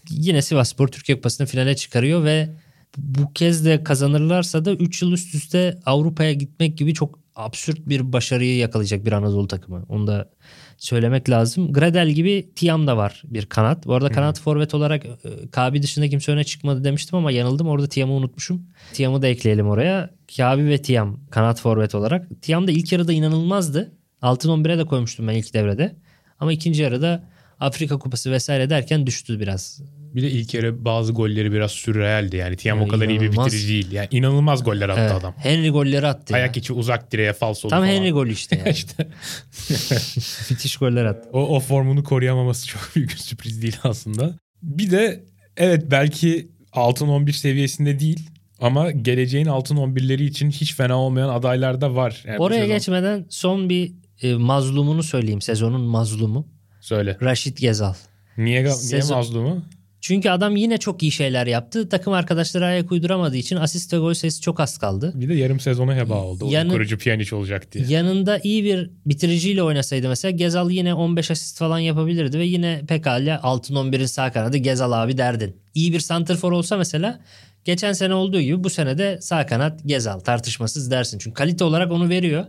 Yine 0.09 0.41
Sivasspor 0.41 0.87
Türkiye 0.87 1.15
Kupası'nı 1.15 1.47
finale 1.47 1.75
çıkarıyor 1.75 2.23
ve 2.23 2.49
bu 2.97 3.33
kez 3.33 3.65
de 3.65 3.83
kazanırlarsa 3.83 4.65
da 4.65 4.73
3 4.73 5.01
yıl 5.01 5.11
üst 5.11 5.35
üste 5.35 5.79
Avrupa'ya 5.85 6.33
gitmek 6.33 6.77
gibi 6.77 6.93
çok 6.93 7.19
absürt 7.35 7.79
bir 7.89 8.13
başarıyı 8.13 8.57
yakalayacak 8.57 9.05
bir 9.05 9.11
Anadolu 9.11 9.47
takımı. 9.47 9.85
Onu 9.89 10.07
da 10.07 10.29
söylemek 10.77 11.29
lazım. 11.29 11.73
Gradel 11.73 12.09
gibi 12.09 12.49
Tiam 12.55 12.87
da 12.87 12.97
var 12.97 13.21
bir 13.25 13.45
kanat. 13.45 13.87
Bu 13.87 13.93
arada 13.93 14.07
hmm. 14.07 14.15
kanat 14.15 14.39
forvet 14.39 14.73
olarak 14.73 15.05
e, 15.05 15.09
Kabi 15.51 15.83
dışında 15.83 16.09
kimse 16.09 16.31
öne 16.31 16.43
çıkmadı 16.43 16.83
demiştim 16.83 17.17
ama 17.17 17.31
yanıldım. 17.31 17.67
Orada 17.67 17.87
Tiam'ı 17.87 18.13
unutmuşum. 18.13 18.67
Tiam'ı 18.93 19.21
da 19.21 19.27
ekleyelim 19.27 19.67
oraya. 19.67 20.09
Kabi 20.37 20.65
ve 20.65 20.81
Tiam 20.81 21.19
kanat 21.29 21.61
forvet 21.61 21.95
olarak. 21.95 22.41
Tiam 22.41 22.67
da 22.67 22.71
ilk 22.71 22.91
yarıda 22.91 23.13
inanılmazdı. 23.13 23.91
Altın 24.21 24.49
11'e 24.49 24.77
de 24.77 24.85
koymuştum 24.85 25.27
ben 25.27 25.33
ilk 25.33 25.53
devrede. 25.53 25.95
Ama 26.39 26.53
ikinci 26.53 26.81
yarıda 26.81 27.23
Afrika 27.59 27.99
Kupası 27.99 28.31
vesaire 28.31 28.69
derken 28.69 29.07
düştü 29.07 29.39
biraz. 29.39 29.81
Bir 30.15 30.21
de 30.21 30.31
ilk 30.31 30.53
yarı 30.53 30.85
bazı 30.85 31.11
golleri 31.13 31.51
biraz 31.51 31.71
sürrealdi. 31.71 32.35
Yani 32.35 32.55
Tiam 32.57 32.77
o 32.77 32.81
Yani 32.81 32.89
kadar 32.91 33.07
iyi 33.09 33.21
bir 33.21 33.25
inanılmaz. 33.25 33.45
bitirici 33.47 33.67
değil. 33.73 33.91
Yani 33.91 34.07
inanılmaz 34.11 34.63
goller 34.63 34.89
attı 34.89 35.01
Evet. 35.01 35.11
adam. 35.11 35.33
Henry 35.37 35.69
golleri 35.69 36.07
attı. 36.07 36.33
ya. 36.33 36.39
Ayak 36.39 36.57
içi 36.57 36.73
uzak 36.73 37.11
direğe 37.11 37.33
falsolu 37.33 37.69
Tam 37.69 37.79
falan. 37.83 37.93
Henry 37.93 38.11
golü 38.11 38.31
işte. 38.31 38.55
Yani. 38.65 38.69
işte 38.75 39.07
Müthiş 40.49 40.77
goller 40.77 41.05
attı. 41.05 41.29
o, 41.33 41.55
o 41.55 41.59
formunu 41.59 42.03
koruyamaması 42.03 42.67
çok 42.67 42.91
büyük 42.95 43.09
bir 43.09 43.15
sürpriz 43.17 43.61
değil 43.61 43.77
aslında. 43.83 44.35
Bir 44.61 44.91
de 44.91 45.23
evet 45.57 45.83
belki 45.91 46.47
altın 46.71 47.07
11 47.07 47.31
seviyesinde 47.33 47.99
değil 47.99 48.29
ama 48.59 48.91
geleceğin 48.91 49.45
altın 49.45 49.77
11'leri 49.77 50.23
için 50.23 50.49
hiç 50.49 50.75
fena 50.75 50.99
olmayan 50.99 51.29
adaylar 51.29 51.81
da 51.81 51.95
var. 51.95 52.23
Yani 52.27 52.37
Oraya 52.39 52.55
sezon. 52.61 52.67
geçmeden 52.75 53.25
son 53.29 53.69
bir 53.69 53.91
e, 54.21 54.33
mazlumunu 54.33 55.03
söyleyeyim. 55.03 55.41
Sezonun 55.41 55.81
mazlumu. 55.81 56.47
Söyle. 56.81 57.17
Raşit 57.21 57.57
Gezal. 57.59 57.93
Niye, 58.37 58.63
niye 58.63 58.69
Sezon- 58.73 59.15
mazlumu? 59.15 59.65
Çünkü 60.03 60.29
adam 60.29 60.55
yine 60.55 60.77
çok 60.77 61.03
iyi 61.03 61.11
şeyler 61.11 61.47
yaptı. 61.47 61.89
Takım 61.89 62.13
arkadaşları 62.13 62.65
ayak 62.65 62.91
uyduramadığı 62.91 63.37
için 63.37 63.55
asist 63.55 63.93
ve 63.93 63.97
gol 63.97 64.13
sayısı 64.13 64.41
çok 64.41 64.59
az 64.59 64.77
kaldı. 64.77 65.11
Bir 65.15 65.29
de 65.29 65.33
yarım 65.33 65.59
sezonu 65.59 65.95
heba 65.95 66.23
oldu. 66.23 66.47
Yanı... 66.49 66.71
Kurucu 66.71 66.97
Pjanic 66.97 67.35
olacak 67.35 67.71
diye. 67.71 67.85
Yanında 67.87 68.39
iyi 68.43 68.63
bir 68.63 68.89
bitiriciyle 69.05 69.63
oynasaydı 69.63 70.09
mesela 70.09 70.31
Gezal 70.31 70.71
yine 70.71 70.93
15 70.93 71.31
asist 71.31 71.57
falan 71.57 71.79
yapabilirdi 71.79 72.39
ve 72.39 72.45
yine 72.45 72.81
pekala 72.87 73.39
altın 73.43 73.75
11'in 73.75 74.05
sağ 74.05 74.31
kanadı 74.31 74.57
Gezal 74.57 74.91
abi 74.91 75.17
derdin. 75.17 75.55
İyi 75.73 75.93
bir 75.93 75.99
santrfor 75.99 76.51
olsa 76.51 76.77
mesela 76.77 77.19
geçen 77.65 77.93
sene 77.93 78.13
olduğu 78.13 78.41
gibi 78.41 78.63
bu 78.63 78.69
sene 78.69 78.97
de 78.97 79.21
sağ 79.21 79.45
kanat 79.45 79.81
Gezal 79.85 80.19
tartışmasız 80.19 80.91
dersin. 80.91 81.17
Çünkü 81.17 81.33
kalite 81.33 81.63
olarak 81.63 81.91
onu 81.91 82.09
veriyor. 82.09 82.45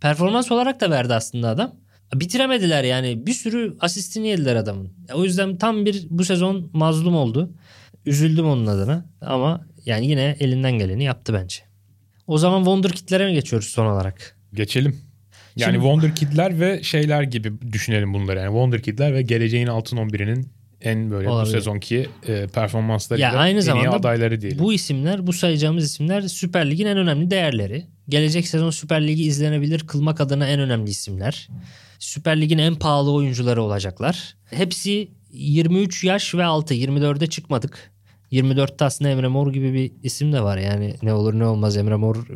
Performans 0.00 0.52
olarak 0.52 0.80
da 0.80 0.90
verdi 0.90 1.14
aslında 1.14 1.48
adam. 1.48 1.74
Bitiremediler 2.14 2.84
yani 2.84 3.26
bir 3.26 3.32
sürü 3.32 3.76
asistini 3.80 4.28
yediler 4.28 4.56
adamın. 4.56 4.92
O 5.14 5.24
yüzden 5.24 5.56
tam 5.56 5.86
bir 5.86 6.06
bu 6.10 6.24
sezon 6.24 6.70
mazlum 6.72 7.16
oldu. 7.16 7.50
Üzüldüm 8.06 8.46
onun 8.46 8.66
adına 8.66 9.06
ama 9.20 9.66
yani 9.86 10.06
yine 10.06 10.36
elinden 10.40 10.72
geleni 10.72 11.04
yaptı 11.04 11.34
bence. 11.34 11.56
O 12.26 12.38
zaman 12.38 12.58
Wonderkid'lere 12.58 13.26
mi 13.26 13.34
geçiyoruz 13.34 13.68
son 13.68 13.86
olarak? 13.86 14.36
Geçelim. 14.54 14.96
Yani 15.56 15.72
Şimdi- 15.72 15.84
Wonderkid'ler 15.84 16.60
ve 16.60 16.82
şeyler 16.82 17.22
gibi 17.22 17.52
düşünelim 17.72 18.14
bunları. 18.14 18.38
Yani 18.38 18.48
Wonderkid'ler 18.48 19.14
ve 19.14 19.22
geleceğin 19.22 19.66
altın 19.66 19.96
11'inin 19.96 20.48
en 20.86 21.10
böyle 21.10 21.28
Olabilir. 21.28 21.54
bu 21.54 21.58
sezonki 21.58 22.08
e, 22.28 22.46
performanslarıyla 22.46 23.28
Ya 23.28 23.38
aynı 23.38 23.52
en 23.52 23.62
iyi 23.62 23.62
zamanda 23.62 23.96
adayları 23.96 24.40
diyelim. 24.40 24.58
Bu 24.58 24.72
isimler, 24.72 25.26
bu 25.26 25.32
sayacağımız 25.32 25.84
isimler 25.84 26.22
Süper 26.22 26.70
Lig'in 26.70 26.86
en 26.86 26.98
önemli 26.98 27.30
değerleri. 27.30 27.86
Gelecek 28.08 28.48
sezon 28.48 28.70
Süper 28.70 29.06
Lig'i 29.06 29.22
izlenebilir 29.22 29.80
kılmak 29.80 30.20
adına 30.20 30.46
en 30.46 30.60
önemli 30.60 30.90
isimler. 30.90 31.48
Süper 31.98 32.40
Lig'in 32.40 32.58
en 32.58 32.74
pahalı 32.74 33.12
oyuncuları 33.12 33.62
olacaklar. 33.62 34.36
Hepsi 34.50 35.08
23 35.30 36.04
yaş 36.04 36.34
ve 36.34 36.44
altı. 36.44 36.74
24'e 36.74 37.26
çıkmadık. 37.26 37.95
24'te 38.32 38.84
aslında 38.84 39.10
Emre 39.10 39.28
Mor 39.28 39.52
gibi 39.52 39.74
bir 39.74 39.92
isim 40.02 40.32
de 40.32 40.42
var. 40.42 40.58
Yani 40.58 40.94
ne 41.02 41.12
olur 41.12 41.34
ne 41.34 41.46
olmaz 41.46 41.76
Emre 41.76 41.96
Mor 41.96 42.16
e, 42.16 42.28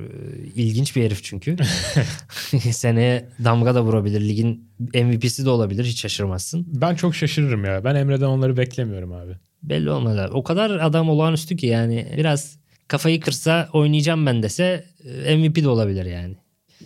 ilginç 0.54 0.96
bir 0.96 1.04
herif 1.04 1.24
çünkü. 1.24 1.56
Seneye 2.72 3.28
damga 3.44 3.74
da 3.74 3.82
vurabilir. 3.82 4.20
Ligin 4.20 4.70
MVP'si 4.94 5.44
de 5.44 5.50
olabilir. 5.50 5.84
Hiç 5.84 6.00
şaşırmazsın. 6.00 6.66
Ben 6.66 6.94
çok 6.94 7.14
şaşırırım 7.14 7.64
ya. 7.64 7.84
Ben 7.84 7.94
Emre'den 7.94 8.26
onları 8.26 8.56
beklemiyorum 8.56 9.12
abi. 9.12 9.32
Belli 9.62 9.90
olmaz 9.90 10.18
abi. 10.18 10.32
O 10.32 10.42
kadar 10.42 10.70
adam 10.70 11.08
olağanüstü 11.10 11.56
ki 11.56 11.66
yani 11.66 12.06
biraz 12.16 12.58
kafayı 12.88 13.20
kırsa 13.20 13.68
oynayacağım 13.72 14.26
ben 14.26 14.42
dese 14.42 14.84
e, 15.24 15.36
MVP 15.36 15.56
de 15.56 15.68
olabilir 15.68 16.04
yani. 16.04 16.36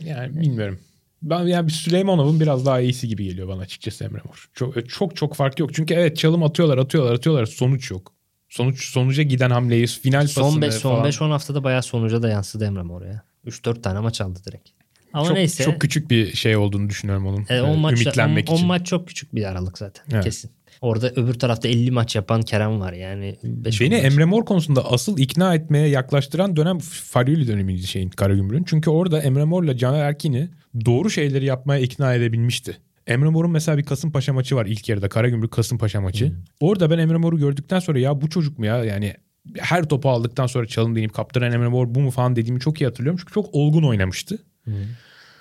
Yani 0.04 0.40
bilmiyorum. 0.40 0.78
Ben 1.22 1.46
yani 1.46 1.66
bir 1.66 1.72
Süleymanov'un 1.72 2.40
biraz 2.40 2.66
daha 2.66 2.80
iyisi 2.80 3.08
gibi 3.08 3.24
geliyor 3.24 3.48
bana 3.48 3.60
açıkçası 3.60 4.04
Emre 4.04 4.20
Mor. 4.24 4.48
Çok 4.54 4.88
çok 4.88 5.16
çok 5.16 5.34
fark 5.34 5.58
yok. 5.58 5.74
Çünkü 5.74 5.94
evet 5.94 6.16
çalım 6.16 6.42
atıyorlar, 6.42 6.78
atıyorlar, 6.78 7.14
atıyorlar. 7.14 7.46
Sonuç 7.46 7.90
yok. 7.90 8.13
Sonuç 8.54 8.84
sonuca 8.88 9.22
giden 9.22 9.50
hamleyi, 9.50 9.86
final 9.86 10.26
Son 10.26 10.42
pasını 10.42 10.62
5 10.62 10.74
son 10.74 10.90
falan. 10.90 11.04
5 11.04 11.22
10 11.22 11.30
haftada 11.30 11.64
bayağı 11.64 11.82
sonuca 11.82 12.22
da 12.22 12.28
yansıdı 12.28 12.64
Emre 12.64 12.82
Mor 12.82 13.02
ya. 13.02 13.22
3-4 13.46 13.82
tane 13.82 14.00
maç 14.00 14.20
aldı 14.20 14.38
direkt. 14.46 14.68
Ama 15.12 15.26
çok, 15.26 15.36
neyse. 15.36 15.64
çok 15.64 15.80
küçük 15.80 16.10
bir 16.10 16.34
şey 16.36 16.56
olduğunu 16.56 16.88
düşünüyorum 16.88 17.26
onun. 17.26 17.46
E, 17.48 17.56
Ee, 17.56 17.62
10 17.62 17.78
maç, 17.78 17.92
ümitlenmek 18.02 18.50
10 18.50 18.54
için. 18.54 18.66
maç 18.66 18.86
çok 18.86 19.08
küçük 19.08 19.34
bir 19.34 19.44
aralık 19.44 19.78
zaten 19.78 20.04
Evet. 20.12 20.24
kesin. 20.24 20.50
Orada 20.80 21.10
öbür 21.10 21.34
tarafta 21.34 21.68
50 21.68 21.90
maç 21.90 22.16
yapan 22.16 22.42
Kerem 22.42 22.80
var 22.80 22.92
yani. 22.92 23.36
beş 23.44 23.80
Beni 23.80 23.94
maç. 23.94 24.04
Emre 24.04 24.24
Mor 24.24 24.44
konusunda 24.44 24.92
asıl 24.92 25.18
ikna 25.18 25.54
etmeye 25.54 25.88
yaklaştıran 25.88 26.56
dönem 26.56 26.78
Faryoli 26.78 27.48
dönemiydi 27.48 27.86
şeyin 27.86 28.10
Karagümrük'ün. 28.10 28.64
Çünkü 28.64 28.90
orada 28.90 29.22
Emre 29.22 29.44
Mor'la 29.44 29.76
Caner 29.76 30.04
Erkin'i 30.04 30.50
doğru 30.86 31.10
şeyleri 31.10 31.44
yapmaya 31.44 31.80
ikna 31.80 32.14
edebilmişti. 32.14 32.76
Emre 33.06 33.28
Mor'un 33.28 33.50
mesela 33.50 33.78
bir 33.78 33.82
Kasımpaşa 33.82 34.32
maçı 34.32 34.56
var 34.56 34.66
ilk 34.66 34.88
yarıda 34.88 35.08
Karagümrük 35.08 35.52
Kasımpaşa 35.52 36.00
maçı. 36.00 36.32
Orada 36.60 36.90
ben 36.90 36.98
Emre 36.98 37.16
Mor'u 37.16 37.38
gördükten 37.38 37.78
sonra 37.78 37.98
ya 37.98 38.20
bu 38.20 38.30
çocuk 38.30 38.58
mu 38.58 38.66
ya 38.66 38.84
yani 38.84 39.14
her 39.58 39.88
topu 39.88 40.10
aldıktan 40.10 40.46
sonra 40.46 40.66
çalım 40.66 40.94
deneyip 40.94 41.14
kaptıran 41.14 41.52
Emre 41.52 41.68
Mor 41.68 41.94
bu 41.94 42.00
mu 42.00 42.10
falan 42.10 42.36
dediğimi 42.36 42.60
çok 42.60 42.80
iyi 42.80 42.84
hatırlıyorum. 42.84 43.18
Çünkü 43.20 43.32
çok 43.32 43.54
olgun 43.54 43.82
oynamıştı. 43.82 44.38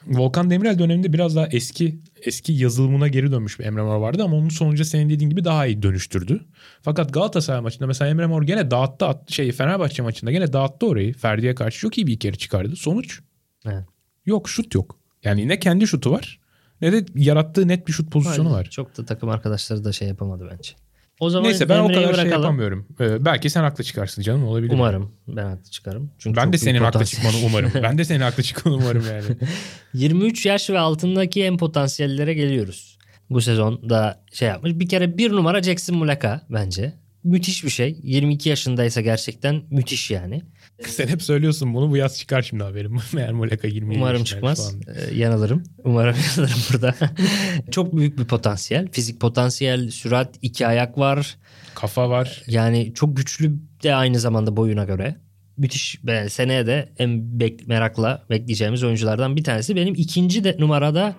Volkan 0.08 0.50
Demirel 0.50 0.80
döneminde 0.80 1.14
biraz 1.14 1.36
daha 1.36 1.48
eski 1.48 2.00
eski 2.22 2.54
yazılımına 2.54 3.08
geri 3.08 3.32
dönmüş 3.32 3.60
bir 3.60 3.66
Emre 3.66 3.82
Mor 3.82 3.96
vardı 3.98 4.24
ama 4.24 4.36
onun 4.36 4.50
sonucu 4.50 4.86
senin 4.86 5.10
dediğin 5.10 5.30
gibi 5.30 5.46
daha 5.46 5.66
iyi 5.68 5.84
dönüştürdü. 5.84 6.42
Fakat 6.82 7.14
Galatasaray 7.14 7.62
maçında 7.62 7.88
mesela 7.88 8.12
Emre 8.12 8.26
Mor 8.26 8.44
gene 8.44 8.72
dağıttı 8.72 9.34
şey 9.34 9.52
Fenerbahçe 9.52 10.04
maçında 10.04 10.32
gene 10.32 10.54
dağıttı 10.54 10.88
orayı. 10.88 11.14
Ferdi'ye 11.14 11.56
karşı 11.56 11.80
çok 11.80 11.98
iyi 11.98 12.08
bir 12.08 12.20
yarı 12.24 12.38
çıkardı. 12.38 12.76
Sonuç 12.76 13.20
Evet. 13.66 13.84
yok 14.26 14.50
şut 14.50 14.76
yok. 14.76 15.00
Yani 15.24 15.48
ne 15.48 15.60
kendi 15.60 15.88
şutu 15.88 16.12
var 16.12 16.40
ne 16.84 16.92
de 16.94 17.06
yarattığı 17.16 17.68
net 17.68 17.88
bir 17.88 17.94
şut 17.94 18.12
pozisyonu 18.12 18.48
Aynen. 18.48 18.60
var. 18.60 18.66
Çok 18.70 18.98
da 18.98 19.06
takım 19.06 19.30
arkadaşları 19.30 19.84
da 19.84 19.92
şey 19.92 20.08
yapamadı 20.08 20.48
bence. 20.52 20.72
O 21.20 21.30
zaman 21.30 21.50
Neyse 21.50 21.70
ben 21.70 21.80
o 21.80 21.88
kadar 21.88 22.02
şey 22.02 22.08
bırakalım. 22.14 22.32
yapamıyorum. 22.32 22.88
Ee, 23.00 23.26
belki 23.26 23.50
sen 23.50 23.64
haklı 23.64 23.84
çıkarsın 23.84 24.22
canım 24.22 24.46
olabilir. 24.48 24.74
Umarım 24.74 25.12
ben 25.28 25.46
haklı 25.46 25.72
çıkarım. 25.72 26.12
Çünkü 26.20 26.38
Ben 26.38 26.54
de 26.54 26.58
senin 26.58 26.80
haklı 26.80 27.06
çıkmanı 27.06 27.36
umarım. 27.46 27.72
ben 27.84 27.98
de 27.98 28.06
senin 28.06 28.20
haklı 28.22 28.44
çıkmanı 28.44 28.76
umarım 28.76 29.04
yani. 29.12 29.24
23 29.94 30.46
yaş 30.46 30.70
ve 30.70 30.80
altındaki 30.80 31.44
en 31.44 31.58
potansiyellere 31.58 32.34
geliyoruz. 32.34 32.98
Bu 33.30 33.42
sezonda 33.42 34.24
şey 34.34 34.48
yapmış. 34.48 34.80
Bir 34.80 34.90
kere 34.90 35.18
bir 35.18 35.32
numara 35.32 35.64
Jackson 35.64 35.98
Muleka 35.98 36.42
bence. 36.50 36.94
Müthiş 37.24 37.64
bir 37.64 37.70
şey. 37.70 38.00
22 38.04 38.50
yaşındaysa 38.50 39.02
gerçekten 39.02 39.62
müthiş 39.72 40.12
yani. 40.12 40.42
Sen 40.82 41.08
hep 41.08 41.24
söylüyorsun 41.24 41.74
bunu 41.74 41.92
bu 41.92 41.98
yaz 41.98 42.18
çıkar 42.18 42.42
şimdi 42.42 42.64
haberim. 42.64 42.98
Meğer 43.14 43.32
Moleka 43.32 43.68
20 43.68 43.96
Umarım 43.96 44.24
çıkmaz. 44.24 44.76
Ee, 44.88 45.16
yanılırım. 45.16 45.64
Umarım 45.84 46.16
yanılırım 46.38 46.60
burada. 46.74 46.96
Çok 47.72 47.98
büyük 47.98 48.18
bir 48.18 48.26
potansiyel. 48.26 48.88
Fizik 48.92 49.20
potansiyel, 49.22 49.92
sürat, 49.92 50.36
iki 50.42 50.68
ayak 50.68 50.98
var. 50.98 51.38
Kafa 51.76 52.10
var. 52.10 52.42
Yani 52.48 52.94
çok 52.96 53.18
güçlü 53.18 53.60
de 53.84 53.96
aynı 53.96 54.20
zamanda 54.20 54.58
boyuna 54.58 54.84
göre. 54.84 55.16
Müthiş. 55.58 56.00
Ben 56.04 56.28
seneye 56.28 56.68
de 56.68 56.94
en 57.00 57.10
bek- 57.10 57.68
merakla 57.68 58.24
bekleyeceğimiz 58.30 58.84
oyunculardan 58.84 59.36
bir 59.36 59.44
tanesi. 59.44 59.76
Benim 59.76 59.94
ikinci 59.98 60.44
de 60.44 60.56
numarada 60.60 61.16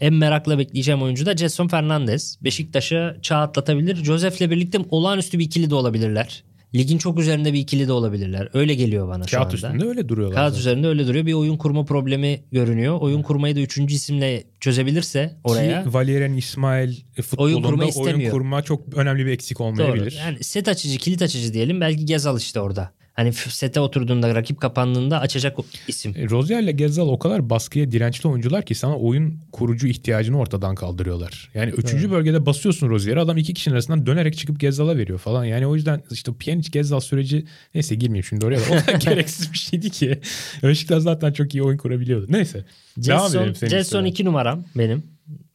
en 0.00 0.14
merakla 0.14 0.58
bekleyeceğim 0.58 1.02
oyuncu 1.02 1.26
da 1.26 1.36
Jason 1.36 1.68
Fernandez. 1.68 2.38
Beşiktaş'a 2.42 3.16
çağ 3.22 3.36
atlatabilir. 3.36 4.04
Josef'le 4.04 4.40
birlikte 4.50 4.78
olağanüstü 4.90 5.38
bir 5.38 5.44
ikili 5.44 5.70
de 5.70 5.74
olabilirler. 5.74 6.44
Ligin 6.74 6.98
çok 6.98 7.18
üzerinde 7.18 7.52
bir 7.52 7.58
ikili 7.58 7.88
de 7.88 7.92
olabilirler. 7.92 8.48
Öyle 8.54 8.74
geliyor 8.74 9.08
bana 9.08 9.26
şu 9.26 9.36
Kağıt 9.36 9.44
anda. 9.46 9.54
üstünde 9.54 9.84
öyle 9.84 10.08
duruyorlar. 10.08 10.36
Kağıt 10.36 10.48
zaten. 10.50 10.60
üzerinde 10.60 10.86
öyle 10.86 11.06
duruyor. 11.06 11.26
Bir 11.26 11.32
oyun 11.32 11.56
kurma 11.56 11.84
problemi 11.84 12.40
görünüyor. 12.52 13.00
Oyun 13.00 13.22
kurmayı 13.22 13.56
da 13.56 13.60
üçüncü 13.60 13.94
isimle 13.94 14.44
çözebilirse 14.60 15.36
oraya. 15.44 15.84
Ki 15.84 15.94
Valerian 15.94 16.34
İsmail 16.34 16.96
e, 17.18 17.22
futbolunda 17.22 17.68
kurma 17.68 17.82
oyun, 17.82 17.88
istemiyor. 17.88 18.32
kurma 18.32 18.62
çok 18.62 18.94
önemli 18.94 19.26
bir 19.26 19.30
eksik 19.30 19.58
Doğru. 19.58 19.66
olmayabilir. 19.68 20.16
Yani 20.18 20.44
set 20.44 20.68
açıcı, 20.68 20.98
kilit 20.98 21.22
açıcı 21.22 21.52
diyelim. 21.54 21.80
Belki 21.80 22.04
Gezal 22.04 22.38
işte 22.38 22.60
orada. 22.60 22.92
Hani 23.16 23.32
sete 23.32 23.80
oturduğunda 23.80 24.34
rakip 24.34 24.60
kapandığında 24.60 25.20
açacak 25.20 25.58
isim. 25.88 26.14
E, 26.16 26.30
Rozier 26.30 26.62
ile 26.62 26.72
Gezzal 26.72 27.08
o 27.08 27.18
kadar 27.18 27.50
baskıya 27.50 27.92
dirençli 27.92 28.28
oyuncular 28.28 28.62
ki 28.62 28.74
sana 28.74 28.98
oyun 28.98 29.40
kurucu 29.52 29.86
ihtiyacını 29.86 30.38
ortadan 30.38 30.74
kaldırıyorlar. 30.74 31.50
Yani 31.54 31.70
üçüncü 31.70 32.10
bölgede 32.10 32.46
basıyorsun 32.46 32.88
Rozier'e 32.90 33.20
adam 33.20 33.36
iki 33.36 33.54
kişinin 33.54 33.74
arasından 33.74 34.06
dönerek 34.06 34.36
çıkıp 34.36 34.60
Gezzal'a 34.60 34.96
veriyor 34.96 35.18
falan. 35.18 35.44
Yani 35.44 35.66
o 35.66 35.74
yüzden 35.74 36.02
işte 36.10 36.32
Pjanic 36.32 36.70
Gezzal 36.70 37.00
süreci 37.00 37.44
neyse 37.74 37.94
girmeyeyim 37.94 38.24
şimdi 38.24 38.46
oraya 38.46 38.60
da. 38.60 38.64
O 38.70 38.86
kadar 38.86 39.00
gereksiz 39.10 39.52
bir 39.52 39.58
şeydi 39.58 39.90
ki. 39.90 40.20
Beşiktaş 40.62 41.02
zaten 41.02 41.32
çok 41.32 41.54
iyi 41.54 41.62
oyun 41.62 41.78
kurabiliyordu. 41.78 42.26
Neyse. 42.28 42.64
Jason, 43.00 43.52
Jason. 43.52 44.04
2 44.04 44.24
numaram 44.24 44.64
benim. 44.74 45.02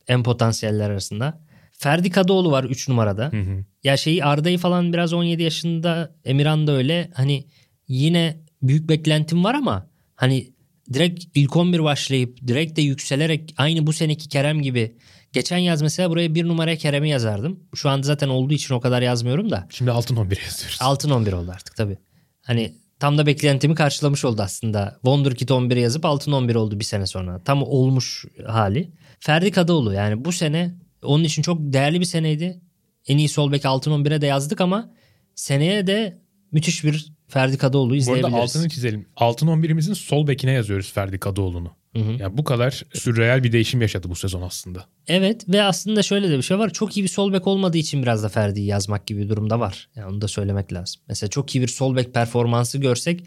En 0.08 0.24
potansiyeller 0.24 0.90
arasında. 0.90 1.40
Ferdi 1.82 2.10
Kadıoğlu 2.10 2.52
var 2.52 2.64
3 2.64 2.90
numarada. 2.90 3.32
Hı 3.32 3.42
hı. 3.42 3.66
Ya 3.84 3.98
şeyi 3.98 4.26
Arda'yı 4.26 4.58
falan 4.58 4.94
biraz 4.94 5.14
17 5.14 5.44
yaşında 5.44 6.16
Emirhan 6.26 6.68
da 6.68 6.72
öyle. 6.72 7.12
Hani 7.14 7.46
yine 7.88 8.38
büyük 8.62 8.90
beklentim 8.90 9.44
var 9.44 9.54
ama 9.54 9.88
hani 10.16 10.54
direkt 10.94 11.26
ilk 11.36 11.56
11 11.56 11.84
başlayıp 11.84 12.48
direkt 12.48 12.78
de 12.78 12.82
yükselerek 12.82 13.54
aynı 13.58 13.88
bu 13.88 13.94
seneki 13.94 14.30
Kerem 14.30 14.62
gibi. 14.62 14.96
Geçen 15.34 15.58
yaz 15.58 15.82
mesela 15.82 16.10
buraya 16.10 16.36
bir 16.36 16.48
numaraya 16.48 16.78
Kerem'i 16.78 17.10
yazardım. 17.10 17.60
Şu 17.76 17.90
anda 17.90 18.08
zaten 18.08 18.28
olduğu 18.28 18.54
için 18.54 18.74
o 18.74 18.80
kadar 18.80 19.02
yazmıyorum 19.02 19.52
da. 19.52 19.68
Şimdi 19.70 19.92
altın 19.92 20.16
11'e 20.16 20.44
yazıyoruz. 20.44 20.78
Altın 20.82 21.10
11 21.10 21.34
oldu 21.34 21.52
artık 21.52 21.76
tabii. 21.76 21.98
Hani 22.42 22.76
tam 23.00 23.18
da 23.18 23.26
beklentimi 23.26 23.76
karşılamış 23.76 24.26
oldu 24.26 24.42
aslında. 24.42 24.94
Wonderkid 24.94 25.50
11 25.50 25.78
yazıp 25.78 26.06
altın 26.06 26.32
11 26.32 26.56
oldu 26.56 26.80
bir 26.80 26.86
sene 26.86 27.08
sonra. 27.08 27.44
Tam 27.44 27.64
olmuş 27.64 28.26
hali. 28.48 28.92
Ferdi 29.20 29.52
Kadıoğlu 29.52 29.94
yani 29.94 30.26
bu 30.26 30.32
sene 30.32 30.81
onun 31.04 31.24
için 31.24 31.42
çok 31.42 31.58
değerli 31.62 32.00
bir 32.00 32.06
seneydi. 32.06 32.62
En 33.08 33.18
iyi 33.18 33.30
sol 33.30 33.52
bek 33.52 33.66
altın 33.66 33.92
11'e 33.92 34.22
de 34.22 34.26
yazdık 34.26 34.62
ama 34.62 34.94
seneye 35.36 35.88
de 35.88 36.22
müthiş 36.52 36.84
bir 36.84 37.14
Ferdi 37.28 37.58
Kadıoğlu 37.58 37.90
Bu 37.90 37.94
arada 37.94 37.98
izleyebiliriz. 37.98 38.34
altını 38.34 38.70
çizelim. 38.70 39.06
Altın 39.16 39.48
11'imizin 39.48 39.96
sol 39.96 40.28
bekine 40.28 40.52
yazıyoruz 40.52 40.92
Ferdi 40.94 41.20
Kadıoğlu'nu. 41.20 41.72
Hı 41.96 42.02
hı. 42.04 42.12
Yani 42.12 42.38
bu 42.38 42.44
kadar 42.44 42.84
sürreel 42.94 43.44
bir 43.44 43.52
değişim 43.52 43.82
yaşadı 43.82 44.10
bu 44.10 44.16
sezon 44.16 44.42
aslında. 44.42 44.86
Evet 45.08 45.50
ve 45.50 45.64
aslında 45.64 46.04
şöyle 46.04 46.30
de 46.30 46.38
bir 46.38 46.42
şey 46.42 46.60
var. 46.60 46.74
Çok 46.74 46.98
iyi 46.98 47.04
bir 47.04 47.08
sol 47.08 47.34
bek 47.34 47.48
olmadığı 47.48 47.78
için 47.78 48.02
biraz 48.04 48.24
da 48.24 48.30
Ferdi'yi 48.30 48.66
yazmak 48.68 49.08
gibi 49.08 49.22
bir 49.22 49.30
durumda 49.30 49.60
var. 49.60 49.90
Yani 49.96 50.08
onu 50.12 50.22
da 50.22 50.28
söylemek 50.28 50.74
lazım. 50.74 51.02
Mesela 51.08 51.30
çok 51.30 51.56
iyi 51.56 51.62
bir 51.62 51.68
sol 51.68 51.96
bek 51.96 52.14
performansı 52.14 52.78
görsek 52.78 53.24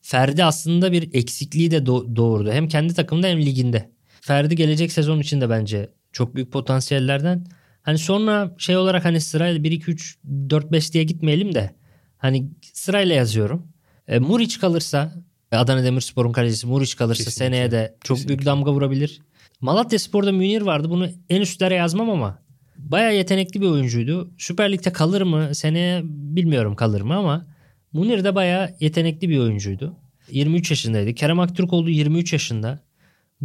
Ferdi 0.00 0.44
aslında 0.44 0.92
bir 0.92 1.14
eksikliği 1.14 1.70
de 1.70 1.76
do- 1.78 2.16
doğurdu. 2.16 2.52
Hem 2.52 2.68
kendi 2.68 2.94
takımda 2.94 3.26
hem 3.26 3.42
liginde. 3.42 3.90
Ferdi 4.24 4.56
gelecek 4.56 4.92
sezon 4.92 5.20
için 5.20 5.40
de 5.40 5.50
bence 5.50 5.90
çok 6.12 6.34
büyük 6.34 6.52
potansiyellerden. 6.52 7.46
Hani 7.82 7.98
sonra 7.98 8.54
şey 8.58 8.76
olarak 8.76 9.04
hani 9.04 9.20
sırayla 9.20 9.62
1 9.62 9.72
2 9.72 9.90
3 9.90 10.18
4 10.50 10.72
5 10.72 10.94
diye 10.94 11.04
gitmeyelim 11.04 11.54
de 11.54 11.70
hani 12.18 12.48
sırayla 12.72 13.14
yazıyorum. 13.14 13.68
E, 14.08 14.18
Muriç 14.18 14.60
kalırsa 14.60 15.14
Adana 15.52 15.84
Demirspor'un 15.84 16.32
kalecisi 16.32 16.66
Muriç 16.66 16.96
kalırsa 16.96 17.24
Kesinlikle. 17.24 17.46
seneye 17.56 17.70
de 17.70 17.96
çok 18.04 18.16
Kesinlikle. 18.16 18.28
büyük 18.28 18.46
damga 18.46 18.72
vurabilir. 18.72 19.20
Malatya 19.60 19.98
Spor'da 19.98 20.32
Münir 20.32 20.62
vardı. 20.62 20.90
Bunu 20.90 21.08
en 21.30 21.40
üstlere 21.40 21.74
yazmam 21.74 22.10
ama 22.10 22.38
bayağı 22.78 23.14
yetenekli 23.14 23.60
bir 23.60 23.66
oyuncuydu. 23.66 24.30
Süper 24.38 24.72
Lig'de 24.72 24.92
kalır 24.92 25.22
mı? 25.22 25.54
Seneye 25.54 26.00
bilmiyorum 26.04 26.74
kalır 26.76 27.00
mı 27.00 27.16
ama 27.16 27.46
Münir 27.92 28.24
de 28.24 28.34
bayağı 28.34 28.70
yetenekli 28.80 29.28
bir 29.28 29.38
oyuncuydu. 29.38 29.96
23 30.30 30.70
yaşındaydı. 30.70 31.14
Kerem 31.14 31.40
Aktürkoğlu 31.40 31.90
23 31.90 32.32
yaşında. 32.32 32.80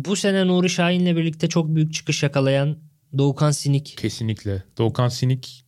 Bu 0.06 0.16
sene 0.16 0.48
Nuri 0.48 0.70
Şahin'le 0.70 1.16
birlikte 1.16 1.50
çok 1.50 1.76
büyük 1.76 1.94
çıkış 1.94 2.24
yakalayan 2.24 2.78
Doğukan 3.18 3.52
Sinik 3.52 3.98
Kesinlikle. 3.98 4.64
Doğukan 4.78 5.08
Sinik 5.08 5.66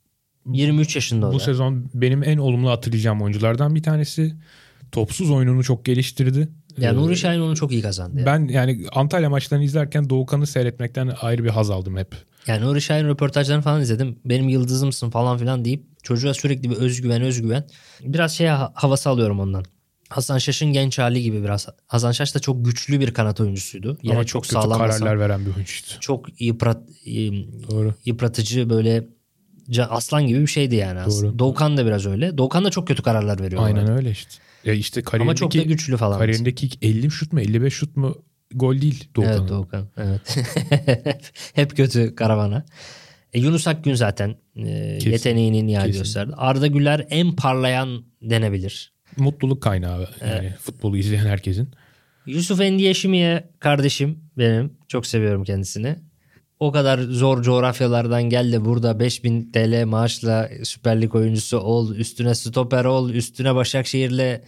23 0.51 0.95
yaşında 0.95 1.27
o 1.29 1.33
bu 1.33 1.39
da. 1.39 1.43
sezon 1.43 1.89
benim 1.93 2.23
en 2.23 2.37
olumlu 2.37 2.69
hatırlayacağım 2.69 3.21
oyunculardan 3.21 3.75
bir 3.75 3.83
tanesi. 3.83 4.35
Topsuz 4.91 5.29
oyununu 5.31 5.63
çok 5.63 5.85
geliştirdi. 5.85 6.49
Ya 6.77 6.91
Ee, 6.91 6.95
Nuri 6.95 7.17
Şahin 7.17 7.39
onu 7.39 7.55
çok 7.55 7.71
iyi 7.71 7.81
kazandı. 7.81 8.19
ya. 8.19 8.25
Ben 8.25 8.47
yani 8.47 8.85
Antalya 8.93 9.29
maçlarını 9.29 9.65
izlerken 9.65 10.09
Doğukan'ı 10.09 10.47
seyretmekten 10.47 11.11
ayrı 11.21 11.43
bir 11.43 11.49
haz 11.49 11.69
aldım 11.69 11.97
hep. 11.97 12.15
Yani 12.47 12.65
Nuri 12.65 12.81
Şahin 12.81 13.07
röportajlarını 13.07 13.61
falan 13.63 13.81
izledim. 13.81 14.19
Benim 14.25 14.49
yıldızımsın 14.49 15.09
falan 15.09 15.37
filan 15.37 15.65
deyip 15.65 16.03
çocuğa 16.03 16.33
sürekli 16.33 16.69
bir 16.69 16.75
özgüven 16.75 17.21
özgüven. 17.21 17.67
Biraz 18.03 18.31
şey 18.35 18.47
ha- 18.47 18.71
havası 18.75 19.09
alıyorum 19.09 19.39
ondan. 19.39 19.65
Hasan 20.11 20.37
Şaş'ın 20.37 20.73
genç 20.73 20.99
hali 20.99 21.21
gibi 21.23 21.43
biraz. 21.43 21.67
Hasan 21.87 22.11
Şaş 22.11 22.35
da 22.35 22.39
çok 22.39 22.65
güçlü 22.65 22.99
bir 22.99 23.13
kanat 23.13 23.41
oyuncusuydu. 23.41 23.97
Yine 24.03 24.13
Ama 24.13 24.23
çok, 24.23 24.27
çok, 24.27 24.43
kötü 24.43 24.53
sağlam 24.53 24.77
kararlar 24.79 25.19
veren 25.19 25.41
bir 25.41 25.55
oyuncuydu. 25.55 25.87
çok 25.99 26.41
yıprat, 26.41 26.77
Doğru. 27.71 27.93
yıpratıcı 28.05 28.69
böyle 28.69 29.07
aslan 29.89 30.27
gibi 30.27 30.41
bir 30.41 30.47
şeydi 30.47 30.75
yani 30.75 30.99
aslında. 30.99 31.27
Doğru. 31.29 31.39
Doğukan 31.39 31.77
da 31.77 31.85
biraz 31.85 32.05
öyle. 32.05 32.37
Doğukan 32.37 32.65
da 32.65 32.69
çok 32.69 32.87
kötü 32.87 33.03
kararlar 33.03 33.39
veriyor. 33.39 33.63
Aynen 33.63 33.81
orada. 33.81 33.93
öyle 33.93 34.11
işte. 34.11 34.31
Ya 34.65 34.73
işte 34.73 35.03
Ama 35.13 35.35
çok 35.35 35.53
da 35.53 35.61
güçlü 35.61 35.97
falan. 35.97 36.19
kariyerindeki 36.19 36.65
ilk 36.65 36.83
50 36.83 37.11
şut 37.11 37.33
mu 37.33 37.41
55 37.41 37.73
şut 37.73 37.97
mu 37.97 38.15
gol 38.53 38.81
değil 38.81 39.07
Doğukan'ın. 39.15 39.39
Evet 39.39 39.49
Doğukan. 39.49 39.87
Evet. 39.97 40.37
Hep 41.53 41.77
kötü 41.77 42.15
karavana. 42.15 42.65
E, 43.33 43.39
Yunus 43.39 43.67
Akgün 43.67 43.93
zaten 43.93 44.35
e, 44.55 44.69
yeteneğini 45.05 45.67
nihai 45.67 45.85
Kesin. 45.87 45.99
gösterdi. 45.99 46.33
Arda 46.37 46.67
Güler 46.67 47.07
en 47.09 47.35
parlayan 47.35 48.03
denebilir. 48.21 48.93
Mutluluk 49.17 49.63
kaynağı 49.63 50.09
yani 50.21 50.53
futbolu 50.61 50.97
izleyen 50.97 51.25
herkesin. 51.25 51.69
Yusuf 52.25 52.61
Endiyeşimiye 52.61 53.49
kardeşim 53.59 54.19
benim. 54.37 54.73
Çok 54.87 55.07
seviyorum 55.07 55.43
kendisini. 55.43 55.95
O 56.59 56.71
kadar 56.71 56.99
zor 56.99 57.43
coğrafyalardan 57.43 58.23
gel 58.23 58.51
de 58.51 58.65
burada 58.65 58.99
5000 58.99 59.51
TL 59.51 59.85
maaşla 59.85 60.49
Süper 60.63 61.01
Lig 61.01 61.15
oyuncusu 61.15 61.57
ol. 61.57 61.95
Üstüne 61.95 62.35
stoper 62.35 62.85
ol. 62.85 63.09
Üstüne 63.09 63.55
Başakşehir'le 63.55 64.41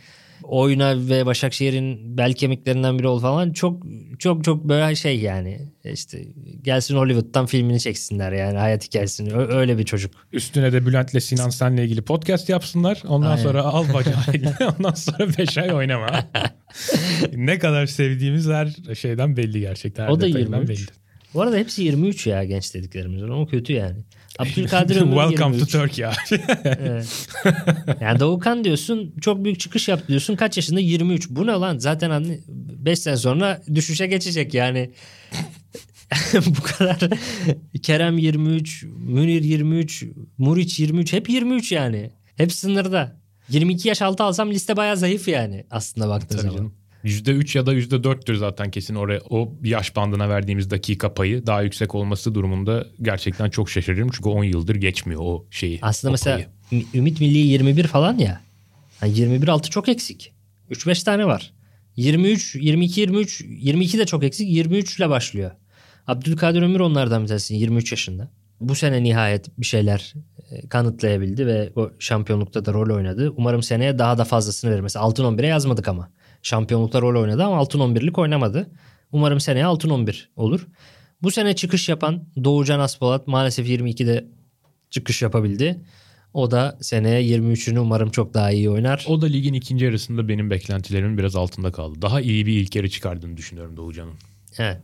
oyna 0.44 1.10
ve 1.10 1.26
Başakşehir'in 1.26 2.18
bel 2.18 2.34
kemiklerinden 2.34 3.00
biri 3.00 3.08
ol 3.08 3.20
falan. 3.20 3.54
Çok 3.54 3.84
çok 4.20 4.44
çok 4.44 4.64
böyle 4.64 4.96
şey 4.96 5.20
yani. 5.20 5.60
İşte 5.94 6.24
gelsin 6.62 6.96
Hollywood'dan 6.96 7.46
filmini 7.46 7.80
çeksinler 7.80 8.32
yani 8.32 8.58
hayat 8.58 8.88
hikayesini. 8.88 9.34
Ö- 9.34 9.58
öyle 9.58 9.78
bir 9.78 9.84
çocuk. 9.84 10.14
Üstüne 10.32 10.74
de 10.74 10.86
Bülent'le 10.86 11.24
Sinan 11.24 11.50
Sen'le 11.50 11.78
ilgili 11.78 12.02
podcast 12.02 12.50
yapsınlar. 12.50 13.04
Ondan 13.08 13.30
Aynen. 13.32 13.44
sonra 13.44 13.62
al 13.64 13.86
bacağıyla 13.94 14.58
ondan 14.80 14.94
sonra 14.94 15.30
5 15.38 15.58
ay 15.58 15.74
oynama. 15.74 16.26
ne 17.36 17.60
kadar 17.60 17.86
sevdiğimiz 17.86 18.48
her 18.48 18.96
şeyden 18.96 19.38
belli 19.38 19.60
gerçekten. 19.60 20.04
Her 20.04 20.10
O 20.10 20.22
da 20.22 20.28
detayından 20.28 20.58
23. 20.62 20.70
belli. 20.80 20.88
Bu 21.34 21.42
arada 21.42 21.58
hepsi 21.58 21.84
23 21.84 22.28
ya 22.28 22.44
genç 22.44 22.74
dediklerimizin. 22.74 23.30
O 23.30 23.48
kötü 23.48 23.74
yani. 23.74 23.98
Abdülkadir 24.40 24.96
Ömür 25.02 25.12
Welcome 25.16 25.56
23. 25.56 25.72
to 25.72 25.80
Turkey 25.80 26.06
abi. 26.06 26.16
Evet. 26.64 27.28
yani 28.02 28.20
Doğukan 28.20 28.64
diyorsun 28.64 29.14
çok 29.22 29.44
büyük 29.44 29.60
çıkış 29.60 29.88
yaptı 29.88 30.08
diyorsun 30.08 30.36
kaç 30.36 30.58
yaşında 30.58 30.80
23 30.80 31.30
bu 31.30 31.48
ne 31.48 31.52
lan 31.52 31.78
zaten 31.78 32.38
5 32.48 33.00
sene 33.00 33.18
sonra 33.18 33.62
düşüşe 33.76 34.08
geçecek 34.08 34.54
yani 34.54 34.92
bu 36.34 36.64
kadar 36.64 37.00
Kerem 37.84 38.18
23 38.18 38.84
Münir 38.98 39.44
23 39.44 40.06
Muriç 40.38 40.80
23 40.80 41.14
hep 41.14 41.30
23 41.30 41.72
yani 41.72 42.12
hep 42.38 42.54
sınırda 42.54 43.16
22 43.50 43.88
yaş 43.88 44.02
altı 44.02 44.24
alsam 44.24 44.52
liste 44.52 44.78
bayağı 44.78 44.98
zayıf 44.98 45.28
yani 45.28 45.66
aslında 45.72 46.10
baktığın 46.10 46.28
Tabii 46.38 46.42
zaman. 46.42 46.56
canım. 46.58 46.74
%3 47.04 47.58
ya 47.58 47.66
da 47.66 47.74
%4'tür 47.74 48.36
zaten 48.36 48.72
kesin 48.72 48.96
oraya 48.96 49.22
o 49.30 49.54
yaş 49.64 49.96
bandına 49.96 50.30
verdiğimiz 50.30 50.72
dakika 50.72 51.14
payı 51.14 51.48
daha 51.48 51.62
yüksek 51.62 51.96
olması 51.96 52.36
durumunda 52.36 52.88
gerçekten 53.02 53.50
çok 53.50 53.70
şaşırırım. 53.70 54.10
Çünkü 54.14 54.30
10 54.30 54.44
yıldır 54.44 54.76
geçmiyor 54.76 55.22
o 55.24 55.46
şeyi. 55.52 55.80
Aslında 55.82 56.12
o 56.12 56.14
mesela 56.14 56.36
payı. 56.72 56.86
Ümit 56.94 57.20
Milli 57.20 57.38
21 57.38 57.88
falan 57.88 58.18
ya. 58.18 58.42
Yani 59.02 59.20
21 59.20 59.48
altı 59.48 59.70
çok 59.70 59.90
eksik. 59.90 60.34
3-5 60.72 61.06
tane 61.06 61.26
var. 61.26 61.54
23, 61.96 62.56
22, 62.56 63.02
23, 63.02 63.42
22 63.42 63.98
de 64.00 64.06
çok 64.06 64.24
eksik. 64.24 64.50
23 64.50 64.98
ile 64.98 65.10
başlıyor. 65.10 65.52
Abdülkadir 66.08 66.62
Ömür 66.62 66.80
onlardan 66.80 67.24
bir 67.24 67.28
tanesi 67.28 67.56
23 67.56 67.92
yaşında. 67.92 68.30
Bu 68.62 68.76
sene 68.76 69.04
nihayet 69.04 69.60
bir 69.60 69.66
şeyler 69.66 70.14
e, 70.52 70.68
kanıtlayabildi 70.68 71.48
ve 71.48 71.70
o 71.76 71.92
şampiyonlukta 72.00 72.66
da 72.66 72.74
rol 72.74 72.96
oynadı. 72.96 73.34
Umarım 73.38 73.64
seneye 73.64 74.00
daha 74.00 74.18
da 74.18 74.24
fazlasını 74.24 74.72
verir. 74.72 74.82
Mesela 74.82 75.06
altın 75.06 75.24
11'e 75.24 75.48
yazmadık 75.48 75.88
ama. 75.88 76.10
Şampiyonlukta 76.44 77.02
rol 77.02 77.22
oynadı 77.22 77.44
ama 77.44 77.58
altın 77.58 77.80
11'lik 77.80 78.18
oynamadı. 78.18 78.72
Umarım 79.12 79.40
seneye 79.40 79.66
altın 79.66 79.90
11 79.90 80.30
olur. 80.36 80.68
Bu 81.22 81.32
sene 81.32 81.56
çıkış 81.56 81.90
yapan 81.90 82.24
Doğucan 82.44 82.80
Aspolat 82.80 83.28
maalesef 83.28 83.68
22'de 83.68 84.26
çıkış 84.90 85.22
yapabildi. 85.22 85.82
O 86.34 86.52
da 86.52 86.78
seneye 86.82 87.38
23'ünü 87.38 87.80
umarım 87.80 88.10
çok 88.10 88.34
daha 88.34 88.52
iyi 88.52 88.70
oynar. 88.70 89.06
O 89.08 89.22
da 89.22 89.26
ligin 89.26 89.54
ikinci 89.54 89.86
yarısında 89.86 90.28
benim 90.28 90.50
beklentilerimin 90.50 91.18
biraz 91.18 91.36
altında 91.36 91.72
kaldı. 91.72 92.02
Daha 92.02 92.22
iyi 92.22 92.46
bir 92.46 92.54
ilk 92.54 92.76
yarı 92.76 92.90
çıkardığını 92.90 93.38
düşünüyorum 93.38 93.78
Doğucan'ın. 93.78 94.14
Evet. 94.58 94.78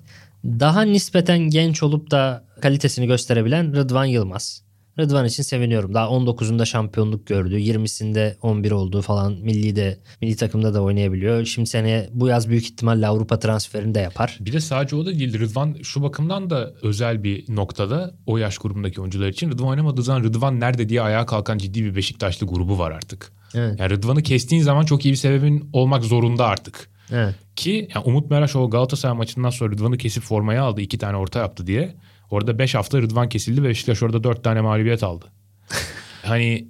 Daha 0.46 0.82
nispeten 0.82 1.40
genç 1.40 1.84
olup 1.84 2.12
da 2.12 2.46
kalitesini 2.62 3.08
gösterebilen 3.08 3.76
Rıdvan 3.76 4.06
Yılmaz. 4.06 4.64
Rıdvan 5.00 5.26
için 5.26 5.44
seviniyorum. 5.44 5.94
Daha 5.94 6.06
19'unda 6.08 6.66
şampiyonluk 6.66 7.28
gördü. 7.28 7.56
20'sinde 7.56 8.36
11 8.42 8.72
oldu 8.72 9.02
falan. 9.02 9.34
Milli 9.34 9.76
de 9.76 10.00
milli 10.22 10.36
takımda 10.36 10.74
da 10.74 10.82
oynayabiliyor. 10.82 11.46
Şimdi 11.46 11.70
seneye 11.70 12.10
bu 12.14 12.28
yaz 12.28 12.50
büyük 12.50 12.64
ihtimalle 12.64 13.08
Avrupa 13.08 13.40
transferini 13.40 13.96
de 13.96 14.00
yapar. 14.00 14.38
Bir 14.42 14.54
de 14.54 14.60
sadece 14.60 14.96
o 14.96 15.06
da 15.06 15.20
değil. 15.20 15.40
Rıdvan 15.40 15.76
şu 15.84 16.04
bakımdan 16.04 16.50
da 16.50 16.74
özel 16.82 17.24
bir 17.24 17.56
noktada 17.56 18.14
o 18.26 18.38
yaş 18.38 18.58
grubundaki 18.58 19.02
oyuncular 19.02 19.28
için. 19.28 19.52
Rıdvan 19.52 19.68
oynamadığı 19.68 20.04
zaman 20.04 20.24
Rıdvan 20.24 20.60
nerede 20.60 20.90
diye 20.90 21.02
ayağa 21.02 21.26
kalkan 21.26 21.58
ciddi 21.58 21.84
bir 21.86 21.96
Beşiktaşlı 21.96 22.48
grubu 22.48 22.80
var 22.80 22.92
artık. 22.92 23.32
Evet. 23.56 23.80
Yani 23.80 23.90
Rıdvan'ı 23.90 24.24
kestiğin 24.24 24.62
zaman 24.62 24.86
çok 24.86 25.06
iyi 25.06 25.12
bir 25.12 25.16
sebebin 25.16 25.70
olmak 25.74 26.04
zorunda 26.04 26.46
artık. 26.46 26.90
Evet. 27.12 27.36
Ki 27.56 27.88
yani 27.96 28.04
Umut 28.06 28.30
Meraş 28.30 28.56
o 28.56 28.70
Galatasaray 28.70 29.18
maçından 29.18 29.50
sonra 29.50 29.72
Rıdvan'ı 29.72 29.98
kesip 29.98 30.24
formaya 30.24 30.64
aldı. 30.64 30.82
iki 30.82 30.98
tane 30.98 31.18
orta 31.18 31.40
yaptı 31.40 31.68
diye. 31.68 31.96
Orada 32.32 32.60
5 32.60 32.76
hafta 32.76 33.02
Rıdvan 33.02 33.30
kesildi 33.30 33.64
ve 33.64 33.68
Beşiktaş 33.70 34.04
orada 34.04 34.24
4 34.24 34.44
tane 34.44 34.62
mağlubiyet 34.62 35.04
aldı. 35.04 35.26
hani 36.24 36.68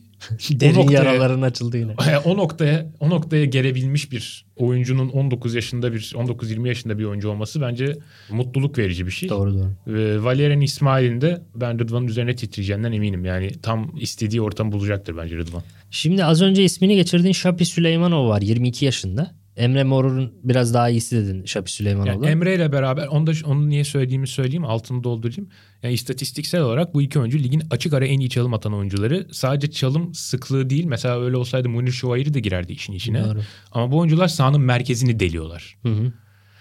Derin 0.52 0.76
noktaya, 0.76 0.94
yaraların 0.94 1.42
açıldı 1.42 1.78
yine. 1.78 1.96
o 2.26 2.38
noktaya 2.38 2.92
o 3.00 3.10
noktaya 3.10 3.46
gelebilmiş 3.46 4.12
bir 4.12 4.46
oyuncunun 4.56 5.10
19 5.10 5.56
yaşında 5.56 5.94
bir 5.94 6.00
19-20 6.00 6.68
yaşında 6.68 7.00
bir 7.00 7.04
oyuncu 7.04 7.30
olması 7.30 7.62
bence 7.62 7.98
mutluluk 8.30 8.78
verici 8.78 9.06
bir 9.06 9.12
şey. 9.12 9.30
Doğru 9.30 9.54
doğru. 9.54 9.72
Ve 9.88 10.24
Valerian 10.24 10.62
İsmail'in 10.62 11.22
de 11.22 11.42
ben 11.56 11.80
Rıdvan'ın 11.80 12.08
üzerine 12.08 12.36
titreyeceğinden 12.36 12.92
eminim. 12.92 13.26
Yani 13.26 13.52
tam 13.62 13.92
istediği 14.00 14.42
ortamı 14.42 14.72
bulacaktır 14.72 15.18
bence 15.18 15.38
Rıdvan. 15.38 15.64
Şimdi 15.92 16.26
az 16.26 16.42
önce 16.42 16.64
ismini 16.64 16.96
geçirdiğin 16.96 17.34
Şapi 17.34 17.66
Süleymanov 17.66 18.30
var 18.30 18.42
22 18.42 18.86
yaşında. 18.86 19.39
Emre 19.60 19.84
Morur'un 19.84 20.34
biraz 20.44 20.74
daha 20.74 20.90
iyisi 20.90 21.16
dedin 21.16 21.46
Şapi 21.46 21.72
Süleymanov'la. 21.74 22.12
Yani 22.12 22.26
Emre 22.26 22.56
ile 22.56 22.72
beraber 22.72 23.08
onu 23.08 23.28
da 23.28 23.32
onu 23.46 23.70
niye 23.70 23.84
söylediğimi 23.84 24.28
söyleyeyim 24.28 24.66
altını 24.66 25.04
doldurayım. 25.04 25.50
Yani 25.84 25.94
istatistiksel 25.94 26.62
olarak 26.62 26.94
bu 26.94 27.02
iki 27.02 27.20
oyuncu 27.20 27.40
ligin 27.40 27.64
açık 27.70 27.94
ara 27.94 28.06
en 28.06 28.20
iyi 28.20 28.30
çalım 28.30 28.54
atan 28.54 28.74
oyuncuları. 28.74 29.28
Sadece 29.32 29.72
çalım 29.72 30.14
sıklığı 30.14 30.70
değil. 30.70 30.86
Mesela 30.86 31.22
öyle 31.22 31.38
olsaydı 31.38 31.70
Munir 31.70 31.92
Şuayri 31.92 32.34
de 32.34 32.40
girerdi 32.40 32.74
işin 32.74 32.94
içine. 32.94 33.24
Doğru. 33.24 33.40
Ama 33.72 33.92
bu 33.92 33.98
oyuncular 33.98 34.28
sahanın 34.28 34.62
merkezini 34.62 35.20
deliyorlar. 35.20 35.78
Hı 35.84 35.90
hı. 35.90 36.14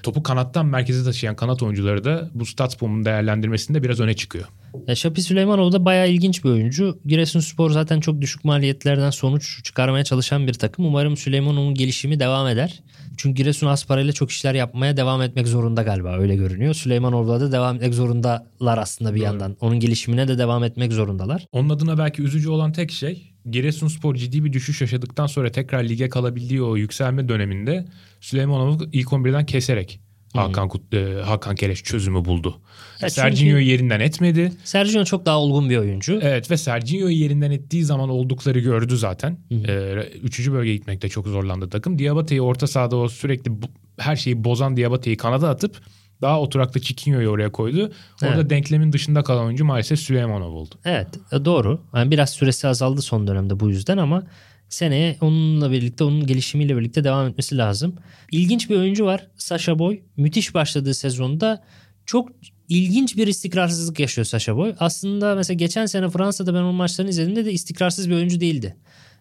Topu 0.02 0.22
kanattan 0.22 0.66
merkeze 0.66 1.04
taşıyan 1.04 1.36
kanat 1.36 1.62
oyuncuları 1.62 2.04
da 2.04 2.30
bu 2.34 2.46
Statsboom'un 2.46 3.04
değerlendirmesinde 3.04 3.82
biraz 3.82 4.00
öne 4.00 4.14
çıkıyor. 4.14 4.44
Ya 4.86 4.94
Şapi 4.94 5.22
Süleymanov 5.22 5.72
da 5.72 5.84
bayağı 5.84 6.08
ilginç 6.08 6.44
bir 6.44 6.48
oyuncu. 6.50 6.98
Giresunspor 7.06 7.70
zaten 7.70 8.00
çok 8.00 8.20
düşük 8.20 8.44
maliyetlerden 8.44 9.10
sonuç 9.10 9.64
çıkarmaya 9.64 10.04
çalışan 10.04 10.46
bir 10.46 10.54
takım. 10.54 10.84
Umarım 10.84 11.16
Süleymanov'un 11.16 11.74
gelişimi 11.74 12.20
devam 12.20 12.46
eder. 12.46 12.82
Çünkü 13.16 13.34
Giresun 13.34 13.66
az 13.66 13.86
parayla 13.86 14.12
çok 14.12 14.30
işler 14.30 14.54
yapmaya 14.54 14.96
devam 14.96 15.22
etmek 15.22 15.48
zorunda 15.48 15.82
galiba 15.82 16.18
öyle 16.18 16.36
görünüyor. 16.36 16.74
Süleymanov'la 16.74 17.40
da 17.40 17.52
devam 17.52 17.76
etmek 17.76 17.94
zorundalar 17.94 18.78
aslında 18.78 19.14
bir 19.14 19.20
Doğru. 19.20 19.24
yandan. 19.24 19.56
Onun 19.60 19.80
gelişimine 19.80 20.28
de 20.28 20.38
devam 20.38 20.64
etmek 20.64 20.92
zorundalar. 20.92 21.46
Onun 21.52 21.68
adına 21.68 21.98
belki 21.98 22.22
üzücü 22.22 22.48
olan 22.50 22.72
tek 22.72 22.90
şey 22.90 23.34
Giresunspor 23.50 24.14
ciddi 24.14 24.44
bir 24.44 24.52
düşüş 24.52 24.80
yaşadıktan 24.80 25.26
sonra 25.26 25.52
tekrar 25.52 25.84
lige 25.84 26.08
kalabildiği 26.08 26.62
o 26.62 26.76
yükselme 26.76 27.28
döneminde 27.28 27.86
Süleymanov'u 28.20 28.88
ilk 28.92 29.08
11'den 29.08 29.46
keserek 29.46 30.00
Hakan, 30.34 30.68
Kut- 30.68 30.94
e, 30.96 31.22
Hakan 31.22 31.54
Keleş 31.54 31.82
çözümü 31.82 32.24
buldu. 32.24 32.60
Ya 33.02 33.10
Sergio'yu 33.10 33.58
yerinden 33.60 34.00
etmedi. 34.00 34.52
Sergio 34.64 35.04
çok 35.04 35.26
daha 35.26 35.38
olgun 35.40 35.70
bir 35.70 35.76
oyuncu. 35.76 36.18
Evet 36.22 36.50
ve 36.50 36.56
Sergio'yu 36.56 37.16
yerinden 37.16 37.50
ettiği 37.50 37.84
zaman 37.84 38.08
oldukları 38.08 38.58
gördü 38.58 38.96
zaten. 38.96 39.38
Ee, 39.68 39.94
üçüncü 40.22 40.52
bölgeye 40.52 40.76
gitmekte 40.76 41.08
çok 41.08 41.26
zorlandı 41.26 41.68
takım. 41.70 41.98
Diabate'yi 41.98 42.42
orta 42.42 42.66
sahada 42.66 42.96
o 42.96 43.08
sürekli 43.08 43.62
bu- 43.62 43.66
her 43.98 44.16
şeyi 44.16 44.44
bozan 44.44 44.76
Diabate'yi 44.76 45.16
kanada 45.16 45.48
atıp 45.50 45.76
daha 46.22 46.40
oturaklı 46.40 46.80
Chiquinho'yu 46.80 47.28
oraya 47.28 47.52
koydu. 47.52 47.92
Orada 48.22 48.34
Evet. 48.34 48.50
denklemin 48.50 48.92
dışında 48.92 49.22
kalan 49.22 49.44
oyuncu 49.46 49.64
maalesef 49.64 50.00
Süleymanov 50.00 50.52
oldu. 50.52 50.74
Evet 50.84 51.08
e, 51.32 51.44
doğru. 51.44 51.80
Yani 51.94 52.10
biraz 52.10 52.30
süresi 52.30 52.68
azaldı 52.68 53.02
son 53.02 53.26
dönemde 53.26 53.60
bu 53.60 53.68
yüzden 53.68 53.98
ama 53.98 54.22
seneye 54.68 55.16
onunla 55.20 55.70
birlikte 55.72 56.04
onun 56.04 56.26
gelişimiyle 56.26 56.76
birlikte 56.76 57.04
devam 57.04 57.26
etmesi 57.28 57.56
lazım. 57.58 57.94
İlginç 58.32 58.70
bir 58.70 58.76
oyuncu 58.76 59.04
var. 59.04 59.26
Sasha 59.36 59.78
Boy. 59.78 60.00
Müthiş 60.16 60.54
başladığı 60.54 60.94
sezonda 60.94 61.62
çok 62.06 62.28
ilginç 62.68 63.16
bir 63.16 63.26
istikrarsızlık 63.26 64.00
yaşıyor 64.00 64.24
Sasha 64.24 64.56
Boy. 64.56 64.74
Aslında 64.78 65.34
mesela 65.34 65.56
geçen 65.56 65.86
sene 65.86 66.08
Fransa'da 66.08 66.54
ben 66.54 66.58
onun 66.58 66.74
maçlarını 66.74 67.10
izlediğimde 67.10 67.44
de 67.44 67.52
istikrarsız 67.52 68.10
bir 68.10 68.14
oyuncu 68.14 68.40
değildi. 68.40 68.76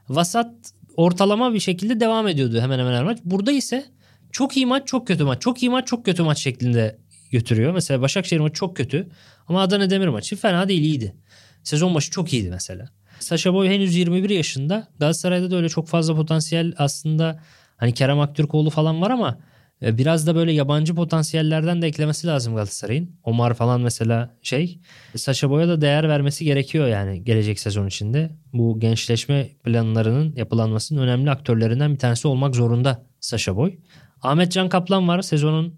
Vasat 0.09 0.51
ortalama 0.95 1.53
bir 1.53 1.59
şekilde 1.59 1.99
devam 1.99 2.27
ediyordu 2.27 2.61
hemen 2.61 2.79
hemen 2.79 2.93
her 2.93 3.03
maç. 3.03 3.19
Burada 3.25 3.51
ise 3.51 3.85
çok 4.31 4.57
iyi 4.57 4.65
maç 4.65 4.87
çok 4.87 5.07
kötü 5.07 5.23
maç. 5.23 5.41
Çok 5.41 5.63
iyi 5.63 5.69
maç 5.69 5.87
çok 5.87 6.05
kötü 6.05 6.23
maç 6.23 6.39
şeklinde 6.39 6.97
götürüyor. 7.31 7.73
Mesela 7.73 8.01
Başakşehir 8.01 8.39
maçı 8.39 8.53
çok 8.53 8.77
kötü 8.77 9.07
ama 9.47 9.61
Adana 9.61 9.89
Demir 9.89 10.07
maçı 10.07 10.35
fena 10.35 10.67
değil 10.67 10.81
iyiydi. 10.81 11.15
Sezon 11.63 11.95
başı 11.95 12.11
çok 12.11 12.33
iyiydi 12.33 12.49
mesela. 12.49 12.89
Sasha 13.19 13.53
Boy 13.53 13.69
henüz 13.69 13.95
21 13.95 14.29
yaşında. 14.29 14.87
Galatasaray'da 14.99 15.51
da 15.51 15.55
öyle 15.55 15.69
çok 15.69 15.87
fazla 15.87 16.15
potansiyel 16.15 16.73
aslında 16.77 17.39
hani 17.77 17.93
Kerem 17.93 18.19
Aktürkoğlu 18.19 18.69
falan 18.69 19.01
var 19.01 19.11
ama 19.11 19.37
e, 19.81 19.97
biraz 19.97 20.27
da 20.27 20.35
böyle 20.35 20.51
yabancı 20.51 20.95
potansiyellerden 20.95 21.81
de 21.81 21.87
eklemesi 21.87 22.27
lazım 22.27 22.55
Galatasaray'ın. 22.55 23.11
Omar 23.23 23.53
falan 23.53 23.81
mesela 23.81 24.35
şey. 24.41 24.79
Sasha 25.15 25.49
Boy'a 25.49 25.67
da 25.67 25.81
değer 25.81 26.09
vermesi 26.09 26.45
gerekiyor 26.45 26.87
yani 26.87 27.23
gelecek 27.23 27.59
sezon 27.59 27.87
içinde. 27.87 28.29
Bu 28.53 28.79
gençleşme 28.79 29.49
planlarının 29.63 30.35
yapılanmasının 30.35 31.01
önemli 31.01 31.31
aktörlerinden 31.31 31.93
bir 31.93 31.99
tanesi 31.99 32.27
olmak 32.27 32.55
zorunda 32.55 33.05
Sasha 33.19 33.55
Boy. 33.55 33.77
Ahmet 34.21 34.51
Can 34.51 34.69
Kaplan 34.69 35.07
var 35.07 35.21
sezonun 35.21 35.75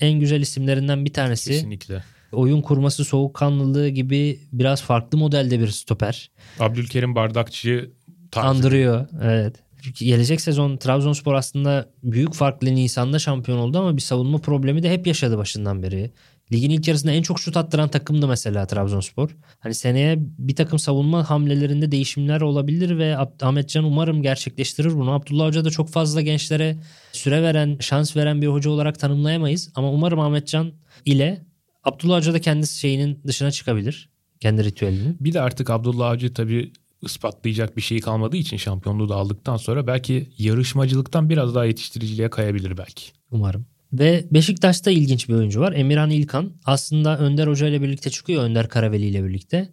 en 0.00 0.20
güzel 0.20 0.40
isimlerinden 0.40 1.04
bir 1.04 1.12
tanesi 1.12 1.50
Kesinlikle. 1.50 2.04
oyun 2.32 2.62
kurması, 2.62 3.04
soğukkanlılığı 3.04 3.88
gibi 3.88 4.40
biraz 4.52 4.82
farklı 4.82 5.18
modelde 5.18 5.60
bir 5.60 5.68
stoper. 5.68 6.30
Abdülkerim 6.60 7.14
Bardakçı 7.14 7.90
tarzı. 8.30 8.48
Andırıyor. 8.48 9.08
Evet. 9.22 9.56
Çünkü 9.82 10.04
gelecek 10.04 10.40
sezon 10.40 10.76
Trabzonspor 10.76 11.34
aslında 11.34 11.88
büyük 12.02 12.34
farklı 12.34 12.74
Nisan'da 12.74 13.18
şampiyon 13.18 13.58
oldu 13.58 13.78
ama 13.78 13.96
bir 13.96 14.02
savunma 14.02 14.38
problemi 14.38 14.82
de 14.82 14.90
hep 14.90 15.06
yaşadı 15.06 15.38
başından 15.38 15.82
beri. 15.82 16.10
Ligin 16.52 16.70
ilk 16.70 16.88
yarısında 16.88 17.12
en 17.12 17.22
çok 17.22 17.40
şut 17.40 17.56
attıran 17.56 17.88
takımdı 17.88 18.28
mesela 18.28 18.66
Trabzonspor. 18.66 19.36
Hani 19.58 19.74
seneye 19.74 20.16
bir 20.18 20.56
takım 20.56 20.78
savunma 20.78 21.30
hamlelerinde 21.30 21.92
değişimler 21.92 22.40
olabilir 22.40 22.98
ve 22.98 23.16
Ahmetcan 23.42 23.84
umarım 23.84 24.22
gerçekleştirir 24.22 24.94
bunu. 24.94 25.12
Abdullah 25.12 25.46
Hoca 25.46 25.64
da 25.64 25.70
çok 25.70 25.88
fazla 25.88 26.20
gençlere 26.20 26.76
süre 27.12 27.42
veren, 27.42 27.76
şans 27.80 28.16
veren 28.16 28.42
bir 28.42 28.46
hoca 28.46 28.70
olarak 28.70 28.98
tanımlayamayız. 28.98 29.70
Ama 29.74 29.90
umarım 29.92 30.20
Ahmetcan 30.20 30.72
ile 31.04 31.42
Abdullah 31.84 32.16
Hoca 32.16 32.32
da 32.32 32.40
kendi 32.40 32.66
şeyinin 32.66 33.20
dışına 33.26 33.50
çıkabilir. 33.50 34.10
Kendi 34.40 34.64
ritüelinin. 34.64 35.16
Bir 35.20 35.32
de 35.32 35.40
artık 35.40 35.70
Abdullah 35.70 36.10
Avcı 36.10 36.34
tabii 36.34 36.72
ispatlayacak 37.02 37.76
bir 37.76 37.82
şey 37.82 38.00
kalmadığı 38.00 38.36
için 38.36 38.56
şampiyonluğu 38.56 39.08
da 39.08 39.16
aldıktan 39.16 39.56
sonra 39.56 39.86
belki 39.86 40.30
yarışmacılıktan 40.38 41.30
biraz 41.30 41.54
daha 41.54 41.64
yetiştiriciliğe 41.64 42.30
kayabilir 42.30 42.78
belki. 42.78 43.04
Umarım. 43.30 43.66
Ve 43.92 44.24
Beşiktaş'ta 44.30 44.90
ilginç 44.90 45.28
bir 45.28 45.34
oyuncu 45.34 45.60
var. 45.60 45.72
Emirhan 45.72 46.10
İlkan. 46.10 46.52
Aslında 46.64 47.18
Önder 47.18 47.46
Hoca 47.46 47.66
ile 47.66 47.82
birlikte 47.82 48.10
çıkıyor. 48.10 48.42
Önder 48.42 48.68
Karaveli 48.68 49.06
ile 49.06 49.24
birlikte. 49.24 49.68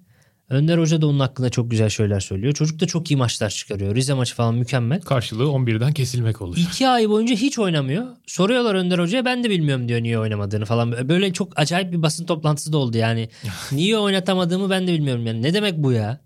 Önder 0.50 0.78
Hoca 0.78 1.02
da 1.02 1.08
onun 1.08 1.20
hakkında 1.20 1.50
çok 1.50 1.72
güzel 1.72 1.90
şeyler 1.90 2.20
söylüyor. 2.20 2.54
Çocuk 2.54 2.80
da 2.80 2.88
çok 2.88 3.12
iyi 3.12 3.18
maçlar 3.18 3.50
çıkarıyor. 3.50 3.96
Rize 3.96 4.14
maçı 4.14 4.36
falan 4.36 4.56
mükemmel. 4.56 5.02
Karşılığı 5.02 5.44
11'den 5.44 5.94
kesilmek 5.94 6.42
oluyor. 6.42 6.68
İki 6.68 6.88
ay 6.88 7.10
boyunca 7.10 7.36
hiç 7.36 7.60
oynamıyor. 7.60 8.08
Soruyorlar 8.28 8.76
Önder 8.76 9.00
Hoca'ya 9.00 9.26
ben 9.26 9.44
de 9.44 9.50
bilmiyorum 9.50 9.88
diyor 9.88 10.04
niye 10.04 10.20
oynamadığını 10.20 10.66
falan. 10.66 11.10
Böyle 11.10 11.34
çok 11.34 11.60
acayip 11.60 11.94
bir 11.94 12.02
basın 12.02 12.26
toplantısı 12.26 12.74
da 12.74 12.78
oldu 12.78 12.98
yani. 12.98 13.30
niye 13.72 13.98
oynatamadığımı 13.98 14.70
ben 14.70 14.88
de 14.88 14.94
bilmiyorum 14.94 15.28
yani. 15.28 15.42
Ne 15.42 15.54
demek 15.54 15.78
bu 15.78 15.92
ya? 15.92 16.20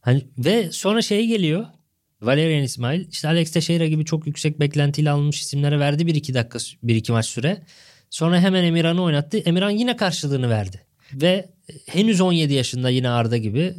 Hani 0.00 0.26
ve 0.38 0.72
sonra 0.72 1.02
şey 1.02 1.26
geliyor. 1.26 1.66
Valerian 2.22 2.62
İsmail 2.62 3.08
işte 3.10 3.28
Alex 3.28 3.50
Teixeira 3.50 3.86
gibi 3.86 4.04
çok 4.04 4.26
yüksek 4.26 4.60
beklentiyle 4.60 5.10
alınmış 5.10 5.40
isimlere 5.40 5.78
verdi 5.80 6.02
1-2 6.02 6.34
dakika 6.34 6.58
1-2 6.58 7.12
maç 7.12 7.26
süre. 7.26 7.62
Sonra 8.10 8.40
hemen 8.40 8.64
Emirhan'ı 8.64 9.02
oynattı. 9.02 9.38
Emirhan 9.38 9.70
yine 9.70 9.96
karşılığını 9.96 10.50
verdi. 10.50 10.80
Ve 11.14 11.48
henüz 11.86 12.20
17 12.20 12.54
yaşında 12.54 12.90
yine 12.90 13.08
Arda 13.08 13.36
gibi. 13.36 13.74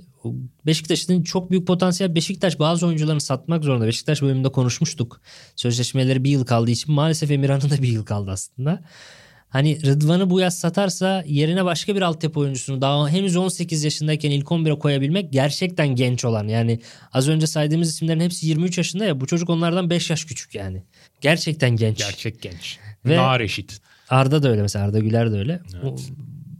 Beşiktaş'ın 0.65 1.23
çok 1.23 1.51
büyük 1.51 1.67
potansiyel. 1.67 2.15
Beşiktaş 2.15 2.59
bazı 2.59 2.87
oyuncularını 2.87 3.21
satmak 3.21 3.63
zorunda. 3.63 3.87
Beşiktaş 3.87 4.21
bölümünde 4.21 4.49
konuşmuştuk. 4.49 5.21
Sözleşmeleri 5.55 6.23
bir 6.23 6.29
yıl 6.29 6.45
kaldığı 6.45 6.71
için 6.71 6.93
maalesef 6.93 7.31
Emirhan'ın 7.31 7.69
da 7.69 7.81
bir 7.81 7.87
yıl 7.87 8.05
kaldı 8.05 8.31
aslında. 8.31 8.83
Hani 9.51 9.85
Rıdvan'ı 9.85 10.29
bu 10.29 10.39
yaz 10.39 10.59
satarsa 10.59 11.23
yerine 11.27 11.65
başka 11.65 11.95
bir 11.95 12.01
altyapı 12.01 12.39
oyuncusunu 12.39 12.81
daha 12.81 13.09
henüz 13.09 13.37
18 13.37 13.83
yaşındayken 13.83 14.31
ilk 14.31 14.45
11'e 14.51 14.79
koyabilmek 14.79 15.33
gerçekten 15.33 15.87
genç 15.87 16.25
olan. 16.25 16.47
Yani 16.47 16.79
az 17.13 17.29
önce 17.29 17.47
saydığımız 17.47 17.89
isimlerin 17.89 18.19
hepsi 18.19 18.47
23 18.47 18.77
yaşında 18.77 19.05
ya 19.05 19.19
bu 19.21 19.27
çocuk 19.27 19.49
onlardan 19.49 19.89
5 19.89 20.09
yaş 20.09 20.25
küçük 20.25 20.55
yani. 20.55 20.83
Gerçekten 21.21 21.75
genç. 21.75 21.97
Gerçek 21.97 22.41
genç. 22.41 22.77
Ve- 23.05 23.17
Nar 23.17 23.39
eşit. 23.39 23.81
Arda 24.09 24.43
da 24.43 24.49
öyle 24.49 24.61
mesela 24.61 24.85
Arda 24.85 24.99
Güler 24.99 25.31
de 25.31 25.35
öyle. 25.37 25.59
U- 25.83 25.95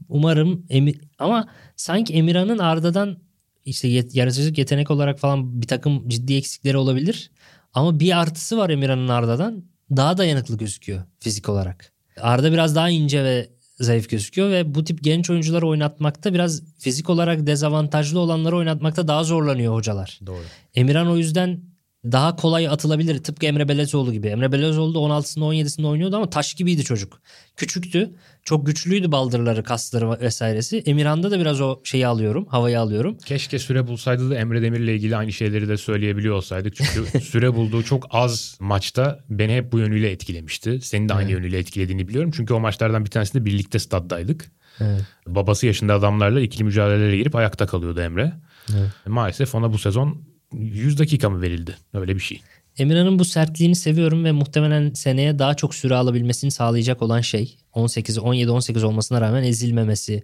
Umarım 0.09 0.65
Emi- 0.69 0.99
ama 1.19 1.47
sanki 1.75 2.13
Emirhan'ın 2.13 2.57
Arda'dan 2.57 3.17
işte 3.65 3.87
yet- 3.87 4.15
yaratıcılık 4.17 4.57
yetenek 4.57 4.91
olarak 4.91 5.19
falan 5.19 5.61
bir 5.61 5.67
takım 5.67 6.09
ciddi 6.09 6.33
eksikleri 6.35 6.77
olabilir. 6.77 7.31
Ama 7.73 7.99
bir 7.99 8.19
artısı 8.21 8.57
var 8.57 8.69
Emirhan'ın 8.69 9.07
Arda'dan. 9.07 9.63
Daha 9.91 10.17
dayanıklı 10.17 10.57
gözüküyor 10.57 11.03
fizik 11.19 11.49
olarak. 11.49 11.91
Arda 12.17 12.51
biraz 12.51 12.75
daha 12.75 12.89
ince 12.89 13.23
ve 13.23 13.49
zayıf 13.79 14.09
gözüküyor 14.09 14.49
ve 14.51 14.75
bu 14.75 14.83
tip 14.83 15.03
genç 15.03 15.29
oyuncuları 15.29 15.67
oynatmakta 15.67 16.33
biraz 16.33 16.63
fizik 16.79 17.09
olarak 17.09 17.47
dezavantajlı 17.47 18.19
olanları 18.19 18.57
oynatmakta 18.57 19.07
daha 19.07 19.23
zorlanıyor 19.23 19.73
hocalar. 19.73 20.19
Doğru. 20.25 20.43
Emirhan 20.75 21.07
o 21.07 21.17
yüzden 21.17 21.70
daha 22.05 22.35
kolay 22.35 22.67
atılabilir. 22.67 23.23
Tıpkı 23.23 23.45
Emre 23.45 23.67
Belezoğlu 23.67 24.11
gibi. 24.13 24.27
Emre 24.27 24.51
Belezoğlu 24.51 24.93
da 24.93 24.97
16'sında 24.97 25.43
17'sinde 25.43 25.87
oynuyordu 25.87 26.15
ama 26.15 26.29
taş 26.29 26.53
gibiydi 26.53 26.83
çocuk. 26.83 27.21
Küçüktü. 27.57 28.15
Çok 28.43 28.65
güçlüydü 28.65 29.11
baldırları, 29.11 29.63
kasları 29.63 30.21
vesairesi. 30.21 30.77
Emirhan'da 30.77 31.31
da 31.31 31.39
biraz 31.39 31.61
o 31.61 31.79
şeyi 31.83 32.07
alıyorum. 32.07 32.45
Havayı 32.45 32.79
alıyorum. 32.79 33.17
Keşke 33.25 33.59
süre 33.59 33.87
bulsaydı 33.87 34.29
da 34.29 34.35
Emre 34.35 34.61
Demir'le 34.61 34.87
ilgili 34.87 35.15
aynı 35.15 35.31
şeyleri 35.31 35.69
de 35.69 35.77
söyleyebiliyor 35.77 36.35
olsaydık. 36.35 36.75
Çünkü 36.75 37.19
süre 37.23 37.55
bulduğu 37.55 37.83
çok 37.83 38.07
az 38.09 38.57
maçta 38.59 39.19
beni 39.29 39.55
hep 39.55 39.71
bu 39.71 39.79
yönüyle 39.79 40.11
etkilemişti. 40.11 40.81
Senin 40.81 41.09
de 41.09 41.13
aynı 41.13 41.31
yönüyle 41.31 41.57
etkilediğini 41.57 42.07
biliyorum. 42.07 42.31
Çünkü 42.35 42.53
o 42.53 42.59
maçlardan 42.59 43.05
bir 43.05 43.09
tanesinde 43.09 43.45
birlikte 43.45 43.79
staddaydık. 43.79 44.51
Evet. 44.79 45.01
Babası 45.27 45.65
yaşında 45.65 45.93
adamlarla 45.93 46.41
ikili 46.41 46.63
mücadelelere 46.63 47.17
girip 47.17 47.35
ayakta 47.35 47.65
kalıyordu 47.65 48.01
Emre. 48.01 48.33
Evet. 48.71 48.89
Maalesef 49.07 49.55
ona 49.55 49.73
bu 49.73 49.77
sezon 49.77 50.30
100 50.53 50.99
dakika 50.99 51.29
mı 51.29 51.41
verildi? 51.41 51.75
Öyle 51.93 52.15
bir 52.15 52.19
şey. 52.19 52.41
Emirhan'ın 52.77 53.19
bu 53.19 53.25
sertliğini 53.25 53.75
seviyorum 53.75 54.25
ve 54.25 54.31
muhtemelen 54.31 54.93
seneye 54.93 55.39
daha 55.39 55.53
çok 55.53 55.75
süre 55.75 55.95
alabilmesini 55.95 56.51
sağlayacak 56.51 57.01
olan 57.01 57.21
şey 57.21 57.57
18 57.73 58.17
17 58.17 58.51
18 58.51 58.83
olmasına 58.83 59.21
rağmen 59.21 59.43
ezilmemesi, 59.43 60.23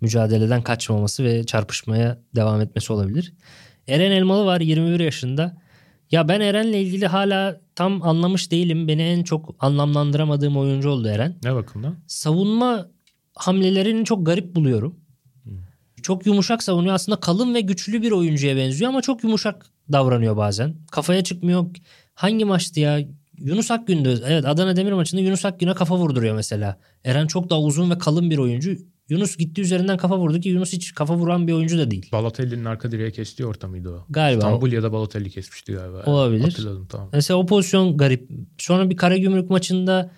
mücadeleden 0.00 0.62
kaçmaması 0.62 1.24
ve 1.24 1.44
çarpışmaya 1.44 2.18
devam 2.34 2.60
etmesi 2.60 2.92
olabilir. 2.92 3.32
Eren 3.88 4.10
Elmalı 4.10 4.46
var 4.46 4.60
21 4.60 5.00
yaşında. 5.00 5.56
Ya 6.10 6.28
ben 6.28 6.40
Eren'le 6.40 6.72
ilgili 6.72 7.06
hala 7.06 7.60
tam 7.74 8.02
anlamış 8.02 8.50
değilim. 8.50 8.88
Beni 8.88 9.02
en 9.02 9.22
çok 9.22 9.54
anlamlandıramadığım 9.60 10.56
oyuncu 10.56 10.90
oldu 10.90 11.08
Eren. 11.08 11.34
Ne 11.44 11.54
bakımdan? 11.54 11.96
Savunma 12.06 12.88
hamlelerini 13.34 14.04
çok 14.04 14.26
garip 14.26 14.54
buluyorum. 14.54 15.03
Çok 16.04 16.26
yumuşak 16.26 16.62
savunuyor. 16.62 16.94
Aslında 16.94 17.20
kalın 17.20 17.54
ve 17.54 17.60
güçlü 17.60 18.02
bir 18.02 18.10
oyuncuya 18.12 18.56
benziyor 18.56 18.88
ama 18.88 19.02
çok 19.02 19.24
yumuşak 19.24 19.66
davranıyor 19.92 20.36
bazen. 20.36 20.74
Kafaya 20.90 21.24
çıkmıyor. 21.24 21.66
Hangi 22.14 22.44
maçtı 22.44 22.80
ya? 22.80 23.00
Yunus 23.38 23.70
Akgün 23.70 24.04
de 24.04 24.14
evet 24.26 24.44
Adana 24.46 24.76
Demir 24.76 24.92
maçında 24.92 25.20
Yunus 25.20 25.44
Akgün'e 25.44 25.74
kafa 25.74 25.96
vurduruyor 25.96 26.34
mesela. 26.34 26.78
Eren 27.04 27.26
çok 27.26 27.50
daha 27.50 27.60
uzun 27.60 27.90
ve 27.90 27.98
kalın 27.98 28.30
bir 28.30 28.38
oyuncu. 28.38 28.76
Yunus 29.08 29.36
gitti 29.36 29.60
üzerinden 29.60 29.96
kafa 29.96 30.18
vurdu 30.18 30.40
ki 30.40 30.48
Yunus 30.48 30.72
hiç 30.72 30.94
kafa 30.94 31.16
vuran 31.16 31.46
bir 31.46 31.52
oyuncu 31.52 31.78
da 31.78 31.90
değil. 31.90 32.08
Balotelli'nin 32.12 32.64
arka 32.64 32.92
direğe 32.92 33.10
kestiği 33.10 33.46
ortamıydı 33.46 33.90
o. 33.90 34.06
Galiba. 34.10 34.38
İstanbul 34.38 34.72
ya 34.72 34.82
da 34.82 34.92
Balotelli 34.92 35.30
kesmişti 35.30 35.72
galiba. 35.72 36.02
Olabilir. 36.06 36.44
Hatırladım 36.44 36.86
tamam. 36.90 37.08
Mesela 37.12 37.38
o 37.38 37.46
pozisyon 37.46 37.96
garip. 37.96 38.30
Sonra 38.58 38.90
bir 38.90 38.96
Karagümrük 38.96 39.50
maçında 39.50 40.10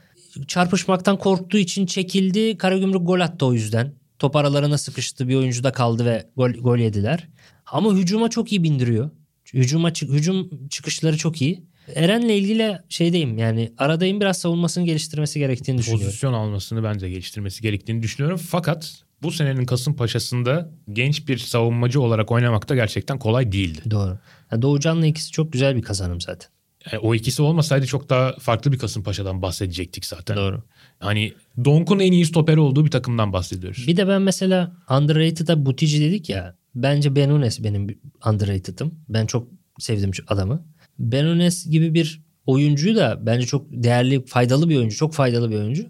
çarpışmaktan 0.46 1.18
korktuğu 1.18 1.58
için 1.58 1.86
çekildi. 1.86 2.58
Karagümrük 2.58 3.06
gol 3.06 3.20
attı 3.20 3.46
o 3.46 3.52
yüzden. 3.52 3.92
Top 4.18 4.36
aralarına 4.36 4.78
sıkıştı 4.78 5.28
bir 5.28 5.34
oyuncu 5.34 5.64
da 5.64 5.72
kaldı 5.72 6.04
ve 6.04 6.26
gol, 6.36 6.50
gol 6.50 6.78
yediler. 6.78 7.28
Ama 7.66 7.94
hücuma 7.94 8.30
çok 8.30 8.52
iyi 8.52 8.62
bindiriyor. 8.62 9.10
Hücuma, 9.54 9.92
çık- 9.92 10.10
hücum 10.10 10.68
çıkışları 10.68 11.16
çok 11.16 11.42
iyi. 11.42 11.64
Eren'le 11.94 12.28
ilgili 12.28 12.78
şeydeyim 12.88 13.38
yani 13.38 13.72
aradayım 13.78 14.20
biraz 14.20 14.38
savunmasını 14.38 14.84
geliştirmesi 14.84 15.38
gerektiğini 15.38 15.78
düşünüyorum. 15.78 16.06
Pozisyon 16.06 16.32
almasını 16.32 16.84
bence 16.84 17.10
geliştirmesi 17.10 17.62
gerektiğini 17.62 18.02
düşünüyorum. 18.02 18.40
Fakat 18.50 18.94
bu 19.22 19.30
senenin 19.32 19.64
Kasımpaşa'sında 19.66 20.70
genç 20.92 21.28
bir 21.28 21.38
savunmacı 21.38 22.00
olarak 22.00 22.30
oynamak 22.32 22.68
da 22.68 22.74
gerçekten 22.74 23.18
kolay 23.18 23.52
değildi. 23.52 23.80
Doğru. 23.90 24.18
Yani 24.52 24.62
Doğucan'la 24.62 25.06
ikisi 25.06 25.32
çok 25.32 25.52
güzel 25.52 25.76
bir 25.76 25.82
kazanım 25.82 26.20
zaten. 26.20 26.50
Yani 26.92 27.00
o 27.00 27.14
ikisi 27.14 27.42
olmasaydı 27.42 27.86
çok 27.86 28.08
daha 28.08 28.32
farklı 28.38 28.72
bir 28.72 28.78
Kasımpaşa'dan 28.78 29.42
bahsedecektik 29.42 30.04
zaten. 30.04 30.36
Doğru. 30.36 30.62
Hani 31.00 31.32
Donk'un 31.64 31.98
en 31.98 32.12
iyi 32.12 32.26
stoperi 32.26 32.60
olduğu 32.60 32.84
bir 32.84 32.90
takımdan 32.90 33.32
bahsediyoruz. 33.32 33.84
Bir 33.86 33.96
de 33.96 34.08
ben 34.08 34.22
mesela 34.22 34.72
underrated'a 34.90 35.66
Butici 35.66 36.00
dedik 36.00 36.28
ya. 36.28 36.56
Bence 36.74 37.16
Benunes 37.16 37.64
benim 37.64 38.00
underrated'ım. 38.26 38.94
Ben 39.08 39.26
çok 39.26 39.48
sevdim 39.78 40.14
şu 40.14 40.24
adamı. 40.28 40.64
Benunes 40.98 41.66
gibi 41.66 41.94
bir 41.94 42.22
oyuncuyu 42.46 42.96
da 42.96 43.18
bence 43.26 43.46
çok 43.46 43.66
değerli, 43.70 44.24
faydalı 44.26 44.68
bir 44.68 44.76
oyuncu. 44.76 44.96
Çok 44.96 45.14
faydalı 45.14 45.50
bir 45.50 45.56
oyuncu. 45.56 45.86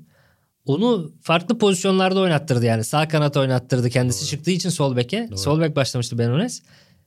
Onu 0.67 1.13
farklı 1.23 1.59
pozisyonlarda 1.59 2.21
oynattırdı 2.21 2.65
yani. 2.65 2.85
Sağ 2.85 3.09
kanat 3.09 3.37
oynattırdı 3.37 3.91
kendisi 3.91 4.27
çıktığı 4.27 4.51
için 4.51 4.69
sol 4.69 4.97
beke. 4.97 5.29
Sol 5.37 5.61
bek 5.61 5.77
başlamıştı 5.77 6.19
Benunes. 6.19 6.63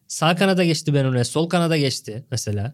Sağ 0.10 0.36
kanada 0.36 0.64
geçti 0.64 0.94
Benunes. 0.94 1.30
Sol 1.30 1.50
kanada 1.50 1.78
geçti 1.78 2.26
mesela. 2.32 2.74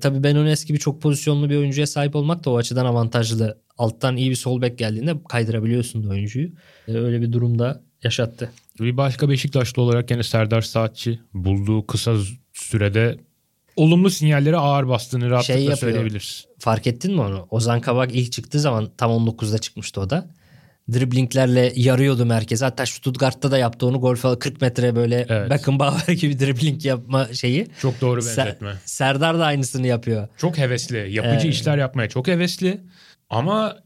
Tabii 0.00 0.22
Benunes 0.24 0.64
gibi 0.64 0.78
çok 0.78 1.02
pozisyonlu 1.02 1.50
bir 1.50 1.56
oyuncuya 1.56 1.86
sahip 1.86 2.16
olmak 2.16 2.44
da 2.44 2.50
o 2.50 2.56
açıdan 2.56 2.86
avantajlı. 2.86 3.58
Alttan 3.78 4.16
iyi 4.16 4.30
bir 4.30 4.34
sol 4.36 4.62
bek 4.62 4.78
geldiğinde 4.78 5.14
kaydırabiliyorsun 5.28 6.04
da 6.04 6.08
oyuncuyu. 6.08 6.48
Ee, 6.88 6.92
Öyle 6.92 7.20
bir 7.20 7.32
durumda 7.32 7.82
yaşattı. 8.02 8.50
Bir 8.80 8.96
başka 8.96 9.28
Beşiktaşlı 9.28 9.82
olarak 9.82 10.10
yine 10.10 10.22
Serdar 10.22 10.62
Saatçi 10.62 11.20
bulduğu 11.34 11.86
kısa 11.86 12.16
sürede 12.52 13.18
olumlu 13.76 14.10
sinyalleri 14.10 14.56
ağır 14.56 14.88
bastığını 14.88 15.30
rahatlıkla 15.30 15.54
Şey 15.54 15.62
yapıyor. 15.64 15.78
söyleyebiliriz. 15.78 16.44
Fark 16.58 16.86
ettin 16.86 17.14
mi 17.14 17.20
onu? 17.20 17.46
Ozan 17.50 17.80
Kabak 17.80 18.14
ilk 18.14 18.32
çıktığı 18.32 18.60
zaman 18.60 18.90
tam 18.96 19.10
19'da 19.10 19.58
çıkmıştı 19.58 20.00
o 20.00 20.10
da. 20.10 20.30
Driblinglerle 20.92 21.72
yarıyordu 21.76 22.26
merkeze. 22.26 22.64
Hatta 22.64 22.86
Stuttgart'ta 22.86 23.50
da 23.50 23.58
yaptı 23.58 23.86
onu. 23.86 24.00
Gol 24.00 24.14
falan 24.16 24.38
40 24.38 24.60
metre 24.60 24.96
böyle 24.96 25.26
Evet. 25.28 25.50
Beckenbauer 25.50 26.08
gibi 26.20 26.38
dribbling 26.40 26.84
yapma 26.84 27.32
şeyi. 27.32 27.66
Çok 27.80 28.00
doğru 28.00 28.20
Ser- 28.20 28.38
benzetme. 28.38 28.74
Serdar 28.84 29.38
da 29.38 29.44
aynısını 29.46 29.86
yapıyor. 29.86 30.28
Çok 30.36 30.58
hevesli. 30.58 30.96
Yapıcı 31.12 31.46
Evet. 31.46 31.54
işler 31.54 31.78
yapmaya 31.78 32.08
çok 32.08 32.28
hevesli. 32.28 32.80
Ama 33.30 33.76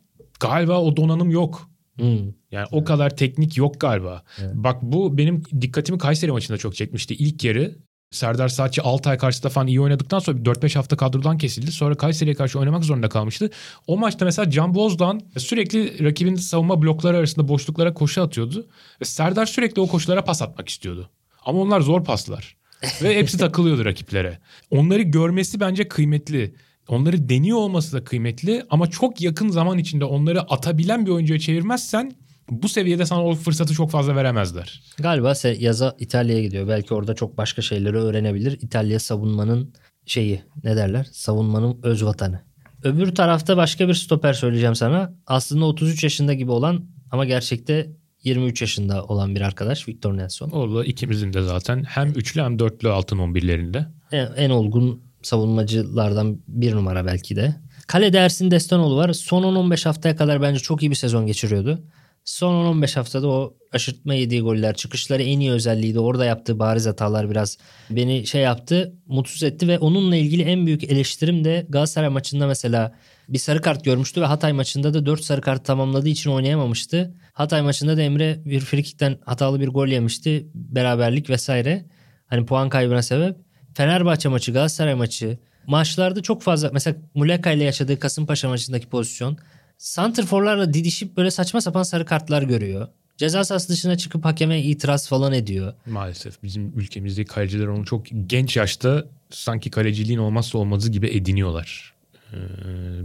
galiba 0.41 0.81
o 0.81 0.97
donanım 0.97 1.31
yok. 1.31 1.71
Hmm. 1.99 2.19
Yani 2.51 2.67
o 2.73 2.85
kadar 2.85 3.17
teknik 3.17 3.57
yok 3.57 3.81
galiba. 3.81 4.23
Bak 4.55 4.83
bu 4.83 5.19
benim 5.19 5.43
dikkatimi 5.61 5.99
Kayseri 5.99 6.33
maçında 6.33 6.59
çok 6.59 6.75
çekmişti. 6.75 7.15
İlk 7.15 7.45
yarı 7.45 7.77
Serdar 8.15 8.49
Saatçi 8.49 8.83
Altay 8.83 9.19
karşısında 9.19 9.49
falan 9.49 9.67
iyi 9.67 9.81
oynadıktan 9.81 10.19
sonra 10.19 10.39
bir 10.39 10.45
4-5 10.45 10.75
hafta 10.75 10.97
kadrodan 10.97 11.39
kesildi. 11.39 11.73
Sonra 11.73 11.95
Kayseri'ye 11.95 12.35
karşı 12.35 12.59
oynamak 12.59 12.85
zorunda 12.85 13.09
kalmıştı. 13.09 13.51
O 13.87 13.99
maçta 13.99 14.25
mesela 14.25 14.51
Can 14.51 14.75
Bozdoğan 14.75 15.21
sürekli 15.37 16.05
rakibin 16.05 16.35
savunma 16.35 16.83
blokları 16.83 17.17
arasında 17.17 17.49
boşluklara 17.49 17.95
koşu 17.95 18.23
atıyordu. 18.23 18.67
Ve 19.01 19.05
Serdar 19.05 19.47
sürekli 19.47 19.81
o 19.81 19.87
koşulara 19.87 20.25
pas 20.25 20.43
atmak 20.43 20.69
istiyordu. 20.69 21.11
Ama 21.45 21.59
onlar 21.59 21.81
zor 21.81 22.05
paslar. 22.05 22.57
Ve 23.03 23.17
hepsi 23.17 23.39
takılıyordu 23.39 23.85
rakiplere. 23.85 24.39
Onları 24.71 25.03
görmesi 25.03 25.61
bence 25.61 25.89
kıymetli. 25.89 26.55
Onları 26.89 27.29
deniyor 27.29 27.59
olması 27.59 27.93
da 27.93 28.05
kıymetli 28.05 28.63
ama 28.71 28.91
çok 28.91 29.21
yakın 29.21 29.49
zaman 29.49 29.79
içinde 29.79 30.05
onları 30.05 30.41
atabilen 30.41 31.07
bir 31.07 31.11
oyuncuya 31.11 31.39
çevirmezsen 31.39 32.13
bu 32.51 32.69
seviyede 32.69 33.07
sana 33.07 33.25
o 33.25 33.35
fırsatı 33.35 33.75
çok 33.75 33.91
fazla 33.91 34.17
veremezler. 34.17 34.83
Galiba 34.99 35.31
se- 35.31 35.61
yaza 35.63 35.97
İtalya'ya 35.99 36.43
gidiyor. 36.43 36.69
Belki 36.69 36.95
orada 36.95 37.15
çok 37.15 37.39
başka 37.39 37.63
şeyleri 37.63 37.97
öğrenebilir. 37.97 38.59
İtalya 38.63 39.01
savunmanın 39.01 39.73
şeyi 40.07 40.43
ne 40.65 40.77
derler? 40.77 41.07
Savunmanın 41.13 41.79
öz 41.83 42.05
vatanı. 42.05 42.41
Öbür 42.83 43.15
tarafta 43.15 43.57
başka 43.57 43.89
bir 43.89 43.95
stoper 43.95 44.33
söyleyeceğim 44.33 44.75
sana. 44.75 45.13
Aslında 45.27 45.65
33 45.65 46.05
yaşında 46.05 46.35
gibi 46.35 46.51
olan 46.51 46.85
ama 47.11 47.25
gerçekte 47.25 47.91
23 48.25 48.61
yaşında 48.61 49.05
olan 49.05 49.35
bir 49.35 49.41
arkadaş 49.41 49.89
Victor 49.89 50.17
Nelson. 50.17 50.51
O 50.51 50.75
da 50.77 50.85
ikimizin 50.85 51.33
de 51.33 51.43
zaten 51.43 51.85
hem 51.89 52.09
üçlü 52.09 52.43
hem 52.43 52.59
dörtlü 52.59 52.89
altın 52.89 53.19
11'lerinde. 53.19 53.85
En, 54.13 54.29
en 54.37 54.51
olgun 54.51 55.03
savunmacılardan 55.23 56.39
bir 56.49 56.75
numara 56.75 57.07
belki 57.07 57.37
de. 57.37 57.57
Kalede 57.87 58.19
Ersin 58.19 58.51
Destanoğlu 58.51 58.97
var. 58.97 59.13
Son 59.13 59.43
10-15 59.43 59.85
haftaya 59.85 60.17
kadar 60.17 60.43
bence 60.43 60.61
çok 60.61 60.83
iyi 60.83 60.91
bir 60.91 60.97
sezon 60.97 61.27
geçiriyordu. 61.27 61.83
Son 62.25 62.81
10-15 62.83 62.95
haftada 62.95 63.29
o 63.29 63.55
aşırtma 63.73 64.15
yediği 64.15 64.41
goller, 64.41 64.75
çıkışları 64.75 65.23
en 65.23 65.41
iyi 65.41 65.51
özelliğiydi. 65.51 66.01
Orada 66.01 66.25
yaptığı 66.25 66.59
bariz 66.59 66.87
hatalar 66.87 67.31
biraz 67.31 67.59
beni 67.91 68.27
şey 68.27 68.43
yaptı, 68.43 68.95
mutsuz 69.07 69.43
etti 69.43 69.69
ve 69.69 69.79
onunla 69.79 70.17
ilgili 70.17 70.43
en 70.43 70.67
büyük 70.67 70.85
eleştirim 70.85 71.45
de 71.45 71.67
Galatasaray 71.69 72.09
maçında 72.09 72.47
mesela 72.47 72.95
bir 73.29 73.39
sarı 73.39 73.61
kart 73.61 73.85
görmüştü 73.85 74.21
ve 74.21 74.27
Hatay 74.27 74.53
maçında 74.53 74.95
da 74.95 75.07
4 75.07 75.21
sarı 75.21 75.41
kart 75.41 75.65
tamamladığı 75.65 76.09
için 76.09 76.31
oynayamamıştı. 76.31 77.15
Hatay 77.33 77.63
maçında 77.63 77.97
da 77.97 78.03
Emre 78.03 78.43
bir 78.45 78.61
frikikten 78.61 79.19
hatalı 79.25 79.61
bir 79.61 79.69
gol 79.69 79.89
yemişti. 79.89 80.47
Beraberlik 80.55 81.31
vesaire. 81.31 81.85
Hani 82.27 82.47
puan 82.47 82.69
kaybına 82.69 83.03
sebep. 83.03 83.37
Fenerbahçe 83.75 84.29
maçı, 84.29 84.53
Galatasaray 84.53 84.95
maçı 84.95 85.39
maçlarda 85.67 86.23
çok 86.23 86.43
fazla 86.43 86.71
mesela 86.73 86.97
Muleka 87.15 87.51
ile 87.53 87.65
yaşadığı 87.65 87.99
Kasımpaşa 87.99 88.49
maçındaki 88.49 88.89
pozisyon 88.89 89.39
santrforlarla 89.85 90.75
didişip 90.75 91.17
böyle 91.17 91.31
saçma 91.31 91.61
sapan 91.61 91.83
sarı 91.83 92.05
kartlar 92.05 92.43
görüyor. 92.43 92.89
Ceza 93.17 93.45
sahası 93.45 93.69
dışına 93.69 93.97
çıkıp 93.97 94.25
hakeme 94.25 94.63
itiraz 94.63 95.09
falan 95.09 95.33
ediyor. 95.33 95.75
Maalesef 95.87 96.43
bizim 96.43 96.73
ülkemizdeki 96.79 97.29
kaleciler 97.29 97.67
onu 97.67 97.85
çok 97.85 98.07
genç 98.27 98.57
yaşta 98.57 99.05
sanki 99.31 99.71
kaleciliğin 99.71 100.19
olmazsa 100.19 100.59
olmazı 100.59 100.91
gibi 100.91 101.07
ediniyorlar. 101.07 101.95
Ee, 102.33 102.37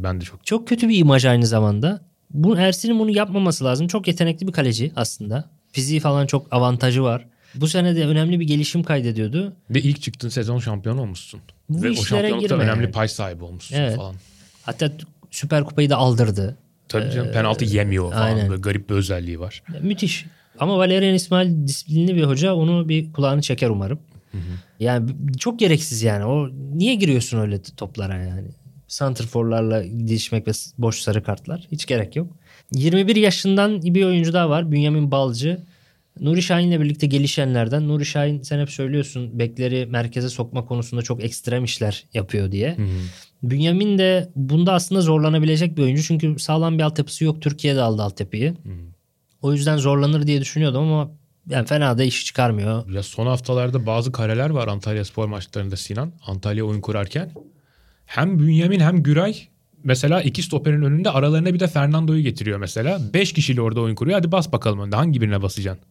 ben 0.04 0.22
de 0.22 0.26
çok 0.26 0.46
Çok 0.46 0.68
kötü 0.68 0.90
bir 0.90 0.98
imaj 0.98 1.26
aynı 1.26 1.48
zamanda. 1.48 2.02
Bu 2.30 2.58
Ersin'in 2.58 3.00
bunu 3.00 3.12
yapmaması 3.12 3.66
lazım. 3.66 3.88
Çok 3.88 4.08
yetenekli 4.08 4.48
bir 4.48 4.52
kaleci 4.52 4.92
aslında. 4.96 5.50
Fiziği 5.72 6.00
falan 6.00 6.28
çok 6.28 6.54
avantajı 6.54 7.04
var. 7.04 7.26
Bu 7.56 7.68
sene 7.68 7.96
de 7.96 8.08
önemli 8.08 8.40
bir 8.40 8.46
gelişim 8.46 8.84
kaydediyordu. 8.84 9.54
ve 9.70 9.82
ilk 9.82 10.02
çıktığın 10.02 10.30
sezon 10.30 10.60
şampiyon 10.60 10.98
olmuşsun. 10.98 11.40
Bu 11.70 11.84
ve 11.84 11.92
o 11.92 11.96
şampiyonlukta 11.96 12.56
önemli 12.56 12.84
yani. 12.84 12.92
pay 12.92 13.08
sahibi 13.08 13.44
olmuşsun 13.44 13.76
Evet. 13.76 13.96
falan. 13.96 14.16
Hatta 14.64 14.92
Süper 15.32 15.64
Kupayı 15.64 15.90
da 15.90 15.98
aldırdı. 15.98 16.58
Tabii 16.90 17.12
canım 17.12 17.32
penaltı 17.32 17.66
yemiyor 17.66 18.12
falan. 18.12 18.22
aynen. 18.22 18.50
Böyle 18.50 18.62
garip 18.62 18.90
bir 18.90 18.96
özelliği 18.96 19.40
var. 19.40 19.64
Müthiş. 19.82 20.26
Ama 20.60 20.78
Valerian 20.78 21.14
İsmail 21.14 21.68
disiplinli 21.68 22.16
bir 22.16 22.24
hoca. 22.24 22.54
Onu 22.54 22.90
bir 22.90 23.14
kulağını 23.14 23.42
çeker 23.42 23.70
umarım. 23.70 24.00
Yani 24.80 25.12
çok 25.38 25.60
gereksiz 25.60 26.04
yani. 26.04 26.26
O 26.26 26.50
niye 26.78 26.96
giriyorsun 26.96 27.40
öyle 27.40 27.62
toplara 27.78 28.16
yani? 28.16 28.48
Santrforlarla 28.88 29.84
didişmek 29.84 30.48
ve 30.48 30.52
boş 30.78 31.00
sarı 31.00 31.24
kartlar. 31.24 31.68
Hiç 31.72 31.86
gerek 31.86 32.16
yok. 32.16 32.32
21 32.72 33.16
yaşından 33.16 33.82
bir 33.82 34.06
oyuncu 34.06 34.34
daha 34.34 34.50
var. 34.50 34.72
Bünyamin 34.72 35.12
Balcı. 35.12 35.60
Nuri 36.22 36.42
Şahin'le 36.42 36.82
birlikte 36.82 37.08
gelişenlerden. 37.08 37.88
Nuri 37.88 38.06
Şahin 38.06 38.42
sen 38.42 38.60
hep 38.60 38.70
söylüyorsun 38.70 39.40
bekleri 39.40 39.86
merkeze 39.86 40.30
sokma 40.30 40.66
konusunda 40.66 41.02
çok 41.02 41.24
ekstrem 41.24 41.64
işler 41.64 42.06
yapıyor 42.14 42.52
diye. 42.52 42.78
Bünyamin 43.44 43.98
de 43.98 44.30
bunda 44.36 44.74
aslında 44.74 45.02
zorlanabilecek 45.02 45.78
bir 45.78 45.84
oyuncu. 45.84 46.04
Çünkü 46.04 46.40
sağlam 46.40 46.78
bir 46.78 46.84
altyapısı 46.84 47.24
yok. 47.24 47.42
Türkiye'de 47.42 47.82
aldı 47.82 48.02
altyapıyı. 48.04 48.56
O 49.42 49.54
yüzden 49.54 49.78
zorlanır 49.78 50.28
diye 50.28 50.42
düşünüyordum 50.42 50.82
ama 50.82 51.12
yani 51.50 51.66
fena 51.68 51.98
da 51.98 52.04
işi 52.04 52.26
çıkarmıyor. 52.26 52.90
Ya 52.90 53.04
son 53.04 53.28
haftalarda 53.28 53.86
bazı 53.86 54.12
kareler 54.12 54.50
var 54.50 54.68
Antalya 54.68 55.06
spor 55.06 55.28
maçlarında 55.28 55.78
Sinan. 55.78 56.14
Antalya 56.28 56.64
oyun 56.66 56.82
kurarken. 56.82 57.32
Hem 58.06 58.40
Bünyamin 58.40 58.80
hem 58.80 59.04
Güray 59.04 59.36
mesela 59.84 60.22
iki 60.22 60.44
stoperin 60.44 60.82
önünde 60.82 61.10
aralarına 61.10 61.54
bir 61.54 61.60
de 61.60 61.68
Fernando'yu 61.68 62.24
getiriyor 62.24 62.60
mesela. 62.60 63.02
Beş 63.14 63.34
kişiyle 63.34 63.62
orada 63.62 63.82
oyun 63.82 63.96
kuruyor. 63.96 64.18
Hadi 64.18 64.32
bas 64.32 64.52
bakalım 64.52 64.80
önde. 64.80 64.96
Hangi 64.96 65.22
birine 65.22 65.42
basacaksın? 65.42 65.86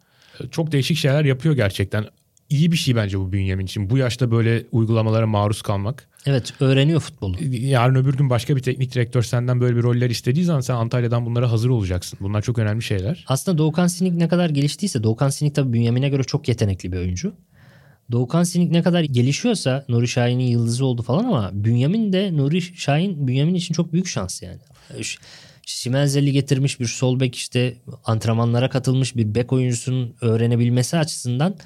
Çok 0.51 0.73
değişik 0.73 0.97
şeyler 0.97 1.25
yapıyor 1.25 1.57
gerçekten. 1.57 2.05
İyi 2.51 2.73
bir 2.73 2.77
şey 2.77 2.97
bence 2.97 3.19
bu 3.19 3.33
Bünyamin 3.33 3.65
için. 3.65 3.91
Bu 3.91 3.99
yaşta 3.99 4.31
böyle 4.31 4.65
uygulamalara 4.73 5.27
maruz 5.27 5.63
kalmak. 5.63 6.09
Evet 6.27 6.53
öğreniyor 6.61 7.01
futbolu. 7.01 7.37
Yarın 7.51 7.95
öbür 7.95 8.17
gün 8.17 8.31
başka 8.31 8.57
bir 8.57 8.63
teknik 8.63 8.95
direktör 8.95 9.23
senden 9.23 9.61
böyle 9.61 9.77
bir 9.77 9.83
roller 9.83 10.11
istediği 10.11 10.45
zaman 10.45 10.61
sen 10.61 10.75
Antalya'dan 10.75 11.27
bunlara 11.27 11.53
hazır 11.53 11.69
olacaksın. 11.69 12.19
Bunlar 12.23 12.43
çok 12.43 12.59
önemli 12.59 12.83
şeyler. 12.83 13.25
Aslında 13.29 13.59
Doğukan 13.59 13.87
Sinik 13.87 14.13
ne 14.13 14.29
kadar 14.29 14.51
geliştiyse 14.51 15.03
Doğukan 15.03 15.29
Sinik 15.29 15.55
tabii 15.55 15.73
Bünyamin'e 15.73 16.09
göre 16.09 16.25
çok 16.25 16.49
yetenekli 16.49 16.93
bir 16.93 16.99
oyuncu. 16.99 17.33
Doğukan 18.13 18.43
Sinik 18.43 18.71
ne 18.71 18.83
kadar 18.83 19.03
gelişiyorsa 19.03 19.85
Nuri 19.89 20.09
Şahin'in 20.09 20.45
yıldızı 20.45 20.85
oldu 20.85 21.03
falan 21.03 21.25
ama 21.25 21.51
Bünyamin 21.53 22.13
de 22.13 22.37
Nuri 22.37 22.63
Şahin 22.63 23.29
Bünyamin 23.29 23.55
için 23.55 23.75
çok 23.75 23.93
büyük 23.93 24.07
şans 24.07 24.43
yani. 24.43 24.59
Şimenzel'i 25.69 26.33
getirmiş 26.33 26.81
bir 26.81 26.87
sol 26.87 27.21
bek 27.21 27.35
işte 27.35 27.77
antrenmanlara 28.05 28.71
katılmış 28.71 29.17
bir 29.17 29.35
bek 29.35 29.53
oyuncusunun 29.53 30.15
öğrenebilmesi 30.21 30.99
açısından 30.99 31.57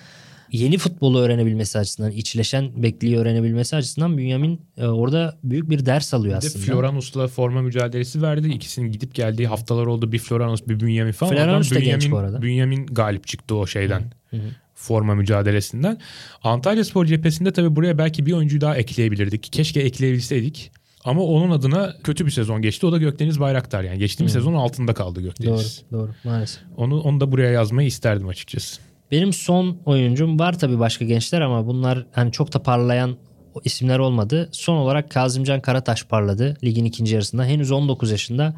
yeni 0.52 0.78
futbolu 0.78 1.20
öğrenebilmesi 1.20 1.78
açısından, 1.78 2.10
içleşen 2.10 2.82
bekliği 2.82 3.18
öğrenebilmesi 3.18 3.76
açısından 3.76 4.18
Bünyamin 4.18 4.60
e, 4.76 4.86
orada 4.86 5.38
büyük 5.44 5.70
bir 5.70 5.86
ders 5.86 6.14
alıyor 6.14 6.36
Bir 6.36 6.42
de 6.42 6.46
aslında. 6.46 6.64
Floranus'la 6.64 7.28
forma 7.28 7.62
mücadelesi 7.62 8.22
verdi. 8.22 8.48
İkisinin 8.48 8.92
gidip 8.92 9.14
geldiği 9.14 9.46
haftalar 9.46 9.86
oldu. 9.86 10.12
Bir 10.12 10.18
Floranus 10.18 10.68
bir 10.68 10.80
Bünyamin 10.80 11.12
falan. 11.12 11.34
Floranus 11.34 11.70
da 11.70 11.78
genç 11.78 12.02
Bünyamin- 12.04 12.12
bu 12.12 12.16
arada. 12.16 12.42
Bünyamin 12.42 12.86
galip 12.86 13.26
çıktı 13.26 13.54
o 13.54 13.66
şeyden. 13.66 14.12
Hı 14.30 14.36
hı. 14.36 14.50
Forma 14.74 15.14
mücadelesinden. 15.14 15.98
Antalya 16.42 16.84
Spor 16.84 17.06
cephesinde 17.06 17.52
tabii 17.52 17.76
buraya 17.76 17.98
belki 17.98 18.26
bir 18.26 18.32
oyuncuyu 18.32 18.60
daha 18.60 18.76
ekleyebilirdik. 18.76 19.52
Keşke 19.52 19.80
ekleyebilseydik. 19.80 20.72
Ama 21.04 21.22
onun 21.22 21.50
adına 21.50 21.94
kötü 22.04 22.26
bir 22.26 22.30
sezon 22.30 22.62
geçti. 22.62 22.86
O 22.86 22.92
da 22.92 22.98
Gökdeniz 22.98 23.40
Bayraktar 23.40 23.82
yani. 23.82 23.98
Geçtiğimiz 23.98 24.32
Hı. 24.32 24.38
sezon 24.38 24.54
altında 24.54 24.94
kaldı 24.94 25.14
Doğru, 25.16 25.24
Gökdeniz. 25.24 25.82
doğru 25.92 26.10
maalesef. 26.24 26.62
Onu, 26.76 27.00
onu 27.00 27.20
da 27.20 27.32
buraya 27.32 27.50
yazmayı 27.50 27.88
isterdim 27.88 28.28
açıkçası. 28.28 28.80
Benim 29.10 29.32
son 29.32 29.78
oyuncum 29.84 30.38
var 30.38 30.58
tabii 30.58 30.78
başka 30.78 31.04
gençler 31.04 31.40
ama 31.40 31.66
bunlar 31.66 32.06
hani 32.12 32.32
çok 32.32 32.52
da 32.54 32.62
parlayan 32.62 33.16
isimler 33.64 33.98
olmadı. 33.98 34.48
Son 34.52 34.76
olarak 34.76 35.10
Kazımcan 35.10 35.60
Karataş 35.60 36.04
parladı 36.04 36.56
ligin 36.64 36.84
ikinci 36.84 37.14
yarısında. 37.14 37.44
Henüz 37.44 37.70
19 37.70 38.10
yaşında. 38.10 38.54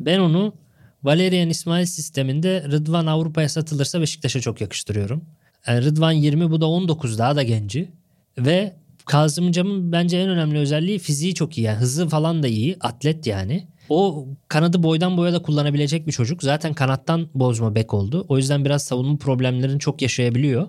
Ben 0.00 0.18
onu 0.18 0.54
Valerian 1.02 1.48
İsmail 1.48 1.86
sisteminde 1.86 2.64
Rıdvan 2.70 3.06
Avrupa'ya 3.06 3.48
satılırsa 3.48 4.00
Beşiktaş'a 4.00 4.40
çok 4.40 4.60
yakıştırıyorum. 4.60 5.24
Yani 5.66 5.84
Rıdvan 5.84 6.12
20 6.12 6.50
bu 6.50 6.60
da 6.60 6.66
19 6.66 7.18
daha 7.18 7.36
da 7.36 7.42
genci. 7.42 7.92
Ve 8.38 8.76
Kazımcan'ın 9.06 9.92
bence 9.92 10.16
en 10.18 10.28
önemli 10.28 10.58
özelliği 10.58 10.98
fiziği 10.98 11.34
çok 11.34 11.58
iyi. 11.58 11.62
Yani 11.62 11.78
hızı 11.78 12.08
falan 12.08 12.42
da 12.42 12.48
iyi. 12.48 12.76
Atlet 12.80 13.26
yani. 13.26 13.68
O 13.88 14.26
kanadı 14.48 14.82
boydan 14.82 15.16
boya 15.16 15.32
da 15.32 15.42
kullanabilecek 15.42 16.06
bir 16.06 16.12
çocuk. 16.12 16.42
Zaten 16.42 16.74
kanattan 16.74 17.28
bozma 17.34 17.74
bek 17.74 17.94
oldu. 17.94 18.26
O 18.28 18.36
yüzden 18.38 18.64
biraz 18.64 18.84
savunma 18.84 19.16
problemlerini 19.18 19.78
çok 19.80 20.02
yaşayabiliyor. 20.02 20.68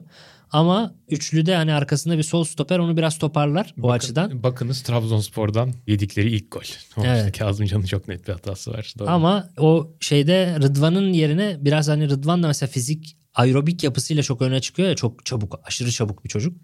Ama 0.51 0.93
üçlüde 1.09 1.55
hani 1.55 1.73
arkasında 1.73 2.17
bir 2.17 2.23
sol 2.23 2.43
stoper 2.43 2.79
onu 2.79 2.97
biraz 2.97 3.17
toparlar 3.17 3.73
o 3.79 3.83
Bakın- 3.83 3.95
açıdan. 3.95 4.43
Bakınız 4.43 4.81
Trabzonspor'dan 4.83 5.71
yedikleri 5.87 6.31
ilk 6.35 6.51
gol. 6.51 6.61
O 6.97 7.01
Evet. 7.05 7.17
işte 7.27 7.45
Kazımcan'ın 7.45 7.85
çok 7.85 8.07
net 8.07 8.27
bir 8.27 8.33
hatası 8.33 8.71
var. 8.71 8.93
Doğru. 8.99 9.09
Ama 9.09 9.49
o 9.57 9.91
şeyde 9.99 10.55
Rıdvan'ın 10.59 11.13
yerine 11.13 11.57
biraz 11.59 11.87
hani 11.87 12.09
Rıdvan 12.09 12.43
da 12.43 12.47
mesela 12.47 12.69
fizik 12.69 13.17
aerobik 13.35 13.83
yapısıyla 13.83 14.23
çok 14.23 14.41
öne 14.41 14.59
çıkıyor 14.61 14.89
ya 14.89 14.95
çok 14.95 15.25
çabuk 15.25 15.59
aşırı 15.63 15.91
çabuk 15.91 16.23
bir 16.23 16.29
çocuk. 16.29 16.57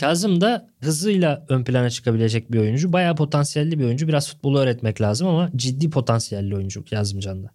Kazım 0.00 0.40
da 0.40 0.68
hızıyla 0.80 1.46
ön 1.48 1.64
plana 1.64 1.90
çıkabilecek 1.90 2.52
bir 2.52 2.58
oyuncu. 2.58 2.92
Bayağı 2.92 3.16
potansiyelli 3.16 3.78
bir 3.78 3.84
oyuncu. 3.84 4.08
Biraz 4.08 4.28
futbolu 4.30 4.58
öğretmek 4.58 5.00
lazım 5.00 5.28
ama 5.28 5.50
ciddi 5.56 5.90
potansiyelli 5.90 6.56
oyuncu 6.56 6.84
Kazımcan'da. 6.84 7.50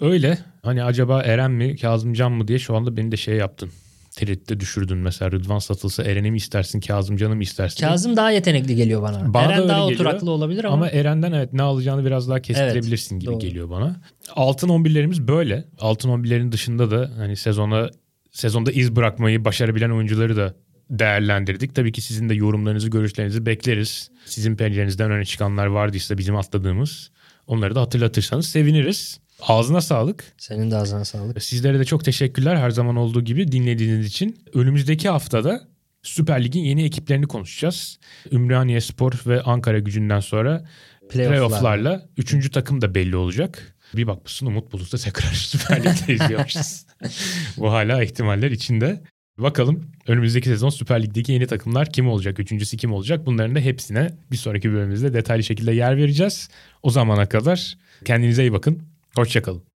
Öyle. 0.00 0.38
Hani 0.62 0.84
acaba 0.84 1.22
Eren 1.22 1.50
mi 1.50 1.76
Kazımcan 1.76 2.32
mı 2.32 2.48
diye 2.48 2.58
şu 2.58 2.76
anda 2.76 2.96
beni 2.96 3.12
de 3.12 3.16
şey 3.16 3.36
yaptın. 3.36 3.70
Tereddütte 4.16 4.60
düşürdün 4.60 4.98
mesela 4.98 5.30
Rıdvan 5.32 5.58
satılsa 5.58 6.02
Eren'i 6.02 6.30
mi 6.30 6.36
istersin 6.36 6.80
Kazımcan'ı 6.80 7.36
mı 7.36 7.42
istersin? 7.42 7.86
Kazım 7.86 8.16
daha 8.16 8.30
yetenekli 8.30 8.76
geliyor 8.76 9.02
bana. 9.02 9.34
Bana 9.34 9.48
da 9.48 9.52
Eren 9.52 9.58
öyle 9.60 9.68
daha 9.68 9.78
geliyor. 9.80 10.00
oturaklı 10.00 10.30
olabilir 10.30 10.64
ama, 10.64 10.74
Ama 10.74 10.88
Eren'den 10.88 11.32
evet 11.32 11.52
ne 11.52 11.62
alacağını 11.62 12.04
biraz 12.04 12.28
daha 12.28 12.40
kestirebilirsin 12.40 13.18
gibi 13.18 13.30
doğru. 13.30 13.38
geliyor 13.38 13.70
bana. 13.70 13.96
Altın 14.36 14.68
11'lerimiz 14.68 15.28
böyle. 15.28 15.64
Altın 15.80 16.08
11'lerin 16.08 16.52
dışında 16.52 16.90
da 16.90 17.10
hani 17.16 17.36
sezona 17.36 17.90
sezonda 18.32 18.72
iz 18.72 18.96
bırakmayı 18.96 19.44
başarabilen 19.44 19.90
oyuncuları 19.90 20.36
da 20.36 20.54
değerlendirdik. 20.98 21.74
Tabii 21.74 21.92
ki 21.92 22.00
sizin 22.00 22.28
de 22.28 22.34
yorumlarınızı, 22.34 22.88
görüşlerinizi 22.88 23.46
bekleriz. 23.46 24.10
Sizin 24.24 24.56
pencerenizden 24.56 25.10
öne 25.10 25.24
çıkanlar 25.24 25.66
vardıysa 25.66 26.18
bizim 26.18 26.36
atladığımız 26.36 27.10
onları 27.46 27.74
da 27.74 27.80
hatırlatırsanız 27.80 28.46
seviniriz. 28.46 29.20
Ağzına 29.40 29.80
sağlık. 29.80 30.24
senin 30.38 30.70
de 30.70 30.76
ağzına 30.76 31.04
sağlık. 31.04 31.42
Sizlere 31.42 31.78
de 31.78 31.84
çok 31.84 32.04
teşekkürler 32.04 32.56
her 32.56 32.70
zaman 32.70 32.96
olduğu 32.96 33.24
gibi 33.24 33.52
dinlediğiniz 33.52 34.06
için. 34.06 34.44
Önümüzdeki 34.54 35.08
haftada 35.08 35.68
Süper 36.02 36.44
Lig'in 36.44 36.60
yeni 36.64 36.84
ekiplerini 36.84 37.26
konuşacağız. 37.26 37.98
Ümraniye 38.32 38.80
Spor 38.80 39.12
ve 39.26 39.42
Ankara 39.42 39.78
gücünden 39.78 40.20
sonra 40.20 40.64
Playoff'lar. 41.10 41.28
playofflarla 41.28 42.08
üçüncü 42.16 42.50
takım 42.50 42.80
da 42.80 42.94
belli 42.94 43.16
olacak. 43.16 43.76
Bir 43.96 44.06
bakmışsın 44.06 44.46
Umut 44.46 44.72
Bulut'ta 44.72 44.98
tekrar 44.98 45.30
Süper 45.32 45.84
Lig'de 45.84 46.14
izliyormuşuz. 46.14 46.86
Bu 47.56 47.72
hala 47.72 48.02
ihtimaller 48.02 48.50
içinde. 48.50 49.02
Bakalım 49.38 49.90
önümüzdeki 50.06 50.48
sezon 50.48 50.68
Süper 50.68 51.02
Lig'deki 51.02 51.32
yeni 51.32 51.46
takımlar 51.46 51.92
kim 51.92 52.08
olacak? 52.08 52.40
Üçüncüsü 52.40 52.76
kim 52.76 52.92
olacak? 52.92 53.26
Bunların 53.26 53.54
da 53.54 53.60
hepsine 53.60 54.10
bir 54.30 54.36
sonraki 54.36 54.72
bölümümüzde 54.72 55.14
detaylı 55.14 55.42
şekilde 55.44 55.72
yer 55.72 55.96
vereceğiz. 55.96 56.48
O 56.82 56.90
zamana 56.90 57.28
kadar 57.28 57.78
kendinize 58.04 58.42
iyi 58.42 58.52
bakın. 58.52 58.82
Hoşçakalın. 59.16 59.71